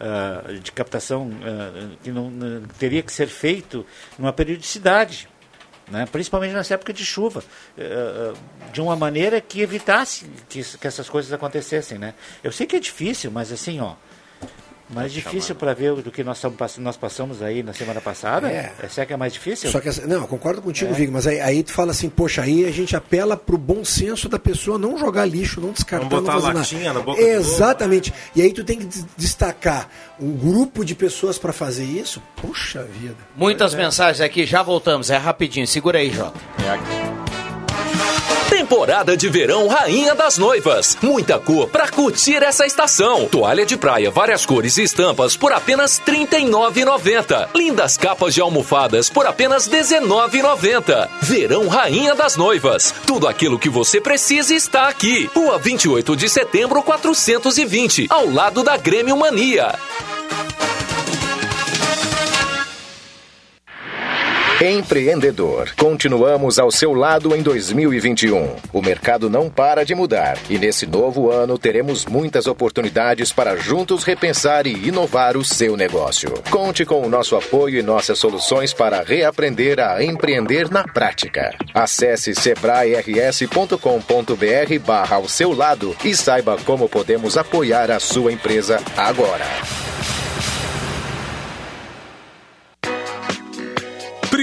uh, 0.00 0.58
de 0.58 0.72
captação 0.72 1.28
uh, 1.28 1.96
que 2.02 2.10
não, 2.10 2.30
teria 2.78 3.02
que 3.02 3.12
ser 3.12 3.28
feito 3.28 3.84
numa 4.18 4.32
periodicidade. 4.32 5.28
Né? 5.88 6.04
principalmente 6.10 6.52
nessa 6.52 6.74
época 6.74 6.92
de 6.92 7.04
chuva, 7.04 7.44
uh, 7.78 8.36
de 8.72 8.80
uma 8.80 8.96
maneira 8.96 9.40
que 9.40 9.60
evitasse 9.60 10.26
que, 10.48 10.60
que 10.64 10.86
essas 10.86 11.08
coisas 11.08 11.32
acontecessem. 11.32 11.96
Né? 11.96 12.12
Eu 12.42 12.50
sei 12.50 12.66
que 12.66 12.74
é 12.74 12.80
difícil, 12.80 13.30
mas 13.30 13.52
assim, 13.52 13.80
ó, 13.80 13.94
mais 14.88 15.12
difícil 15.12 15.54
para 15.54 15.74
ver 15.74 15.94
do 15.94 16.10
que 16.10 16.22
nós, 16.22 16.36
estamos, 16.38 16.78
nós 16.78 16.96
passamos 16.96 17.42
aí 17.42 17.62
na 17.62 17.72
semana 17.72 18.00
passada? 18.00 18.48
É. 18.48 18.72
Essa 18.82 19.02
é 19.02 19.06
que 19.06 19.12
é 19.12 19.16
mais 19.16 19.32
difícil? 19.32 19.70
Só 19.70 19.80
que, 19.80 19.88
não, 20.06 20.26
concordo 20.26 20.62
contigo, 20.62 20.92
é. 20.92 20.94
Vig, 20.94 21.10
mas 21.10 21.26
aí, 21.26 21.40
aí 21.40 21.62
tu 21.62 21.72
fala 21.72 21.90
assim, 21.90 22.08
poxa, 22.08 22.42
aí 22.42 22.64
a 22.64 22.70
gente 22.70 22.94
apela 22.94 23.36
pro 23.36 23.58
bom 23.58 23.84
senso 23.84 24.28
da 24.28 24.38
pessoa 24.38 24.78
não 24.78 24.96
jogar 24.96 25.24
lixo, 25.24 25.60
não 25.60 25.72
descartar, 25.72 26.04
não, 26.04 26.20
botar 26.20 26.34
não 26.34 26.40
fazer 26.40 26.54
latinha 26.54 26.84
nada. 26.84 26.98
Na 27.00 27.04
boca 27.04 27.20
Exatamente. 27.20 28.12
E 28.34 28.42
aí 28.42 28.52
tu 28.52 28.64
tem 28.64 28.78
que 28.78 28.86
destacar 29.16 29.88
um 30.20 30.32
grupo 30.32 30.84
de 30.84 30.94
pessoas 30.94 31.38
para 31.38 31.52
fazer 31.52 31.84
isso. 31.84 32.22
Puxa 32.36 32.84
vida. 32.84 33.16
Muitas 33.36 33.74
é. 33.74 33.76
mensagens 33.76 34.20
aqui, 34.20 34.46
já 34.46 34.62
voltamos, 34.62 35.10
é 35.10 35.16
rapidinho. 35.16 35.66
Segura 35.66 35.98
aí, 35.98 36.10
Jota. 36.10 36.38
É 36.64 36.70
aqui. 36.70 37.15
Temporada 38.56 39.14
de 39.14 39.28
verão 39.28 39.68
Rainha 39.68 40.14
das 40.14 40.38
Noivas. 40.38 40.96
Muita 41.02 41.38
cor 41.38 41.68
para 41.68 41.88
curtir 41.88 42.42
essa 42.42 42.64
estação. 42.64 43.26
Toalha 43.26 43.66
de 43.66 43.76
praia, 43.76 44.10
várias 44.10 44.46
cores 44.46 44.78
e 44.78 44.82
estampas 44.82 45.36
por 45.36 45.52
apenas 45.52 45.98
R$ 45.98 46.26
39,90. 46.26 47.50
Lindas 47.54 47.98
capas 47.98 48.32
de 48.32 48.40
almofadas 48.40 49.10
por 49.10 49.26
apenas 49.26 49.66
R$ 49.66 49.78
19,90. 49.78 51.06
Verão 51.20 51.68
Rainha 51.68 52.14
das 52.14 52.38
Noivas. 52.38 52.94
Tudo 53.06 53.28
aquilo 53.28 53.58
que 53.58 53.68
você 53.68 54.00
precisa 54.00 54.54
está 54.54 54.88
aqui. 54.88 55.28
Rua 55.34 55.58
28 55.58 56.16
de 56.16 56.26
setembro, 56.26 56.82
420, 56.82 58.06
ao 58.08 58.26
lado 58.26 58.62
da 58.62 58.78
Grêmio 58.78 59.18
Mania. 59.18 59.74
Empreendedor. 64.60 65.74
Continuamos 65.76 66.58
ao 66.58 66.70
seu 66.70 66.94
lado 66.94 67.36
em 67.36 67.42
2021. 67.42 68.56
O 68.72 68.80
mercado 68.80 69.28
não 69.28 69.50
para 69.50 69.84
de 69.84 69.94
mudar 69.94 70.38
e 70.48 70.58
nesse 70.58 70.86
novo 70.86 71.30
ano 71.30 71.58
teremos 71.58 72.06
muitas 72.06 72.46
oportunidades 72.46 73.30
para 73.30 73.54
juntos 73.56 74.02
repensar 74.02 74.66
e 74.66 74.88
inovar 74.88 75.36
o 75.36 75.44
seu 75.44 75.76
negócio. 75.76 76.32
Conte 76.50 76.86
com 76.86 77.02
o 77.02 77.08
nosso 77.08 77.36
apoio 77.36 77.78
e 77.78 77.82
nossas 77.82 78.18
soluções 78.18 78.72
para 78.72 79.02
reaprender 79.02 79.78
a 79.78 80.02
empreender 80.02 80.70
na 80.70 80.84
prática. 80.84 81.54
Acesse 81.74 82.34
sebrae-rs.com.br 82.34 83.76
barra 84.86 85.16
ao 85.16 85.28
seu 85.28 85.52
lado 85.52 85.94
e 86.02 86.16
saiba 86.16 86.56
como 86.64 86.88
podemos 86.88 87.36
apoiar 87.36 87.90
a 87.90 88.00
sua 88.00 88.32
empresa 88.32 88.80
agora. 88.96 89.44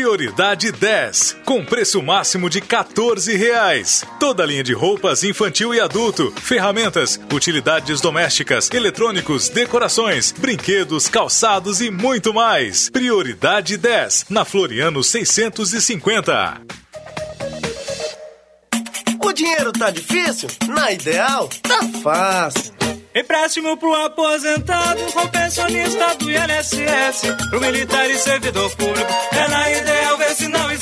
Prioridade 0.04 0.70
10, 0.70 1.38
com 1.46 1.64
preço 1.64 2.04
máximo 2.04 2.50
de 2.50 2.60
14 2.60 3.38
reais. 3.38 4.04
Toda 4.20 4.46
linha 4.46 4.62
de 4.62 4.74
roupas 4.74 5.24
infantil 5.24 5.74
e 5.74 5.80
adulto, 5.80 6.30
ferramentas, 6.42 7.18
utilidades 7.32 8.02
domésticas, 8.02 8.70
eletrônicos, 8.74 9.48
decorações, 9.48 10.34
brinquedos, 10.34 11.08
calçados 11.08 11.80
e 11.80 11.90
muito 11.90 12.34
mais. 12.34 12.90
Prioridade 12.90 13.78
10, 13.78 14.26
na 14.30 14.44
Floriano 14.44 15.02
650. 15.02 16.62
O 19.24 19.32
dinheiro 19.32 19.72
tá 19.72 19.90
difícil? 19.90 20.50
Na 20.68 20.92
Ideal, 20.92 21.48
tá 21.62 21.80
fácil. 22.04 22.74
Empréstimo 23.16 23.78
pro 23.78 23.94
aposentado, 23.94 25.00
com 25.14 25.28
pensionista 25.28 26.16
do 26.16 26.32
INSS, 26.32 27.22
pro 27.48 27.62
militar 27.62 28.10
e 28.10 28.18
servidor 28.18 28.76
público. 28.76 29.12
É 29.32 29.48
na 29.48 29.72
Ideal, 29.72 29.93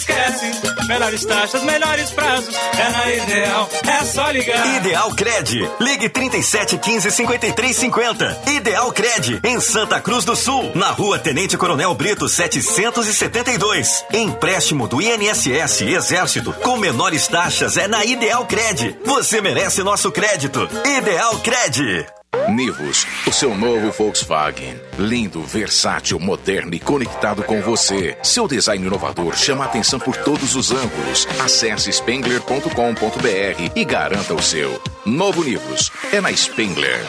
esquece. 0.01 0.51
Melhores 0.87 1.25
taxas, 1.25 1.63
melhores 1.63 2.11
prazos. 2.11 2.55
É 2.55 2.89
na 2.89 3.11
Ideal, 3.11 3.69
é 3.87 4.05
só 4.05 4.29
ligar. 4.31 4.67
Ideal 4.77 5.11
Cred. 5.15 5.69
Ligue 5.79 6.09
37 6.09 6.77
15 6.77 7.11
53 7.11 7.75
50. 7.75 8.41
Ideal 8.47 8.91
Cred, 8.91 9.39
em 9.43 9.59
Santa 9.59 9.99
Cruz 10.01 10.25
do 10.25 10.35
Sul, 10.35 10.71
na 10.75 10.91
rua 10.91 11.19
Tenente 11.19 11.57
Coronel 11.57 11.93
Brito 11.93 12.27
772. 12.27 14.05
Empréstimo 14.13 14.87
do 14.87 15.01
INSS 15.01 15.81
Exército 15.81 16.53
com 16.53 16.77
menores 16.77 17.27
taxas 17.27 17.77
é 17.77 17.87
na 17.87 18.03
Ideal 18.03 18.45
Cred. 18.45 18.97
Você 19.05 19.41
merece 19.41 19.83
nosso 19.83 20.11
crédito. 20.11 20.67
Ideal 20.85 21.39
Cred. 21.39 22.20
Nivus, 22.49 23.05
o 23.27 23.31
seu 23.31 23.55
novo 23.55 23.91
Volkswagen. 23.91 24.79
Lindo, 24.97 25.41
versátil, 25.41 26.19
moderno 26.19 26.73
e 26.73 26.79
conectado 26.79 27.43
com 27.43 27.61
você. 27.61 28.17
Seu 28.23 28.47
design 28.47 28.85
inovador 28.85 29.35
chama 29.35 29.65
atenção 29.65 29.99
por 29.99 30.15
todos 30.17 30.55
os 30.55 30.71
ângulos. 30.71 31.27
Acesse 31.39 31.91
spengler.com.br 31.91 33.71
e 33.75 33.85
garanta 33.85 34.33
o 34.33 34.41
seu. 34.41 34.81
Novo 35.05 35.43
Nivus 35.43 35.91
é 36.11 36.21
na 36.21 36.31
Spengler. 36.31 37.05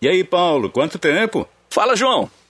E 0.00 0.08
aí, 0.08 0.24
Paulo, 0.24 0.70
quanto 0.70 0.98
tempo? 0.98 1.46
Fala, 1.68 1.94
João. 1.94 2.30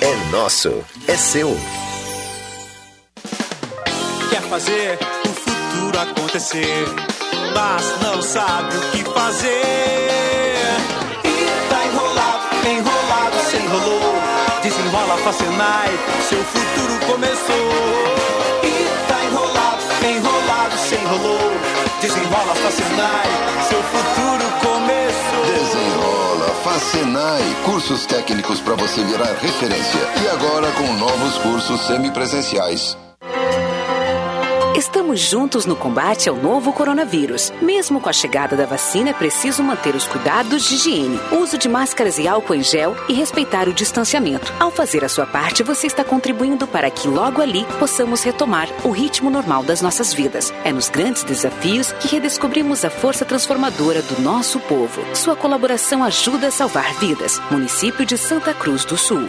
é 0.00 0.30
nosso, 0.30 0.84
é 1.06 1.16
seu. 1.16 1.56
Quer 4.30 4.42
fazer 4.42 4.98
o 5.24 5.32
futuro 5.32 5.98
acontecer, 6.00 6.86
mas 7.54 8.00
não 8.02 8.22
sabe 8.22 8.76
o 8.76 8.80
que 8.90 9.04
fazer. 9.12 9.48
E 11.24 11.68
tá 11.68 11.86
enrolado, 11.86 12.44
enrolado, 12.66 13.36
se 13.48 13.56
enrolou. 13.56 14.14
Desenrola 14.62 15.16
Facenai, 15.18 15.90
seu 16.28 16.42
futuro 16.44 17.06
começou. 17.06 17.70
E 18.62 19.08
tá 19.08 19.24
enrolado, 19.24 19.82
enrolado, 20.04 20.78
se 20.78 20.94
enrolou. 20.94 21.52
Desenrola 22.00 22.54
Facenai, 22.54 23.28
seu 23.68 23.82
futuro 23.82 24.49
Facenai, 26.70 27.42
cursos 27.64 28.06
técnicos 28.06 28.60
para 28.60 28.76
você 28.76 29.02
virar 29.02 29.34
referência. 29.40 30.00
E 30.22 30.28
agora 30.28 30.70
com 30.70 30.92
novos 30.92 31.36
cursos 31.38 31.80
semipresenciais. 31.80 32.96
Estamos 34.76 35.20
juntos 35.20 35.66
no 35.66 35.74
combate 35.74 36.28
ao 36.28 36.36
novo 36.36 36.72
coronavírus. 36.72 37.52
Mesmo 37.60 38.00
com 38.00 38.08
a 38.08 38.12
chegada 38.12 38.56
da 38.56 38.66
vacina, 38.66 39.10
é 39.10 39.12
preciso 39.12 39.62
manter 39.62 39.94
os 39.94 40.06
cuidados 40.06 40.64
de 40.64 40.76
higiene, 40.76 41.20
uso 41.32 41.58
de 41.58 41.68
máscaras 41.68 42.18
e 42.18 42.28
álcool 42.28 42.54
em 42.54 42.62
gel 42.62 42.96
e 43.08 43.12
respeitar 43.12 43.68
o 43.68 43.74
distanciamento. 43.74 44.52
Ao 44.60 44.70
fazer 44.70 45.04
a 45.04 45.08
sua 45.08 45.26
parte, 45.26 45.62
você 45.62 45.86
está 45.86 46.04
contribuindo 46.04 46.66
para 46.66 46.90
que 46.90 47.08
logo 47.08 47.42
ali 47.42 47.66
possamos 47.78 48.22
retomar 48.22 48.68
o 48.84 48.90
ritmo 48.90 49.28
normal 49.28 49.64
das 49.64 49.82
nossas 49.82 50.14
vidas. 50.14 50.52
É 50.64 50.72
nos 50.72 50.88
grandes 50.88 51.24
desafios 51.24 51.92
que 51.92 52.08
redescobrimos 52.08 52.84
a 52.84 52.90
força 52.90 53.24
transformadora 53.24 54.00
do 54.02 54.22
nosso 54.22 54.60
povo. 54.60 55.02
Sua 55.14 55.34
colaboração 55.34 56.02
ajuda 56.04 56.46
a 56.46 56.50
salvar 56.50 56.94
vidas. 56.94 57.40
Município 57.50 58.06
de 58.06 58.16
Santa 58.16 58.54
Cruz 58.54 58.84
do 58.84 58.96
Sul. 58.96 59.28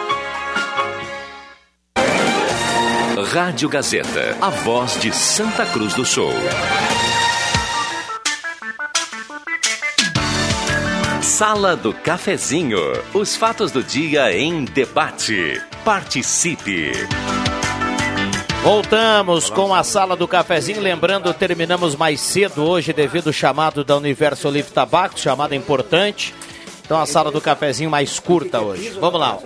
Rádio 3.33 3.69
Gazeta, 3.69 4.35
a 4.41 4.49
voz 4.49 4.99
de 4.99 5.09
Santa 5.15 5.65
Cruz 5.65 5.93
do 5.93 6.03
Sul. 6.03 6.33
Sala 11.21 11.77
do 11.77 11.93
Cafezinho. 11.93 12.77
Os 13.13 13.37
fatos 13.37 13.71
do 13.71 13.81
dia 13.81 14.37
em 14.37 14.65
debate. 14.65 15.61
Participe. 15.85 16.91
Voltamos 18.63 19.49
com 19.49 19.73
a 19.73 19.81
sala 19.81 20.17
do 20.17 20.27
cafezinho. 20.27 20.81
Lembrando, 20.81 21.33
terminamos 21.33 21.95
mais 21.95 22.19
cedo 22.19 22.65
hoje 22.65 22.91
devido 22.91 23.27
ao 23.27 23.33
chamado 23.33 23.81
da 23.81 23.95
Universo 23.95 24.49
Olive 24.49 24.71
Tabaco, 24.71 25.17
chamada 25.17 25.55
importante. 25.55 26.35
Então 26.83 26.99
a 26.99 27.05
sala 27.05 27.31
do 27.31 27.39
cafezinho 27.39 27.89
mais 27.89 28.19
curta 28.19 28.59
hoje. 28.59 28.89
Vamos 28.99 29.21
lá. 29.21 29.39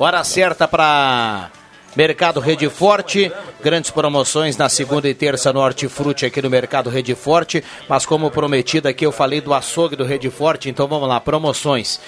Hora 0.00 0.22
certa 0.22 0.68
para 0.68 1.50
Mercado 1.96 2.38
Rede 2.38 2.68
Forte, 2.70 3.32
grandes 3.60 3.90
promoções 3.90 4.56
na 4.56 4.68
segunda 4.68 5.08
e 5.08 5.14
terça 5.14 5.52
no 5.52 5.58
Hortifruti 5.58 6.24
aqui 6.24 6.40
no 6.40 6.48
Mercado 6.48 6.88
Rede 6.88 7.16
Forte, 7.16 7.64
mas 7.88 8.06
como 8.06 8.30
prometido 8.30 8.86
aqui 8.86 9.04
eu 9.04 9.10
falei 9.10 9.40
do 9.40 9.52
açougue 9.52 9.96
do 9.96 10.04
Rede 10.04 10.30
Forte, 10.30 10.70
então 10.70 10.86
vamos 10.86 11.08
lá, 11.08 11.18
promoções. 11.18 12.00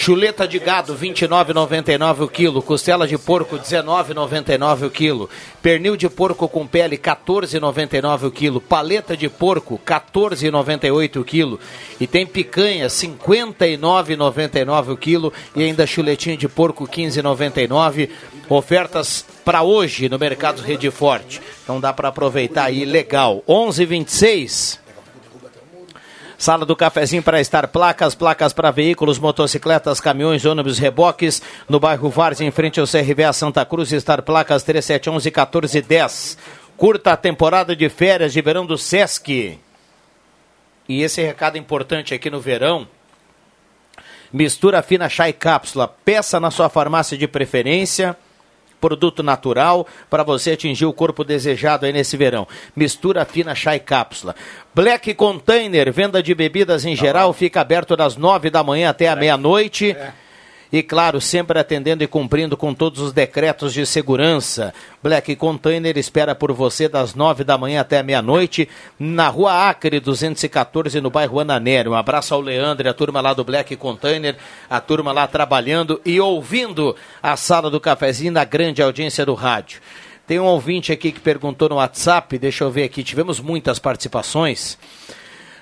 Chuleta 0.00 0.46
de 0.46 0.60
gado, 0.60 0.96
29,99 0.96 2.20
o 2.20 2.28
quilo. 2.28 2.62
Costela 2.62 3.04
de 3.04 3.18
porco, 3.18 3.58
19,99 3.58 4.86
o 4.86 4.90
quilo. 4.90 5.28
Pernil 5.60 5.96
de 5.96 6.08
porco 6.08 6.48
com 6.48 6.64
pele, 6.64 6.96
14,99 6.96 8.28
o 8.28 8.30
quilo. 8.30 8.60
Paleta 8.60 9.16
de 9.16 9.28
porco, 9.28 9.78
14,98 9.84 11.16
o 11.16 11.24
quilo. 11.24 11.58
E 11.98 12.06
tem 12.06 12.24
picanha, 12.24 12.86
59,99 12.86 14.92
o 14.92 14.96
quilo. 14.96 15.32
E 15.56 15.64
ainda 15.64 15.84
chuletinha 15.84 16.36
de 16.36 16.48
porco, 16.48 16.86
15,99. 16.86 18.08
Ofertas 18.48 19.26
para 19.44 19.64
hoje 19.64 20.08
no 20.08 20.16
Mercado 20.16 20.62
Rede 20.62 20.92
Forte. 20.92 21.42
Então 21.64 21.80
dá 21.80 21.92
para 21.92 22.06
aproveitar 22.06 22.66
aí 22.66 22.84
legal. 22.84 23.42
11:26. 23.48 24.78
Sala 26.38 26.64
do 26.64 26.76
cafezinho 26.76 27.20
para 27.20 27.40
estar 27.40 27.66
placas, 27.66 28.14
placas 28.14 28.52
para 28.52 28.70
veículos, 28.70 29.18
motocicletas, 29.18 30.00
caminhões, 30.00 30.44
ônibus, 30.44 30.78
reboques, 30.78 31.42
no 31.68 31.80
bairro 31.80 32.08
Várzea, 32.08 32.46
em 32.46 32.52
frente 32.52 32.78
ao 32.78 32.86
CRVA 32.86 33.32
Santa 33.32 33.66
Cruz, 33.66 33.90
estar 33.90 34.22
placas 34.22 34.62
3711 34.62 35.30
1410. 35.30 36.38
Curta 36.76 37.14
a 37.14 37.16
temporada 37.16 37.74
de 37.74 37.88
férias 37.88 38.32
de 38.32 38.40
verão 38.40 38.64
do 38.64 38.78
Sesc. 38.78 39.58
E 40.88 41.02
esse 41.02 41.20
recado 41.20 41.58
importante 41.58 42.14
aqui 42.14 42.30
no 42.30 42.40
verão. 42.40 42.86
Mistura 44.32 44.80
fina 44.80 45.08
chá 45.08 45.28
e 45.28 45.32
cápsula. 45.32 45.88
Peça 45.88 46.38
na 46.38 46.52
sua 46.52 46.68
farmácia 46.68 47.18
de 47.18 47.26
preferência 47.26 48.16
produto 48.80 49.22
natural 49.22 49.86
para 50.08 50.22
você 50.22 50.52
atingir 50.52 50.86
o 50.86 50.92
corpo 50.92 51.24
desejado 51.24 51.86
aí 51.86 51.92
nesse 51.92 52.16
verão. 52.16 52.46
Mistura 52.74 53.24
fina 53.24 53.54
chá 53.54 53.76
e 53.76 53.80
cápsula. 53.80 54.34
Black 54.74 55.12
Container, 55.14 55.92
venda 55.92 56.22
de 56.22 56.34
bebidas 56.34 56.84
em 56.84 56.94
geral, 56.94 57.32
fica 57.32 57.60
aberto 57.60 57.96
das 57.96 58.16
nove 58.16 58.50
da 58.50 58.62
manhã 58.62 58.90
até 58.90 59.08
a 59.08 59.16
meia-noite. 59.16 59.96
E 60.70 60.82
claro, 60.82 61.20
sempre 61.20 61.58
atendendo 61.58 62.04
e 62.04 62.06
cumprindo 62.06 62.56
com 62.56 62.74
todos 62.74 63.00
os 63.00 63.12
decretos 63.12 63.72
de 63.72 63.86
segurança. 63.86 64.74
Black 65.02 65.34
Container 65.36 65.96
espera 65.96 66.34
por 66.34 66.52
você 66.52 66.88
das 66.88 67.14
nove 67.14 67.42
da 67.42 67.56
manhã 67.56 67.80
até 67.80 68.02
meia-noite, 68.02 68.68
na 68.98 69.28
rua 69.28 69.68
Acre 69.70 69.98
214, 69.98 71.00
no 71.00 71.08
bairro 71.08 71.40
Ananério. 71.40 71.92
Um 71.92 71.94
abraço 71.94 72.34
ao 72.34 72.40
Leandro 72.40 72.88
a 72.88 72.92
turma 72.92 73.20
lá 73.20 73.32
do 73.32 73.44
Black 73.44 73.74
Container, 73.76 74.36
a 74.68 74.78
turma 74.78 75.10
lá 75.10 75.26
trabalhando 75.26 76.00
e 76.04 76.20
ouvindo 76.20 76.94
a 77.22 77.34
sala 77.36 77.70
do 77.70 77.80
cafezinho 77.80 78.32
na 78.32 78.44
grande 78.44 78.82
audiência 78.82 79.24
do 79.24 79.34
rádio. 79.34 79.80
Tem 80.26 80.38
um 80.38 80.44
ouvinte 80.44 80.92
aqui 80.92 81.10
que 81.10 81.20
perguntou 81.20 81.70
no 81.70 81.76
WhatsApp, 81.76 82.36
deixa 82.38 82.62
eu 82.62 82.70
ver 82.70 82.84
aqui, 82.84 83.02
tivemos 83.02 83.40
muitas 83.40 83.78
participações. 83.78 84.76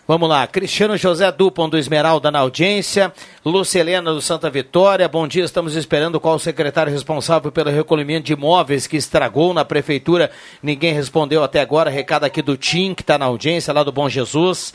Vamos 0.09 0.28
lá, 0.28 0.46
Cristiano 0.46 0.96
José 0.96 1.32
Dupont 1.32 1.68
do 1.68 1.76
Esmeralda 1.76 2.30
na 2.30 2.38
audiência, 2.38 3.12
Lucelena 3.44 4.12
do 4.12 4.22
Santa 4.22 4.48
Vitória, 4.48 5.09
bom 5.09 5.26
dia, 5.26 5.42
estamos 5.42 5.74
esperando 5.74 6.20
qual 6.20 6.36
o 6.36 6.38
secretário 6.38 6.92
responsável 6.92 7.50
pelo 7.50 7.70
recolhimento 7.70 8.26
de 8.26 8.32
imóveis 8.32 8.86
que 8.86 8.96
estragou 8.96 9.52
na 9.52 9.64
prefeitura, 9.64 10.30
ninguém 10.62 10.94
respondeu 10.94 11.42
até 11.42 11.61
agora, 11.61 11.90
recado 11.90 12.22
aqui 12.22 12.40
do 12.40 12.57
Tim, 12.57 12.94
que 12.94 13.02
está 13.02 13.18
na 13.18 13.24
audiência, 13.24 13.74
lá 13.74 13.82
do 13.82 13.90
Bom 13.90 14.09
Jesus, 14.09 14.72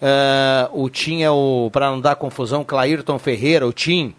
uh, 0.00 0.70
o 0.80 0.88
Tim 0.88 1.22
é 1.22 1.30
o, 1.30 1.68
para 1.72 1.90
não 1.90 2.00
dar 2.00 2.14
confusão, 2.14 2.62
Clairton 2.62 3.18
Ferreira, 3.18 3.66
o 3.66 3.72
Tim, 3.72 4.14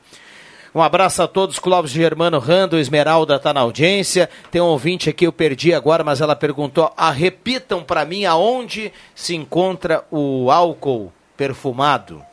um 0.74 0.82
abraço 0.82 1.24
a 1.24 1.28
todos, 1.28 1.58
Clóvis 1.58 1.92
Germano 1.92 2.38
Rando, 2.40 2.78
Esmeralda 2.78 3.36
está 3.36 3.54
na 3.54 3.62
audiência. 3.62 4.30
Tem 4.52 4.62
um 4.62 4.66
ouvinte 4.66 5.10
aqui, 5.10 5.26
eu 5.26 5.34
perdi 5.34 5.74
agora, 5.74 6.04
mas 6.04 6.22
ela 6.22 6.36
perguntou: 6.36 6.92
ah, 6.96 7.12
repitam 7.12 7.84
para 7.84 8.06
mim 8.06 8.26
aonde 8.26 8.94
se 9.16 9.36
encontra 9.36 10.06
o 10.12 10.52
álcool 10.52 11.12
perfumado. 11.36 12.24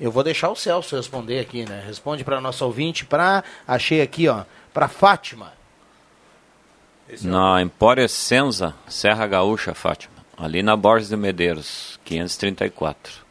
Eu 0.00 0.10
vou 0.10 0.24
deixar 0.24 0.50
o 0.50 0.56
Celso 0.56 0.96
responder 0.96 1.38
aqui, 1.38 1.68
né? 1.68 1.84
Responde 1.86 2.24
para 2.24 2.40
nosso 2.40 2.64
ouvinte, 2.64 3.04
para 3.04 3.44
achei 3.68 4.00
aqui, 4.00 4.26
ó, 4.26 4.42
para 4.72 4.88
Fátima. 4.88 5.52
Na 7.20 7.60
Empória 7.60 8.08
Senza, 8.08 8.74
Serra 8.88 9.26
Gaúcha, 9.26 9.74
Fátima. 9.74 10.14
Ali 10.36 10.62
na 10.62 10.74
Borges 10.74 11.10
de 11.10 11.16
Medeiros, 11.16 12.00
534. 12.04 13.22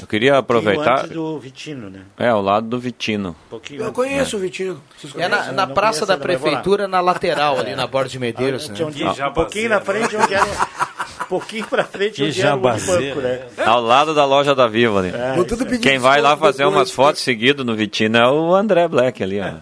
Eu 0.00 0.06
queria 0.06 0.38
aproveitar. 0.38 1.00
Antes 1.00 1.10
do 1.10 1.38
Vitino, 1.38 1.90
né? 1.90 2.00
É, 2.18 2.28
ao 2.28 2.40
lado 2.42 2.66
do 2.68 2.78
Vitino. 2.78 3.36
Um 3.52 3.60
Eu 3.72 3.92
conheço 3.92 4.36
o 4.36 4.40
Vitino. 4.40 4.80
Vocês 4.98 5.14
É 5.16 5.28
na, 5.28 5.52
na 5.52 5.66
praça 5.66 6.00
conheço, 6.00 6.06
da 6.06 6.16
prefeitura, 6.18 6.88
na 6.88 7.00
lateral, 7.00 7.58
ali 7.58 7.74
na 7.74 7.86
Borda 7.86 8.08
de 8.08 8.18
Medeiros. 8.18 8.68
Um 8.68 8.72
né? 8.72 8.90
dia, 8.90 9.28
um 9.28 9.32
pouquinho 9.32 9.68
na 9.68 9.80
frente 9.80 10.16
onde 10.16 10.34
era. 10.34 10.46
Um 11.20 11.24
pouquinho 11.30 11.66
pra 11.66 11.84
frente 11.84 12.22
onde 12.24 12.40
era 12.42 12.56
o 12.56 12.60
banco, 12.60 13.20
né? 13.20 13.40
Ao 13.64 13.80
lado 13.80 14.14
da 14.14 14.24
loja 14.24 14.54
da 14.54 14.66
Viva 14.66 14.98
ali. 14.98 15.08
É, 15.14 15.38
isso 15.38 15.62
aí. 15.64 15.78
Quem 15.78 15.98
vai 15.98 16.20
lá 16.20 16.36
fazer 16.36 16.64
umas 16.64 16.90
fotos 16.90 17.20
seguido 17.22 17.64
no 17.64 17.74
Vitino 17.76 18.16
é 18.18 18.28
o 18.28 18.54
André 18.54 18.88
Black 18.88 19.22
ali, 19.22 19.40
ó. 19.40 19.52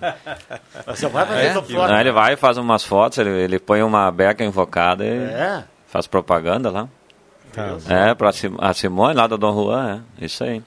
Você 0.86 1.07
vai 1.09 1.26
fazer 1.26 1.41
É? 1.41 1.47
essa 1.49 1.62
foto. 1.62 1.72
Não, 1.89 2.01
ele 2.01 2.12
vai, 2.12 2.36
faz 2.36 2.57
umas 2.57 2.84
fotos, 2.84 3.18
ele, 3.18 3.30
ele 3.30 3.59
põe 3.59 3.82
uma 3.82 4.11
beca 4.11 4.43
invocada 4.45 5.05
e 5.05 5.09
É. 5.09 5.64
faz 5.86 6.07
propaganda 6.07 6.70
lá. 6.70 6.89
É, 7.88 8.14
pra 8.14 8.32
Sim- 8.32 8.57
a 8.59 8.72
Simone 8.72 9.14
lá 9.14 9.26
da 9.26 9.36
Dom 9.36 9.53
Juan, 9.53 10.03
é, 10.20 10.24
isso 10.24 10.44
aí. 10.44 10.62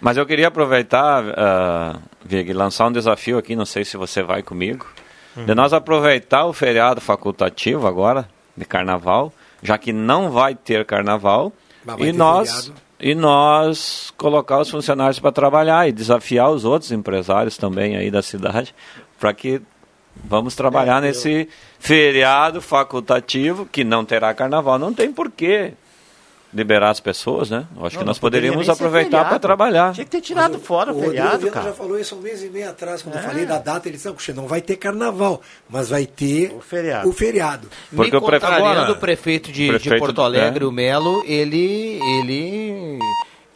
Mas 0.00 0.16
eu 0.16 0.26
queria 0.26 0.48
aproveitar, 0.48 1.24
uh, 1.24 2.00
Vig, 2.24 2.52
lançar 2.52 2.86
um 2.86 2.92
desafio 2.92 3.38
aqui, 3.38 3.56
não 3.56 3.64
sei 3.64 3.84
se 3.84 3.96
você 3.96 4.22
vai 4.22 4.42
comigo, 4.42 4.86
de 5.34 5.54
nós 5.54 5.72
aproveitar 5.72 6.46
o 6.46 6.52
feriado 6.52 7.00
facultativo 7.00 7.86
agora, 7.86 8.28
de 8.56 8.64
carnaval, 8.64 9.32
já 9.62 9.76
que 9.76 9.92
não 9.92 10.30
vai 10.30 10.54
ter 10.54 10.84
carnaval, 10.84 11.52
vai 11.84 11.96
e 11.96 11.98
ter 12.06 12.12
nós, 12.12 12.48
feriado. 12.48 12.80
e 13.00 13.14
nós 13.14 14.12
colocar 14.16 14.60
os 14.60 14.70
funcionários 14.70 15.18
para 15.18 15.32
trabalhar 15.32 15.88
e 15.88 15.92
desafiar 15.92 16.50
os 16.50 16.64
outros 16.64 16.92
empresários 16.92 17.56
também 17.56 17.96
aí 17.96 18.10
da 18.10 18.22
cidade, 18.22 18.74
para 19.18 19.32
que 19.32 19.60
vamos 20.24 20.54
trabalhar 20.54 21.00
nesse 21.02 21.48
feriado 21.78 22.62
facultativo, 22.62 23.66
que 23.66 23.84
não 23.84 24.04
terá 24.04 24.32
carnaval, 24.32 24.78
não 24.78 24.92
tem 24.92 25.12
porquê 25.12 25.74
liberar 26.56 26.90
as 26.90 26.98
pessoas, 27.00 27.50
né? 27.50 27.66
Eu 27.76 27.84
acho 27.86 27.94
Não, 27.96 28.02
que 28.02 28.06
nós 28.06 28.18
poderíamos 28.18 28.68
aproveitar 28.68 29.28
para 29.28 29.38
trabalhar. 29.38 29.92
Tinha 29.92 30.04
que 30.04 30.10
ter 30.10 30.20
tirado 30.22 30.58
fora 30.58 30.90
o 30.90 30.94
Rodrigo 30.94 31.12
feriado, 31.14 31.50
cara. 31.50 31.66
já 31.66 31.72
falou 31.74 31.98
isso 32.00 32.14
há 32.14 32.18
um 32.18 32.20
mês 32.22 32.42
e 32.42 32.48
meio 32.48 32.68
atrás, 32.70 33.02
quando 33.02 33.14
eu 33.16 33.20
É. 33.20 33.24
falei 33.24 33.44
da 33.46 33.58
data, 33.58 33.88
ele 33.88 33.96
disse, 33.96 34.08
não, 34.32 34.42
não 34.42 34.48
vai 34.48 34.60
ter 34.62 34.76
carnaval, 34.76 35.40
mas 35.68 35.90
vai 35.90 36.06
ter 36.06 36.52
o 36.56 36.60
feriado. 36.60 37.08
O 37.08 37.12
feriado. 37.12 37.68
Porque 37.94 38.10
Me 38.10 38.16
o 38.16 38.22
prefeito- 38.22 38.54
Agora, 38.54 38.90
o 38.92 38.96
prefeito 38.96 39.52
de, 39.52 39.66
o 39.66 39.68
prefeito- 39.72 39.94
de 39.94 40.00
Porto 40.00 40.22
Alegre, 40.22 40.64
é. 40.64 40.66
o 40.66 40.72
Melo, 40.72 41.22
ele, 41.26 42.00
ele 42.20 42.98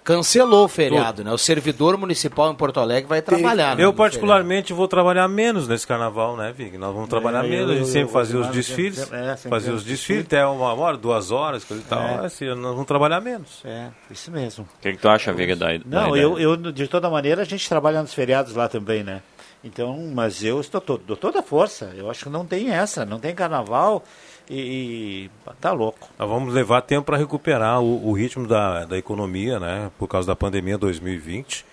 cancelou 0.02 0.64
o 0.64 0.68
feriado, 0.68 1.22
né? 1.22 1.30
O 1.32 1.38
servidor 1.38 1.96
municipal 1.96 2.50
em 2.50 2.54
Porto 2.54 2.80
Alegre 2.80 3.08
vai 3.08 3.20
trabalhar. 3.22 3.76
né, 3.76 3.84
Eu 3.84 3.92
particularmente 3.92 4.72
vou 4.72 4.88
trabalhar 4.88 5.28
menos 5.28 5.68
nesse 5.68 5.86
carnaval, 5.86 6.36
né, 6.36 6.52
Vig? 6.56 6.76
Nós 6.78 6.94
vamos 6.94 7.08
trabalhar 7.08 7.44
eu- 7.44 7.50
menos, 7.50 7.70
a 7.70 7.74
gente 7.74 7.86
eu- 7.86 7.92
sempre 7.92 8.08
eu- 8.08 8.12
fazia 8.12 8.36
eu- 8.36 8.40
os 8.40 8.46
eu- 8.48 8.52
desfiles, 8.52 8.98
é, 9.12 9.36
sempre 9.36 9.50
fazia 9.50 9.72
os 9.72 9.84
desfiles 9.84 10.24
até 10.26 10.44
uma 10.46 10.72
hora, 10.74 10.96
duas 10.96 11.30
horas, 11.30 11.64
coisa 11.64 11.82
e 11.82 11.86
tal. 11.86 12.00
É. 12.02 12.26
Assim, 12.26 12.46
nós 12.48 12.72
vamos 12.72 12.86
trabalhar 12.86 13.20
menos. 13.20 13.60
É, 13.64 13.88
isso 14.10 14.30
mesmo. 14.30 14.64
O 14.78 14.82
que, 14.82 14.92
que 14.92 14.98
tu 14.98 15.08
acha, 15.08 15.32
Viga, 15.32 15.54
da, 15.54 15.76
da 15.76 15.80
Não, 15.84 16.16
eu, 16.16 16.38
eu, 16.38 16.56
de 16.56 16.88
toda 16.88 17.08
maneira, 17.10 17.42
a 17.42 17.44
gente 17.44 17.68
trabalha 17.68 18.00
nos 18.00 18.14
feriados 18.14 18.54
lá 18.54 18.68
também, 18.68 19.02
né? 19.02 19.22
Então, 19.62 20.10
mas 20.14 20.42
eu 20.42 20.58
estou 20.58 20.80
todo, 20.80 21.02
dou 21.06 21.16
toda 21.16 21.40
a 21.40 21.42
força. 21.42 21.90
Eu 21.94 22.10
acho 22.10 22.24
que 22.24 22.30
não 22.30 22.46
tem 22.46 22.70
essa, 22.72 23.04
não 23.04 23.18
tem 23.20 23.34
carnaval 23.34 24.02
e, 24.50 25.28
e 25.28 25.30
tá 25.60 25.72
louco. 25.72 26.08
Nós 26.18 26.28
vamos 26.28 26.52
levar 26.52 26.82
tempo 26.82 27.06
para 27.06 27.16
recuperar 27.16 27.80
o, 27.80 28.08
o 28.08 28.12
ritmo 28.12 28.46
da, 28.46 28.84
da 28.84 28.98
economia, 28.98 29.58
né? 29.60 29.90
Por 29.98 30.08
causa 30.08 30.26
da 30.26 30.36
pandemia 30.36 30.76
2020. 30.76 31.64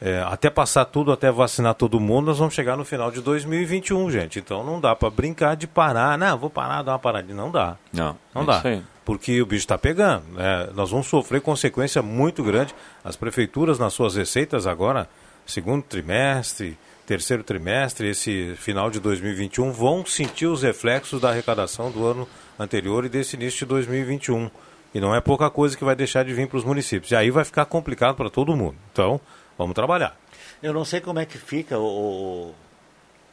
É, 0.00 0.20
até 0.26 0.50
passar 0.50 0.84
tudo, 0.84 1.10
até 1.10 1.30
vacinar 1.30 1.74
todo 1.74 1.98
mundo, 1.98 2.26
nós 2.26 2.38
vamos 2.38 2.52
chegar 2.52 2.76
no 2.76 2.84
final 2.84 3.10
de 3.10 3.20
2021, 3.22 4.10
gente. 4.10 4.38
Então 4.38 4.62
não 4.62 4.78
dá 4.80 4.94
para 4.94 5.08
brincar 5.08 5.56
de 5.56 5.66
parar. 5.66 6.18
Não, 6.18 6.36
vou 6.36 6.50
parar, 6.50 6.82
dar 6.82 6.92
uma 6.92 6.98
paradinha. 6.98 7.34
Não 7.34 7.50
dá. 7.50 7.76
Não, 7.92 8.16
Não 8.34 8.42
é 8.42 8.46
dá. 8.46 8.58
isso 8.58 8.68
aí. 8.68 8.82
Porque 9.06 9.40
o 9.40 9.46
bicho 9.46 9.60
está 9.64 9.78
pegando. 9.78 10.24
né? 10.32 10.68
Nós 10.74 10.90
vamos 10.90 11.06
sofrer 11.06 11.40
consequência 11.40 12.02
muito 12.02 12.42
grande. 12.42 12.74
As 13.04 13.16
prefeituras, 13.16 13.78
nas 13.78 13.94
suas 13.94 14.16
receitas 14.16 14.66
agora, 14.66 15.08
segundo 15.46 15.82
trimestre, 15.82 16.76
terceiro 17.06 17.44
trimestre, 17.44 18.08
esse 18.08 18.54
final 18.56 18.90
de 18.90 18.98
2021, 18.98 19.70
vão 19.70 20.04
sentir 20.04 20.46
os 20.46 20.62
reflexos 20.62 21.20
da 21.20 21.30
arrecadação 21.30 21.90
do 21.90 22.04
ano 22.04 22.28
anterior 22.58 23.04
e 23.04 23.08
desse 23.08 23.36
início 23.36 23.60
de 23.60 23.66
2021. 23.66 24.50
E 24.92 25.00
não 25.00 25.14
é 25.14 25.20
pouca 25.20 25.48
coisa 25.48 25.76
que 25.76 25.84
vai 25.84 25.94
deixar 25.94 26.24
de 26.24 26.34
vir 26.34 26.48
para 26.48 26.58
os 26.58 26.64
municípios. 26.64 27.12
E 27.12 27.16
aí 27.16 27.30
vai 27.30 27.44
ficar 27.44 27.64
complicado 27.66 28.16
para 28.16 28.28
todo 28.28 28.56
mundo. 28.56 28.76
Então, 28.92 29.20
vamos 29.56 29.74
trabalhar. 29.74 30.16
Eu 30.62 30.72
não 30.72 30.84
sei 30.84 31.00
como 31.00 31.18
é 31.18 31.26
que 31.26 31.38
fica, 31.38 31.78
o, 31.78 32.52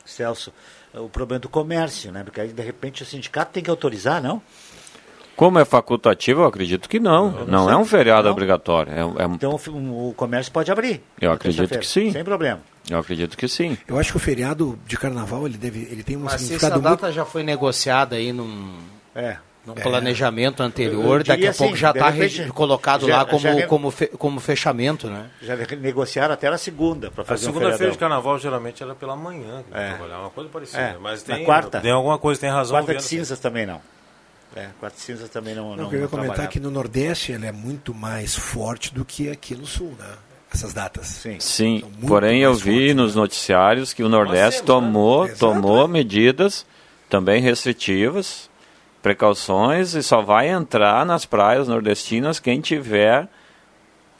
Celso, 0.05 0.53
o 0.93 1.09
problema 1.09 1.39
do 1.39 1.49
comércio, 1.49 2.11
né? 2.11 2.24
Porque 2.24 2.41
aí, 2.41 2.49
de 2.49 2.61
repente, 2.61 3.01
o 3.01 3.05
sindicato 3.05 3.53
tem 3.53 3.63
que 3.63 3.69
autorizar, 3.69 4.21
não? 4.21 4.41
Como 5.36 5.57
é 5.57 5.65
facultativo, 5.65 6.41
eu 6.41 6.45
acredito 6.45 6.88
que 6.88 6.99
não. 6.99 7.45
Não, 7.47 7.65
sei. 7.65 7.74
é 7.74 7.78
um 7.78 7.86
feriado 7.86 8.26
Não? 8.26 8.32
obrigatório. 8.32 8.93
É, 8.93 9.24
é 9.24 9.26
Então, 9.26 9.59
o, 9.67 10.09
o 10.09 10.13
comércio 10.13 10.51
pode 10.51 10.71
abrir. 10.71 11.01
Eu 11.19 11.32
acredito 11.32 11.80
que 11.80 11.88
sim. 11.88 12.11
Sem 12.11 12.24
problema. 12.24 12.61
Eu 12.89 12.99
acredito 12.99 13.38
que 13.38 13.47
sim. 13.47 13.77
Eu 13.88 13.97
acho 13.97 14.11
que 14.11 14.17
o 14.17 14.19
feriado 14.19 14.77
de 14.86 14.97
carnaval 14.97 15.45
ele 15.45 15.57
deve, 15.57 15.88
ele 15.89 16.03
tem 16.03 16.17
um 16.17 16.21
Mas 16.21 16.34
se 16.34 16.36
essa 16.36 16.43
significado 16.45 16.81
muito 16.81 17.01
data 17.01 17.11
já 17.13 17.23
foi 17.25 17.41
negociada 17.43 18.15
aí 18.17 18.34
num... 18.34 18.77
É. 19.15 19.38
num 19.65 19.73
É. 19.73 19.81
planejamento 19.81 20.61
anterior, 20.61 21.21
eu 21.21 21.23
daqui 21.23 21.47
a 21.47 21.53
pouco 21.53 21.71
assim, 21.73 21.75
já 21.79 21.91
de 21.93 21.97
está 21.99 22.09
repente, 22.09 22.47
colocado 22.51 23.07
já- 23.07 23.17
lá 23.19 23.25
como, 23.25 23.39
já 23.39 23.67
como, 23.67 23.91
fe- 23.91 24.07
como 24.07 24.39
fechamento, 24.41 25.07
né? 25.09 25.29
Já 25.41 25.55
negociaram 25.55 26.34
até 26.34 26.49
na 26.49 26.57
segunda 26.57 27.09
para 27.09 27.21
A 27.21 27.25
fazer 27.25 27.43
um 27.45 27.53
segunda-feira 27.53 27.71
de 27.73 27.77
feriadão. 27.77 27.99
carnaval 27.99 28.38
geralmente 28.39 28.84
era 28.84 28.93
pela 28.93 29.15
manhã, 29.15 29.63
que 29.65 29.73
É. 29.77 29.89
trabalhar, 29.91 30.19
uma 30.19 30.29
coisa 30.31 30.49
parecida. 30.49 30.79
É, 30.81 30.97
Mas 30.99 31.25
na 31.25 31.36
tem, 31.38 31.45
quarta. 31.45 31.79
tem 31.79 31.91
alguma 31.91 32.17
coisa, 32.17 32.41
tem 32.41 32.49
razão. 32.49 32.73
Quarta 32.75 32.88
de 32.88 32.93
Viana. 32.99 33.07
cinzas 33.07 33.39
também 33.39 33.65
não. 33.65 33.79
É, 34.55 34.67
quarta 34.79 34.97
de 34.97 35.03
cinzas 35.03 35.29
também 35.29 35.55
não. 35.55 35.69
Não, 35.69 35.75
não 35.77 35.84
eu 35.86 35.89
queria 35.89 36.07
comentar 36.09 36.36
trabalhava. 36.36 36.51
que 36.51 36.59
no 36.59 36.69
Nordeste 36.69 37.31
ele 37.31 37.45
é 37.45 37.51
muito 37.53 37.93
mais 37.93 38.36
forte 38.36 38.93
do 38.93 39.05
que 39.05 39.29
aqui 39.29 39.55
no 39.55 39.65
Sul, 39.65 39.95
né? 39.97 40.05
Essas 40.54 40.74
datas. 40.74 41.08
Sim. 41.08 41.39
Sim, 41.39 41.84
porém 42.08 42.41
eu 42.41 42.54
vi 42.54 42.93
nos 42.93 43.16
noticiários 43.16 43.91
que 43.93 44.04
o 44.04 44.10
Nordeste 44.10 44.62
tomou, 44.64 45.28
tomou 45.36 45.88
medidas 45.88 46.66
também 47.10 47.41
restritivas, 47.41 48.49
precauções 49.01 49.93
e 49.95 50.04
só 50.04 50.22
vai 50.22 50.49
entrar 50.49 51.06
nas 51.06 51.26
praias 51.26 51.68
nordestinas 51.68 52.39
quem 52.39 52.62
tiver 52.62 53.28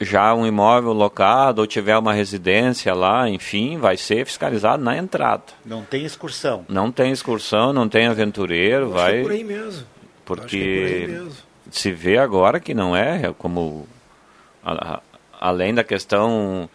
já 0.00 0.34
um 0.34 0.44
imóvel 0.46 0.92
locado 0.92 1.60
ou 1.60 1.66
tiver 1.66 1.96
uma 1.96 2.12
residência 2.12 2.92
lá, 2.94 3.28
enfim, 3.30 3.78
vai 3.78 3.96
ser 3.96 4.26
fiscalizado 4.26 4.82
na 4.82 4.96
entrada. 4.98 5.44
Não 5.64 5.82
tem 5.82 6.04
excursão. 6.04 6.64
Não 6.68 6.90
tem 6.90 7.12
excursão, 7.12 7.72
não 7.72 7.88
tem 7.88 8.06
aventureiro, 8.08 8.86
Acho 8.86 8.92
que 8.92 8.98
vai 9.00 9.18
é 9.18 9.22
por 9.22 9.30
aí 9.32 9.44
mesmo. 9.44 9.70
Acho 9.70 9.78
que 9.80 9.82
é 9.84 10.24
por 10.24 10.36
porque 10.36 10.56
aí 10.56 11.06
mesmo. 11.06 11.32
se 11.70 11.92
vê 11.92 12.18
agora 12.18 12.58
que 12.60 12.74
não 12.74 12.94
é 12.94 13.32
como 13.38 13.86
a- 14.64 14.94
a- 14.96 15.00
além 15.44 15.74
da 15.74 15.84
questão 15.84 16.70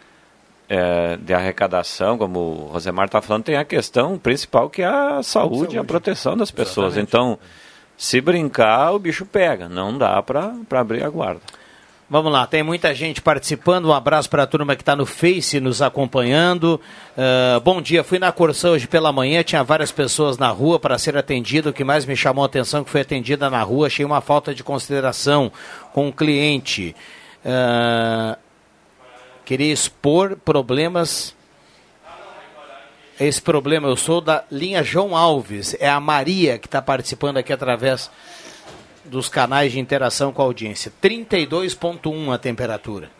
é, 0.68 1.16
de 1.16 1.34
arrecadação, 1.34 2.16
como 2.16 2.38
o 2.38 2.66
Rosemar 2.66 3.06
está 3.06 3.20
falando, 3.20 3.42
tem 3.42 3.56
a 3.56 3.64
questão 3.64 4.16
principal 4.16 4.70
que 4.70 4.80
é 4.80 4.86
a 4.86 5.24
saúde, 5.24 5.74
e 5.74 5.78
a 5.78 5.82
proteção 5.82 6.36
das 6.36 6.52
pessoas. 6.52 6.96
Então, 6.96 7.36
se 7.96 8.20
brincar, 8.20 8.92
o 8.92 8.98
bicho 9.00 9.26
pega. 9.26 9.68
Não 9.68 9.98
dá 9.98 10.22
para 10.22 10.54
abrir 10.70 11.02
a 11.02 11.10
guarda. 11.10 11.40
Vamos 12.08 12.30
lá, 12.30 12.46
tem 12.46 12.62
muita 12.62 12.94
gente 12.94 13.20
participando. 13.20 13.86
Um 13.86 13.92
abraço 13.92 14.30
para 14.30 14.44
a 14.44 14.46
turma 14.46 14.76
que 14.76 14.82
está 14.82 14.94
no 14.94 15.04
Face 15.04 15.58
nos 15.58 15.82
acompanhando. 15.82 16.80
Ah, 17.18 17.58
bom 17.58 17.82
dia, 17.82 18.04
fui 18.04 18.20
na 18.20 18.30
Corsã 18.30 18.70
hoje 18.70 18.86
pela 18.86 19.12
manhã, 19.12 19.42
tinha 19.42 19.64
várias 19.64 19.90
pessoas 19.90 20.38
na 20.38 20.48
rua 20.48 20.78
para 20.78 20.96
ser 20.96 21.16
atendido. 21.16 21.70
O 21.70 21.72
que 21.72 21.82
mais 21.82 22.06
me 22.06 22.16
chamou 22.16 22.44
a 22.44 22.46
atenção 22.46 22.82
é 22.82 22.84
que 22.84 22.90
foi 22.90 23.00
atendida 23.00 23.50
na 23.50 23.62
rua, 23.62 23.88
achei 23.88 24.04
uma 24.04 24.20
falta 24.20 24.54
de 24.54 24.62
consideração 24.62 25.50
com 25.92 26.08
o 26.08 26.12
cliente. 26.12 26.94
Ah, 27.44 28.38
queria 29.50 29.72
expor 29.72 30.36
problemas. 30.36 31.34
Esse 33.18 33.42
problema, 33.42 33.88
eu 33.88 33.96
sou 33.96 34.20
da 34.20 34.44
linha 34.48 34.80
João 34.84 35.16
Alves, 35.16 35.74
é 35.80 35.88
a 35.88 35.98
Maria 35.98 36.56
que 36.56 36.68
está 36.68 36.80
participando 36.80 37.38
aqui 37.38 37.52
através 37.52 38.08
dos 39.04 39.28
canais 39.28 39.72
de 39.72 39.80
interação 39.80 40.32
com 40.32 40.40
a 40.40 40.44
audiência. 40.44 40.92
32,1 41.02 42.32
a 42.32 42.38
temperatura. 42.38 43.10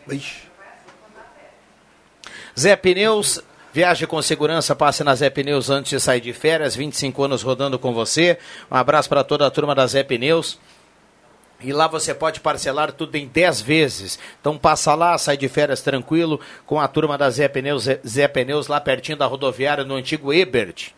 Zé 2.57 2.77
Pneus, 2.77 3.41
viaje 3.73 4.07
com 4.07 4.21
segurança, 4.21 4.73
passe 4.73 5.03
na 5.03 5.13
Zé 5.13 5.29
Pneus 5.29 5.69
antes 5.69 5.89
de 5.89 5.99
sair 5.99 6.21
de 6.21 6.31
férias, 6.31 6.77
25 6.77 7.23
anos 7.23 7.43
rodando 7.43 7.77
com 7.77 7.93
você. 7.93 8.39
Um 8.71 8.75
abraço 8.77 9.09
para 9.09 9.25
toda 9.25 9.45
a 9.45 9.51
turma 9.51 9.75
da 9.75 9.85
Zé 9.85 10.01
Pneus. 10.01 10.57
E 11.63 11.71
lá 11.73 11.87
você 11.87 12.13
pode 12.13 12.39
parcelar 12.39 12.91
tudo 12.91 13.15
em 13.15 13.27
10 13.27 13.61
vezes. 13.61 14.17
Então 14.39 14.57
passa 14.57 14.95
lá, 14.95 15.17
sai 15.17 15.37
de 15.37 15.47
férias 15.47 15.81
tranquilo 15.81 16.39
com 16.65 16.79
a 16.79 16.87
turma 16.87 17.17
da 17.17 17.29
Zé 17.29 17.47
Pneus, 17.47 17.87
Zé, 18.07 18.27
Pneus 18.27 18.67
lá 18.67 18.79
pertinho 18.81 19.17
da 19.17 19.25
rodoviária 19.25 19.83
no 19.83 19.95
antigo 19.95 20.33
Ebert. 20.33 20.89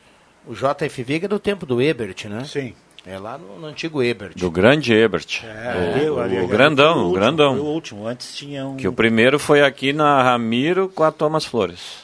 O 0.47 0.53
JFV 0.53 1.22
é 1.24 1.28
do 1.28 1.39
tempo 1.39 1.66
do 1.66 1.82
Ebert, 1.82 2.26
né? 2.28 2.43
Sim. 2.45 2.74
É 3.05 3.20
lá 3.20 3.38
no, 3.38 3.59
no 3.59 3.68
antigo 3.68 4.01
Ebert. 4.01 4.34
Do 4.38 4.49
grande 4.49 4.93
Ebert. 4.93 5.43
É, 5.43 6.09
o, 6.09 6.20
ali, 6.22 6.38
ali, 6.38 6.45
o 6.45 6.47
grandão, 6.47 6.93
o 6.95 6.99
último, 7.07 7.14
grandão. 7.14 7.55
o 7.59 7.66
último. 7.66 8.07
Antes 8.07 8.34
tinha 8.36 8.66
um. 8.66 8.78
Que 8.78 8.88
o 8.88 8.93
primeiro 8.93 9.38
foi 9.38 9.61
aqui 9.61 9.91
na 9.91 10.24
Ramiro 10.24 10.88
com 10.88 11.03
a 11.03 11.11
Thomas 11.11 11.43
Flores. 11.45 12.03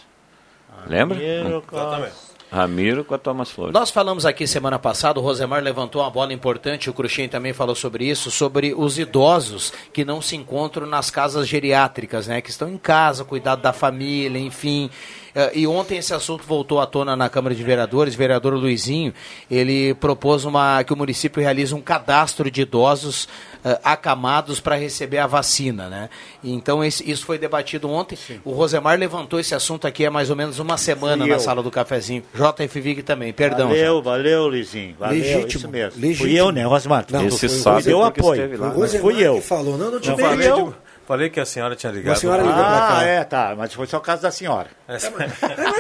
Lembra? 0.87 1.17
Ramiro 1.17 1.57
Hum. 1.59 1.61
com 1.65 1.77
a- 1.77 2.09
Ramiro 2.51 3.03
com 3.03 3.13
a 3.13 3.17
Thomas 3.17 3.51
Flores. 3.51 3.73
Nós 3.73 3.91
falamos 3.91 4.25
aqui 4.25 4.47
semana 4.47 4.79
passada, 4.79 5.19
o 5.19 5.23
Rosemar 5.23 5.61
levantou 5.61 6.01
uma 6.01 6.09
bola 6.09 6.33
importante, 6.33 6.89
o 6.89 6.93
Cruxem 6.93 7.29
também 7.29 7.53
falou 7.53 7.75
sobre 7.75 8.05
isso, 8.05 8.31
sobre 8.31 8.73
os 8.73 8.97
idosos 8.97 9.71
que 9.93 10.03
não 10.03 10.21
se 10.21 10.35
encontram 10.35 10.87
nas 10.87 11.11
casas 11.11 11.47
geriátricas, 11.47 12.27
né? 12.27 12.41
Que 12.41 12.49
estão 12.49 12.67
em 12.67 12.77
casa, 12.77 13.23
cuidado 13.23 13.61
da 13.61 13.71
família, 13.71 14.39
enfim. 14.39 14.89
Eh, 15.35 15.51
E 15.59 15.67
ontem 15.67 15.97
esse 15.97 16.13
assunto 16.13 16.43
voltou 16.45 16.79
à 16.79 16.85
tona 16.85 17.15
na 17.15 17.29
Câmara 17.29 17.53
de 17.55 17.63
Vereadores, 17.63 18.15
o 18.15 18.17
vereador 18.17 18.53
Luizinho, 18.53 19.13
ele 19.49 19.93
propôs 19.95 20.45
uma, 20.45 20.83
que 20.83 20.93
o 20.93 20.95
município 20.97 21.41
realize 21.41 21.73
um 21.73 21.81
cadastro 21.81 22.49
de 22.49 22.61
idosos 22.61 23.27
eh, 23.63 23.79
acamados 23.83 24.59
para 24.59 24.75
receber 24.75 25.17
a 25.17 25.27
vacina, 25.27 25.89
né? 25.89 26.09
E 26.43 26.51
Então 26.53 26.83
esse- 26.83 27.09
isso 27.09 27.25
foi 27.25 27.37
debatido 27.37 27.89
ontem. 27.89 28.17
O 28.45 28.51
Rosemar 28.51 28.97
levantou 28.97 29.39
esse 29.39 29.53
assunto 29.53 29.85
aqui 29.85 30.05
há 30.05 30.11
mais 30.11 30.29
ou 30.29 30.35
menos 30.35 30.59
uma 30.59 30.77
semana 30.77 31.17
Fui 31.23 31.29
na 31.29 31.35
eu. 31.35 31.39
sala 31.39 31.61
do 31.61 31.69
cafezinho. 31.71 32.23
JFVig 32.33 33.03
também, 33.03 33.33
perdão. 33.33 33.67
Valeu, 33.69 34.01
valeu, 34.01 34.47
Luizinho. 34.47 34.95
Valeu, 34.97 35.19
Legítimo, 35.19 35.47
isso 35.59 35.69
mesmo. 35.69 35.91
Fui 35.99 36.01
legítimo. 36.07 36.29
eu, 36.37 36.51
né, 36.51 36.63
Rosmar? 36.65 37.05
Não, 37.11 37.25
Esse 37.25 37.31
não 37.31 37.37
foi 37.37 37.59
o 37.59 37.61
sabe 37.63 37.77
Me 37.77 37.83
deu 37.83 38.03
apoio. 38.03 38.59
lá. 38.59 38.69
Rosemar 38.69 39.01
fui 39.01 39.21
eu. 39.21 39.35
que 39.35 39.41
falou. 39.41 39.77
Não, 39.77 39.91
não 39.91 39.99
te 39.99 40.09
Não 40.09 40.15
veio. 40.15 40.75
Falei 41.09 41.29
que 41.29 41.39
a 41.39 41.45
senhora 41.45 41.75
tinha 41.75 41.91
ligado. 41.91 42.13
A 42.13 42.15
senhora 42.15 42.41
ligou 42.43 42.55
pra 42.55 42.87
Ah, 42.87 42.87
cá. 42.99 43.03
é, 43.03 43.23
tá. 43.23 43.55
Mas 43.57 43.73
foi 43.73 43.87
só 43.87 43.97
o 43.97 44.01
caso 44.01 44.21
da 44.21 44.31
senhora. 44.31 44.67
Mas 44.87 45.03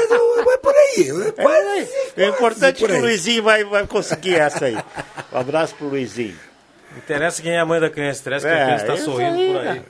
não 0.09 0.51
é 0.51 0.57
por 0.57 0.73
aí. 0.75 1.09
É 1.27 1.31
quase, 1.43 1.89
É 2.17 2.27
importante 2.27 2.79
por 2.79 2.89
que 2.89 2.95
o. 2.97 3.01
Luizinho 3.01 3.43
vai, 3.43 3.63
vai 3.63 3.85
conseguir 3.87 4.35
essa 4.35 4.65
aí. 4.65 4.75
Um 5.31 5.37
abraço 5.37 5.75
pro 5.75 5.87
Luizinho. 5.87 6.35
Interessa 6.97 7.41
quem 7.41 7.51
é 7.53 7.59
a 7.59 7.65
mãe 7.65 7.79
da 7.79 7.89
criança, 7.89 8.19
interessa 8.21 8.47
que 8.47 8.53
É, 8.53 8.61
a 8.61 8.65
criança 8.65 8.85
está 8.93 8.97
sorrindo 9.05 9.37
aí, 9.39 9.53
por 9.53 9.67
aí. 9.67 9.81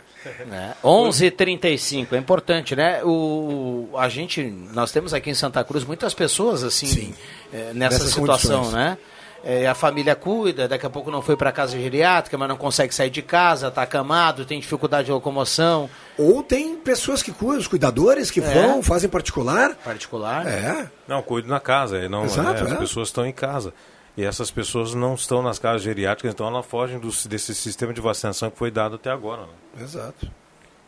É, 0.52 0.74
11:35 0.84 2.14
é 2.14 2.18
importante, 2.18 2.76
né? 2.76 3.02
O, 3.06 3.90
a 3.98 4.10
gente, 4.10 4.44
nós 4.74 4.92
temos 4.92 5.14
aqui 5.14 5.30
em 5.30 5.34
Santa 5.34 5.64
Cruz 5.64 5.86
muitas 5.86 6.14
pessoas 6.14 6.62
assim 6.62 7.14
é, 7.54 7.72
nessa 7.74 7.96
Nessas 8.00 8.10
situação, 8.14 8.58
condições. 8.64 8.74
né? 8.74 8.98
É, 9.44 9.68
a 9.68 9.74
família 9.74 10.16
cuida, 10.16 10.68
daqui 10.68 10.86
a 10.86 10.90
pouco 10.90 11.10
não 11.10 11.22
foi 11.22 11.38
para 11.38 11.52
casa 11.52 11.78
geriátrica, 11.80 12.38
mas 12.38 12.50
não 12.50 12.58
consegue 12.58 12.94
sair 12.94 13.10
de 13.10 13.22
casa, 13.22 13.70
está 13.70 13.82
acamado, 13.84 14.46
tem 14.46 14.60
dificuldade 14.60 15.06
de 15.06 15.12
locomoção. 15.12 15.90
Ou 16.18 16.44
tem 16.44 16.76
pessoas 16.76 17.24
que 17.24 17.32
cuidam, 17.32 17.60
os 17.60 17.68
cuidadores 17.68 18.30
que 18.30 18.42
É. 18.42 18.44
vão, 18.44 18.84
fazem 18.84 19.10
particular. 19.10 19.76
Particular. 19.76 20.46
É. 20.46 20.90
Não, 21.08 21.22
cuido 21.22 21.48
na 21.48 21.60
casa. 21.60 21.98
é, 21.98 22.10
Não, 22.10 22.26
Exato, 22.26 22.64
é, 22.64 22.66
as 22.68 22.72
é. 22.74 22.76
pessoas 22.76 23.08
estão 23.08 23.26
em 23.26 23.32
casa. 23.32 23.74
E 24.18 24.24
essas 24.26 24.52
pessoas 24.52 24.94
não 24.94 25.14
estão 25.14 25.42
nas 25.42 25.58
casas 25.60 25.82
geriátricas, 25.82 26.34
então 26.34 26.46
elas 26.48 26.66
fogem 26.66 27.00
do, 27.00 27.10
desse 27.30 27.56
sistema 27.56 27.94
de 27.94 28.02
vacinação 28.02 28.50
que 28.52 28.58
foi 28.58 28.70
dado 28.70 28.96
até 28.96 29.10
agora. 29.10 29.44
né? 29.44 29.84
Exato. 29.84 30.30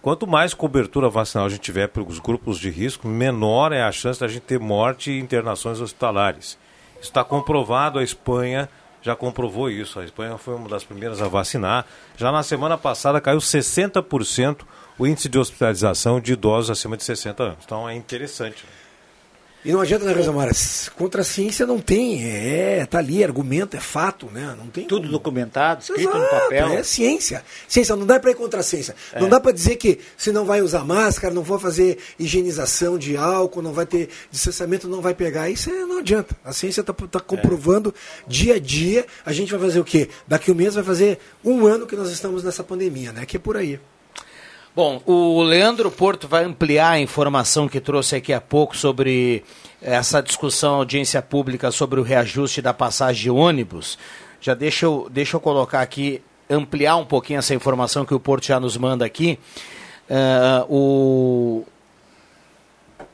Quanto 0.02 0.28
mais 0.28 0.54
cobertura 0.54 1.08
vacinal 1.10 1.45
a 1.45 1.49
gente 1.49 1.62
tiver 1.62 1.88
para 1.88 2.02
os 2.04 2.20
grupos 2.20 2.58
de 2.58 2.70
risco, 2.70 3.08
menor 3.08 3.72
é 3.72 3.84
a 3.84 3.91
chance 3.91 4.20
da 4.20 4.28
gente 4.28 4.41
ter 4.41 4.60
morte 4.60 5.12
e 5.12 5.20
internações 5.20 5.80
hospitalares. 5.80 6.58
Está 7.02 7.24
comprovado, 7.24 7.99
a 7.99 8.04
Espanha 8.04 8.70
já 9.02 9.16
comprovou 9.16 9.70
isso. 9.70 9.99
A 9.99 10.06
Espanha 10.06 10.38
foi 10.38 10.56
uma 10.56 10.70
das 10.70 10.84
primeiras 10.84 11.22
a 11.22 11.28
vacinar. 11.28 11.86
Já 12.16 12.32
na 12.32 12.43
semana 12.43 12.78
passada 12.78 13.20
caiu 13.20 13.39
60% 13.39 14.62
o 14.97 15.08
índice 15.08 15.28
de 15.28 15.39
hospitalização 15.39 16.20
de 16.20 16.34
idosos 16.34 16.70
acima 16.70 16.95
de 16.95 17.04
60 17.04 17.43
anos. 17.43 17.58
Então 17.66 17.89
é 17.89 17.95
interessante. 17.95 18.64
E 19.64 19.72
não 19.72 19.82
adianta, 19.82 20.05
né, 20.05 20.14
Rosamara? 20.14 20.51
Contra 20.97 21.22
a 21.22 21.24
ciência 21.24 21.68
não 21.68 21.80
tem. 21.80 22.24
É, 22.26 22.86
tá 22.86 22.97
ali, 22.97 23.24
argumento, 23.24 23.78
é 23.78 23.80
fato, 23.80 24.26
né? 24.32 24.55
Não 24.57 24.68
tem 24.68 24.86
Tudo 24.88 25.01
como. 25.01 25.12
documentado, 25.12 25.82
escrito 25.82 26.09
no 26.09 26.18
Exato, 26.18 26.41
papel. 26.43 26.68
É 26.70 26.84
ciência. 26.84 27.43
Ciência, 27.68 27.95
não 27.95 28.05
dá 28.05 28.20
para 28.20 28.32
ir 28.32 28.36
contra 28.36 28.62
a 28.62 28.64
ciência. 28.64 28.95
Não 29.20 29.30
dá 29.30 29.39
para 29.39 29.51
dizer 29.51 29.76
que 29.76 29.99
se 30.18 30.32
não 30.32 30.45
vai 30.45 30.62
usar 30.62 30.84
máscara, 30.84 31.34
não 31.34 31.43
vai 31.43 31.59
fazer 31.59 31.99
higienização 32.18 32.97
de 32.97 33.16
álcool, 33.16 33.62
não 33.62 33.72
vai 33.72 33.86
ter 33.86 34.09
distanciamento, 34.32 34.88
não 34.88 35.01
vai 35.01 35.14
pegar. 35.14 35.49
Isso 35.49 35.70
é, 35.70 35.86
não 35.86 35.99
adianta. 35.99 36.36
A 36.43 36.53
ciência 36.53 36.82
está 36.82 37.20
comprovando 37.20 37.93
dia 38.28 38.55
a 38.55 38.59
dia. 38.59 39.05
A 39.24 39.32
gente 39.32 39.51
vai 39.51 39.59
fazer 39.59 39.80
o 39.80 39.84
quê? 39.84 40.09
Daqui 40.28 40.51
um 40.51 40.55
mês 40.55 40.74
vai 40.74 40.84
fazer 40.84 41.20
um 41.45 41.68
ano 41.68 41.86
que 41.86 41.95
nós 41.95 42.09
estamos 42.09 42.43
nessa 42.43 42.64
pandemia, 42.64 43.12
né? 43.12 43.26
Que 43.26 43.38
é 43.38 43.39
por 43.39 43.55
aí. 43.55 43.80
Bom, 44.74 45.01
o 45.05 45.41
Leandro 45.41 45.91
Porto 45.91 46.30
vai 46.30 46.45
ampliar 46.45 46.91
a 46.91 46.99
informação 46.99 47.67
que 47.67 47.82
trouxe 47.82 48.15
aqui 48.15 48.32
há 48.32 48.39
pouco 48.39 48.78
sobre 48.78 49.43
essa 49.82 50.22
discussão 50.22 50.76
audiência 50.76 51.22
pública 51.22 51.72
sobre 51.72 51.99
o 51.99 52.03
reajuste 52.03 52.61
da 52.61 52.74
passagem 52.74 53.24
de 53.24 53.30
ônibus. 53.30 53.99
Já 54.39 54.53
deixa 54.53 54.86
eu, 54.86 55.09
deixa 55.11 55.36
eu 55.36 55.41
colocar 55.41 55.82
aqui, 55.82 56.22
ampliar 56.49 56.95
um 56.95 57.03
pouquinho 57.03 57.39
essa 57.39 57.53
informação 57.53 58.05
que 58.05 58.13
o 58.13 58.19
Porto 58.19 58.45
já 58.45 58.61
nos 58.61 58.78
manda 58.78 59.03
aqui. 59.03 59.38
Ah, 60.09 60.65
o, 60.69 61.65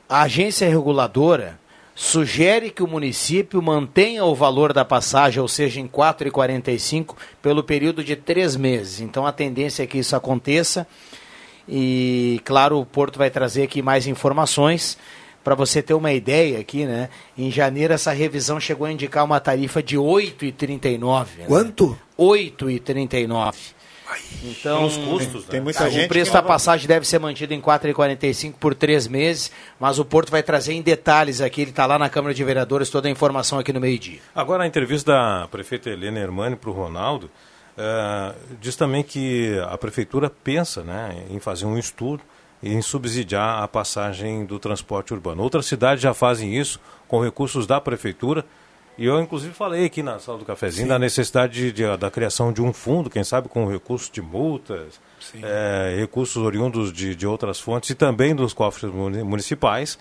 a 0.08 0.22
agência 0.22 0.70
reguladora 0.70 1.60
sugere 1.96 2.70
que 2.70 2.84
o 2.84 2.88
município 2.88 3.60
mantenha 3.64 4.24
o 4.24 4.36
valor 4.36 4.74
da 4.74 4.86
passagem, 4.86 5.42
ou 5.42 5.48
seja, 5.48 5.80
em 5.80 5.86
R$ 5.86 5.90
4,45, 5.90 7.16
pelo 7.42 7.64
período 7.64 8.04
de 8.04 8.16
três 8.16 8.56
meses. 8.56 9.00
Então 9.00 9.26
a 9.26 9.32
tendência 9.32 9.82
é 9.82 9.88
que 9.88 9.98
isso 9.98 10.16
aconteça. 10.16 10.86
E, 11.68 12.40
claro, 12.46 12.80
o 12.80 12.86
Porto 12.86 13.18
vai 13.18 13.30
trazer 13.30 13.64
aqui 13.64 13.82
mais 13.82 14.08
informações 14.08 14.98
para 15.44 15.56
você 15.56 15.82
ter 15.82 15.94
uma 15.94 16.12
ideia 16.12 16.60
aqui, 16.60 16.86
né? 16.86 17.10
Em 17.38 17.50
janeiro 17.52 17.94
essa 17.94 18.12
revisão 18.12 18.60
chegou 18.60 18.86
a 18.88 18.92
indicar 18.92 19.24
uma 19.24 19.40
tarifa 19.40 19.82
de 19.82 19.98
8,39. 19.98 21.26
Né? 21.38 21.46
Quanto? 21.48 21.98
8,39. 22.18 23.56
Então, 24.42 24.78
Pelos 24.90 24.98
custos, 24.98 25.44
né? 25.44 25.48
Tem 25.52 25.60
muita 25.62 25.86
o 25.86 25.90
gente 25.90 26.08
preço 26.08 26.32
que 26.32 26.34
da 26.38 26.42
vai- 26.42 26.48
passagem 26.48 26.88
deve 26.88 27.06
ser 27.06 27.20
mantido 27.20 27.54
em 27.54 27.60
4,45 27.60 28.54
por 28.58 28.74
três 28.74 29.06
meses, 29.06 29.52
mas 29.78 30.00
o 30.00 30.06
Porto 30.06 30.32
vai 30.32 30.42
trazer 30.42 30.74
em 30.74 30.82
detalhes 30.82 31.42
aqui, 31.42 31.62
ele 31.62 31.72
está 31.72 31.86
lá 31.86 32.00
na 32.00 32.08
Câmara 32.08 32.34
de 32.34 32.42
Vereadores, 32.42 32.90
toda 32.90 33.10
a 33.10 33.12
informação 33.12 33.60
aqui 33.60 33.74
no 33.74 33.82
meio-dia. 33.82 34.20
Agora, 34.34 34.64
a 34.64 34.68
entrevista 34.68 35.12
da 35.12 35.48
prefeita 35.52 35.90
Helena 35.90 36.20
Hermani 36.20 36.56
para 36.56 36.70
o 36.70 36.74
Ronaldo 36.74 37.30
eh, 37.78 38.34
diz 38.60 38.76
também 38.76 39.04
que 39.04 39.60
a 39.70 39.78
prefeitura 39.78 40.30
pensa 40.30 40.84
né, 40.84 41.24
em 41.30 41.40
fazer 41.40 41.66
um 41.66 41.78
estudo 41.78 42.22
e 42.62 42.74
em 42.74 42.82
subsidiar 42.82 43.62
a 43.64 43.68
passagem 43.68 44.46
do 44.46 44.58
transporte 44.60 45.14
urbano. 45.14 45.44
Outras 45.44 45.66
cidades 45.68 46.02
já 46.02 46.14
fazem 46.14 46.56
isso 46.58 46.80
com 47.08 47.22
recursos 47.24 47.68
da 47.68 47.80
prefeitura. 47.80 48.44
E 48.98 49.06
eu, 49.06 49.22
inclusive, 49.22 49.54
falei 49.54 49.86
aqui 49.86 50.02
na 50.02 50.18
sala 50.18 50.40
do 50.40 50.46
cafezinho 50.46 50.86
Sim. 50.88 50.90
da 50.90 50.98
necessidade 50.98 51.54
de- 51.54 51.72
de- 51.72 51.98
da 51.98 52.10
criação 52.10 52.52
de 52.52 52.64
um 52.64 52.74
fundo, 52.74 53.12
quem 53.12 53.24
sabe 53.24 53.48
com 53.48 53.68
recursos 53.68 54.10
de 54.10 54.24
multas, 54.24 55.00
eh, 55.40 55.96
recursos 56.00 56.38
oriundos 56.38 56.92
de, 56.92 57.14
de 57.14 57.28
outras 57.28 57.60
fontes 57.60 57.92
e 57.92 57.96
também 57.96 58.34
dos 58.36 58.54
cofres 58.54 58.92
muni- 58.92 59.22
municipais, 59.22 60.00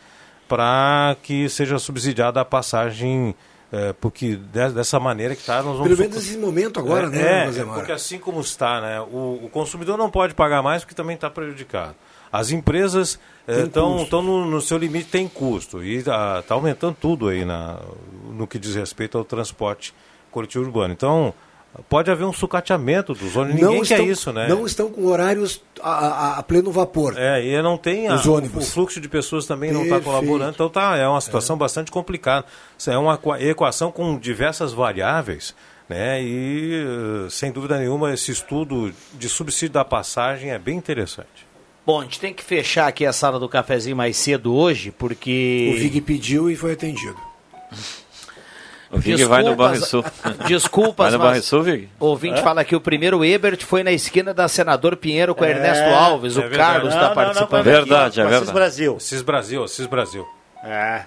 para 0.49 1.15
que 1.23 1.47
seja 1.51 1.79
subsidiada 1.79 2.41
a 2.41 2.45
passagem, 2.45 3.35
eh, 3.73 3.95
porque 4.01 4.37
de- 4.37 4.71
dessa 4.71 4.99
maneira 5.01 5.35
que 5.35 5.41
está, 5.41 5.57
nós 5.63 5.77
vamos... 5.79 5.89
Pelo 5.89 5.99
menos 5.99 6.17
nesse 6.17 6.37
momento 6.39 6.79
agora, 6.81 7.07
é, 7.07 7.11
né, 7.11 7.47
É, 7.57 7.61
é, 7.61 7.65
porque 7.65 7.93
assim 7.93 8.19
como 8.19 8.41
está, 8.41 8.81
né, 8.81 9.01
o, 9.01 9.41
o 9.45 9.51
consumidor 9.53 9.97
não 9.99 10.11
pode 10.11 10.35
pagar 10.35 10.63
mais 10.63 10.83
porque 10.83 10.95
também 10.95 11.15
está 11.15 11.29
prejudicado. 11.31 11.95
As 12.33 12.51
empresas 12.51 13.19
estão 13.47 13.99
custo. 13.99 14.21
no, 14.23 14.45
no 14.45 14.61
seu 14.61 14.77
limite, 14.77 15.09
tem 15.09 15.29
custo. 15.29 15.83
E 15.83 15.97
está 15.97 16.43
aumentando 16.51 16.97
tudo 17.01 17.29
aí 17.29 17.45
na, 17.45 17.79
no 18.33 18.47
que 18.47 18.59
diz 18.59 18.75
respeito 18.75 19.17
ao 19.17 19.25
transporte 19.25 19.95
coletivo 20.31 20.65
urbano. 20.65 20.93
Então, 20.93 21.33
pode 21.89 22.11
haver 22.11 22.25
um 22.25 22.33
sucateamento 22.33 23.13
dos 23.15 23.37
ônibus. 23.37 23.61
Ninguém 23.61 23.83
quer 23.83 24.01
isso, 24.01 24.33
né? 24.33 24.49
Não 24.49 24.65
estão 24.67 24.91
com 24.91 25.05
horários 25.07 25.63
a, 25.83 25.91
a- 25.91 26.39
a 26.39 26.43
pleno 26.43 26.71
vapor. 26.73 27.15
É, 27.17 27.45
e 27.45 27.63
não 27.63 27.77
tem 27.79 28.09
a- 28.09 28.15
Os 28.15 28.27
ônibus. 28.27 28.69
o 28.69 28.71
fluxo 28.71 29.01
de 29.01 29.09
pessoas 29.09 29.47
também 29.47 29.73
não 29.73 29.83
está 29.83 29.97
Perfeito. 29.97 30.15
colaborando, 30.17 30.51
então 30.53 30.69
tá, 30.69 30.97
é 30.97 31.07
uma 31.07 31.21
situação 31.21 31.57
bastante 31.57 31.91
complicada. 31.91 32.47
É 32.87 32.97
uma 32.99 33.15
equa- 33.15 33.43
equação 33.43 33.91
com 33.93 34.19
diversas 34.19 34.73
variáveis, 34.73 35.55
né? 35.89 36.23
E 36.23 36.73
eh, 37.27 37.31
sem 37.31 37.53
dúvida 37.53 37.79
nenhuma 37.79 38.13
esse 38.13 38.31
estudo 38.33 38.93
de 39.15 39.29
subsídio 39.29 39.75
da 39.75 39.85
passagem 39.85 40.51
é 40.51 40.59
bem 40.59 40.77
interessante. 40.77 41.47
Bom, 41.87 42.01
a 42.01 42.03
gente 42.03 42.19
tem 42.19 42.35
que 42.35 42.43
fechar 42.43 42.89
aqui 42.89 43.07
a 43.07 43.13
sala 43.13 43.39
do 43.39 43.49
cafezinho 43.49 43.97
mais 43.97 44.17
cedo 44.17 44.53
hoje, 44.53 44.91
porque... 44.91 45.71
O 45.73 45.79
Vig 45.79 46.01
pediu 46.01 46.51
e 46.51 46.57
foi 46.57 46.73
atendido. 46.73 47.17
O 48.91 48.99
Vig 48.99 49.25
vai 49.25 49.43
no 49.43 49.57
Banrisul. 49.57 50.05
Desculpas, 50.47 51.07
Vai 51.09 51.13
no 51.13 51.19
mas 51.19 51.29
Banrisul, 51.29 51.63
Vig? 51.63 51.89
O 51.99 52.07
ouvinte 52.07 52.39
Hã? 52.41 52.43
fala 52.43 52.65
que 52.65 52.77
o 52.77 52.81
primeiro 52.81 53.25
Ebert 53.25 53.65
foi 53.65 53.83
na 53.83 53.91
esquina 53.93 54.33
da 54.33 54.47
Senador 54.49 54.97
Pinheiro 54.97 55.35
com 55.35 55.43
o 55.43 55.47
É, 55.47 55.51
Ernesto 55.51 55.89
Alves. 55.95 56.37
é 56.37 56.39
o 56.39 56.43
verdade. 56.43 56.73
Carlos 56.73 56.95
Não, 56.95 56.97
está 56.97 57.09
não, 57.09 57.15
participando. 57.15 57.65
não, 57.67 57.73
Verdade, 57.73 58.21
é 58.21 58.23
Assis 58.23 58.31
verdade. 58.31 58.53
Brasil. 58.53 58.97
Assis 58.97 59.23
Brasil, 59.23 59.65
Assis 59.65 59.87
Brasil. 59.87 60.27
É. 60.63 61.03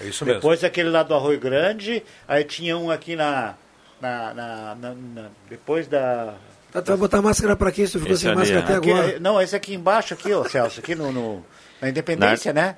É 0.00 0.04
isso 0.06 0.24
mesmo. 0.26 0.40
Depois 0.40 0.62
aquele 0.64 0.90
lá 0.90 1.02
do 1.02 1.14
Arroio 1.14 1.38
Grande, 1.40 2.02
aí 2.28 2.44
tinha 2.44 2.76
um 2.76 2.90
aqui 2.90 3.16
na. 3.16 3.54
na, 4.00 4.34
na- 4.34 4.74
na- 4.74 4.94
na- 5.14 5.28
depois 5.48 5.86
da. 5.86 6.34
Tá, 6.72 6.82
tu 6.82 6.88
vai 6.88 6.96
botar 6.96 7.22
máscara 7.22 7.54
pra 7.56 7.70
quê? 7.70 7.86
Se 7.86 7.92
tu 7.92 8.00
ficou 8.00 8.12
Esse 8.14 8.22
sem 8.22 8.30
ali, 8.32 8.38
máscara 8.40 8.60
é. 8.60 8.62
até 8.64 8.74
Aqui, 8.74 8.90
agora. 8.90 9.18
não, 9.20 9.40
esse 9.40 9.54
aqui 9.56 9.72
embaixo, 9.74 10.12
aqui, 10.12 10.32
ó, 10.32 10.44
Celso, 10.44 10.80
aqui 10.80 10.94
no, 10.96 11.12
no- 11.12 11.46
na 11.80 11.88
Independência, 11.88 12.52
né? 12.52 12.76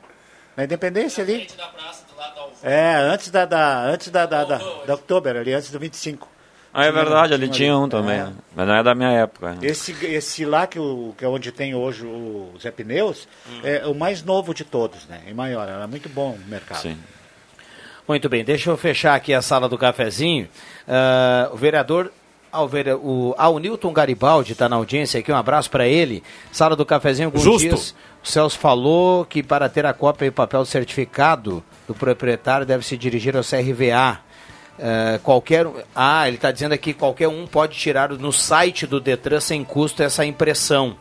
Na 0.56 0.64
Independência 0.64 1.24
ali. 1.24 1.48
É, 2.62 2.94
antes 2.96 3.30
da, 3.30 3.44
da 3.44 3.82
antes 3.84 4.08
da, 4.10 4.26
da, 4.26 4.44
da, 4.44 4.58
da 4.86 4.94
Oktober, 4.94 5.36
ali, 5.36 5.52
antes 5.52 5.70
do 5.70 5.78
25. 5.78 6.28
Ah, 6.78 6.84
é 6.84 6.92
verdade, 6.92 7.32
ali 7.32 7.48
tinha 7.48 7.74
um 7.76 7.88
também. 7.88 8.16
É. 8.16 8.24
né? 8.24 8.32
Mas 8.54 8.68
não 8.68 8.74
é 8.74 8.82
da 8.82 8.94
minha 8.94 9.10
época. 9.10 9.56
Esse, 9.62 9.92
esse 10.04 10.44
lá, 10.44 10.66
que, 10.66 10.78
o, 10.78 11.14
que 11.16 11.24
é 11.24 11.28
onde 11.28 11.50
tem 11.50 11.74
hoje 11.74 12.04
o 12.04 12.52
Zé 12.60 12.70
Pneus, 12.70 13.26
é 13.64 13.86
o 13.86 13.94
mais 13.94 14.22
novo 14.22 14.52
de 14.52 14.62
todos, 14.62 15.06
né? 15.06 15.22
E 15.26 15.32
maior, 15.32 15.66
é 15.66 15.86
muito 15.86 16.08
bom 16.10 16.32
o 16.32 16.50
mercado. 16.50 16.82
Sim. 16.82 16.98
Muito 18.06 18.28
bem, 18.28 18.44
deixa 18.44 18.68
eu 18.70 18.76
fechar 18.76 19.14
aqui 19.14 19.32
a 19.34 19.40
sala 19.40 19.68
do 19.68 19.78
cafezinho. 19.78 20.48
Ah, 20.86 21.48
o 21.52 21.56
vereador 21.56 22.12
ao 22.52 22.68
vere- 22.68 22.94
o, 22.94 23.34
ah, 23.36 23.48
o 23.48 23.58
Newton 23.58 23.92
Garibaldi 23.92 24.52
está 24.52 24.68
na 24.68 24.76
audiência 24.76 25.20
aqui, 25.20 25.32
um 25.32 25.36
abraço 25.36 25.70
para 25.70 25.86
ele. 25.88 26.22
Sala 26.52 26.76
do 26.76 26.86
cafezinho, 26.86 27.28
alguns 27.28 27.42
Justo. 27.42 27.60
dias. 27.68 27.94
O 28.26 28.28
Celso 28.28 28.58
falou 28.58 29.24
que 29.24 29.40
para 29.40 29.68
ter 29.68 29.86
a 29.86 29.92
cópia 29.92 30.26
e 30.26 30.30
papel 30.32 30.64
certificado 30.64 31.62
do 31.86 31.94
proprietário 31.94 32.66
deve 32.66 32.84
se 32.84 32.96
dirigir 32.96 33.36
ao 33.36 33.44
CRVA. 33.44 34.18
Ah, 34.82 35.18
qualquer 35.22 35.64
ah 35.94 36.26
ele 36.26 36.36
está 36.36 36.50
dizendo 36.50 36.72
aqui 36.72 36.92
que 36.92 36.98
qualquer 36.98 37.28
um 37.28 37.46
pode 37.46 37.78
tirar 37.78 38.10
no 38.10 38.32
site 38.32 38.86
do 38.86 39.00
Detran 39.00 39.40
sem 39.40 39.64
custo 39.64 40.02
essa 40.02 40.22
impressão 40.22 40.98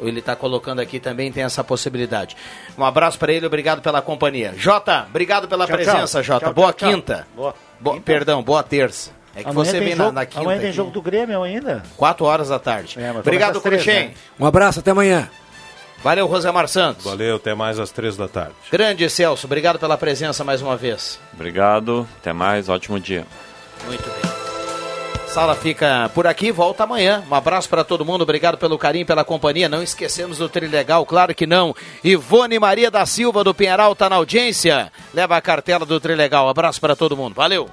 ele 0.00 0.20
está 0.20 0.34
colocando 0.34 0.80
aqui 0.80 0.98
também 0.98 1.30
tem 1.30 1.42
essa 1.44 1.62
possibilidade 1.62 2.34
um 2.78 2.82
abraço 2.82 3.18
para 3.18 3.30
ele 3.30 3.44
obrigado 3.44 3.82
pela 3.82 4.00
companhia 4.00 4.54
Jota 4.56 5.04
obrigado 5.10 5.46
pela 5.46 5.66
Tchau, 5.66 5.76
presença 5.76 6.22
tchau. 6.22 6.22
Jota 6.22 6.46
Tchau, 6.46 6.54
boa 6.54 6.72
quinta 6.72 7.26
Boa. 7.36 7.54
Bo- 7.78 8.00
perdão 8.00 8.42
boa 8.42 8.62
terça 8.62 9.10
é 9.34 9.42
que 9.42 9.48
Amanhã 9.50 9.64
você 9.70 9.78
vem 9.78 9.90
jogo, 9.94 10.04
na, 10.04 10.12
na 10.12 10.24
quinta 10.26 10.40
Amanhã 10.40 10.58
tem 10.60 10.68
aqui. 10.68 10.76
jogo 10.78 10.90
do 10.90 11.02
Grêmio 11.02 11.42
ainda. 11.42 11.82
quatro 11.98 12.24
horas 12.24 12.48
da 12.48 12.58
tarde 12.58 12.98
É, 12.98 13.10
obrigado 13.12 13.60
Cruxem 13.60 14.08
né? 14.08 14.14
Um 14.40 14.46
abraço, 14.46 14.80
até 14.80 14.90
amanhã. 14.90 15.28
Valeu 16.02 16.26
Rosemar 16.26 16.68
Santos 16.68 17.04
Valeu, 17.04 17.36
até 17.36 17.54
mais 17.54 17.78
às 17.78 17.90
três 17.90 18.16
da 18.16 18.28
tarde. 18.28 18.54
grande 18.70 19.08
Celso 19.08 19.46
obrigado 19.46 19.78
pela 19.78 19.96
presença 19.96 20.44
mais 20.44 20.60
uma 20.62 20.76
vez 20.76 21.18
Obrigado, 21.32 22.06
até 22.20 22.32
mais, 22.32 22.68
ótimo 22.68 23.00
dia. 23.00 23.26
Muito 23.86 24.02
bem. 24.02 24.32
Sala 25.32 25.54
fica 25.54 26.10
por 26.14 26.26
aqui, 26.26 26.52
volta 26.52 26.84
amanhã. 26.84 27.24
Um 27.30 27.34
abraço 27.34 27.66
para 27.66 27.82
todo 27.82 28.04
mundo, 28.04 28.20
obrigado 28.20 28.58
pelo 28.58 28.76
carinho, 28.76 29.06
pela 29.06 29.24
companhia. 29.24 29.66
Não 29.66 29.82
esquecemos 29.82 30.36
do 30.36 30.46
Trilegal, 30.46 31.06
claro 31.06 31.34
que 31.34 31.46
não. 31.46 31.74
Ivone 32.04 32.58
Maria 32.58 32.90
da 32.90 33.06
Silva 33.06 33.42
do 33.42 33.54
Pinheiral 33.54 33.92
está 33.92 34.10
na 34.10 34.16
audiência. 34.16 34.92
Leva 35.14 35.34
a 35.34 35.40
cartela 35.40 35.86
do 35.86 35.98
Trilegal. 35.98 36.50
Abraço 36.50 36.78
para 36.78 36.94
todo 36.94 37.16
mundo. 37.16 37.34
Valeu. 37.34 37.70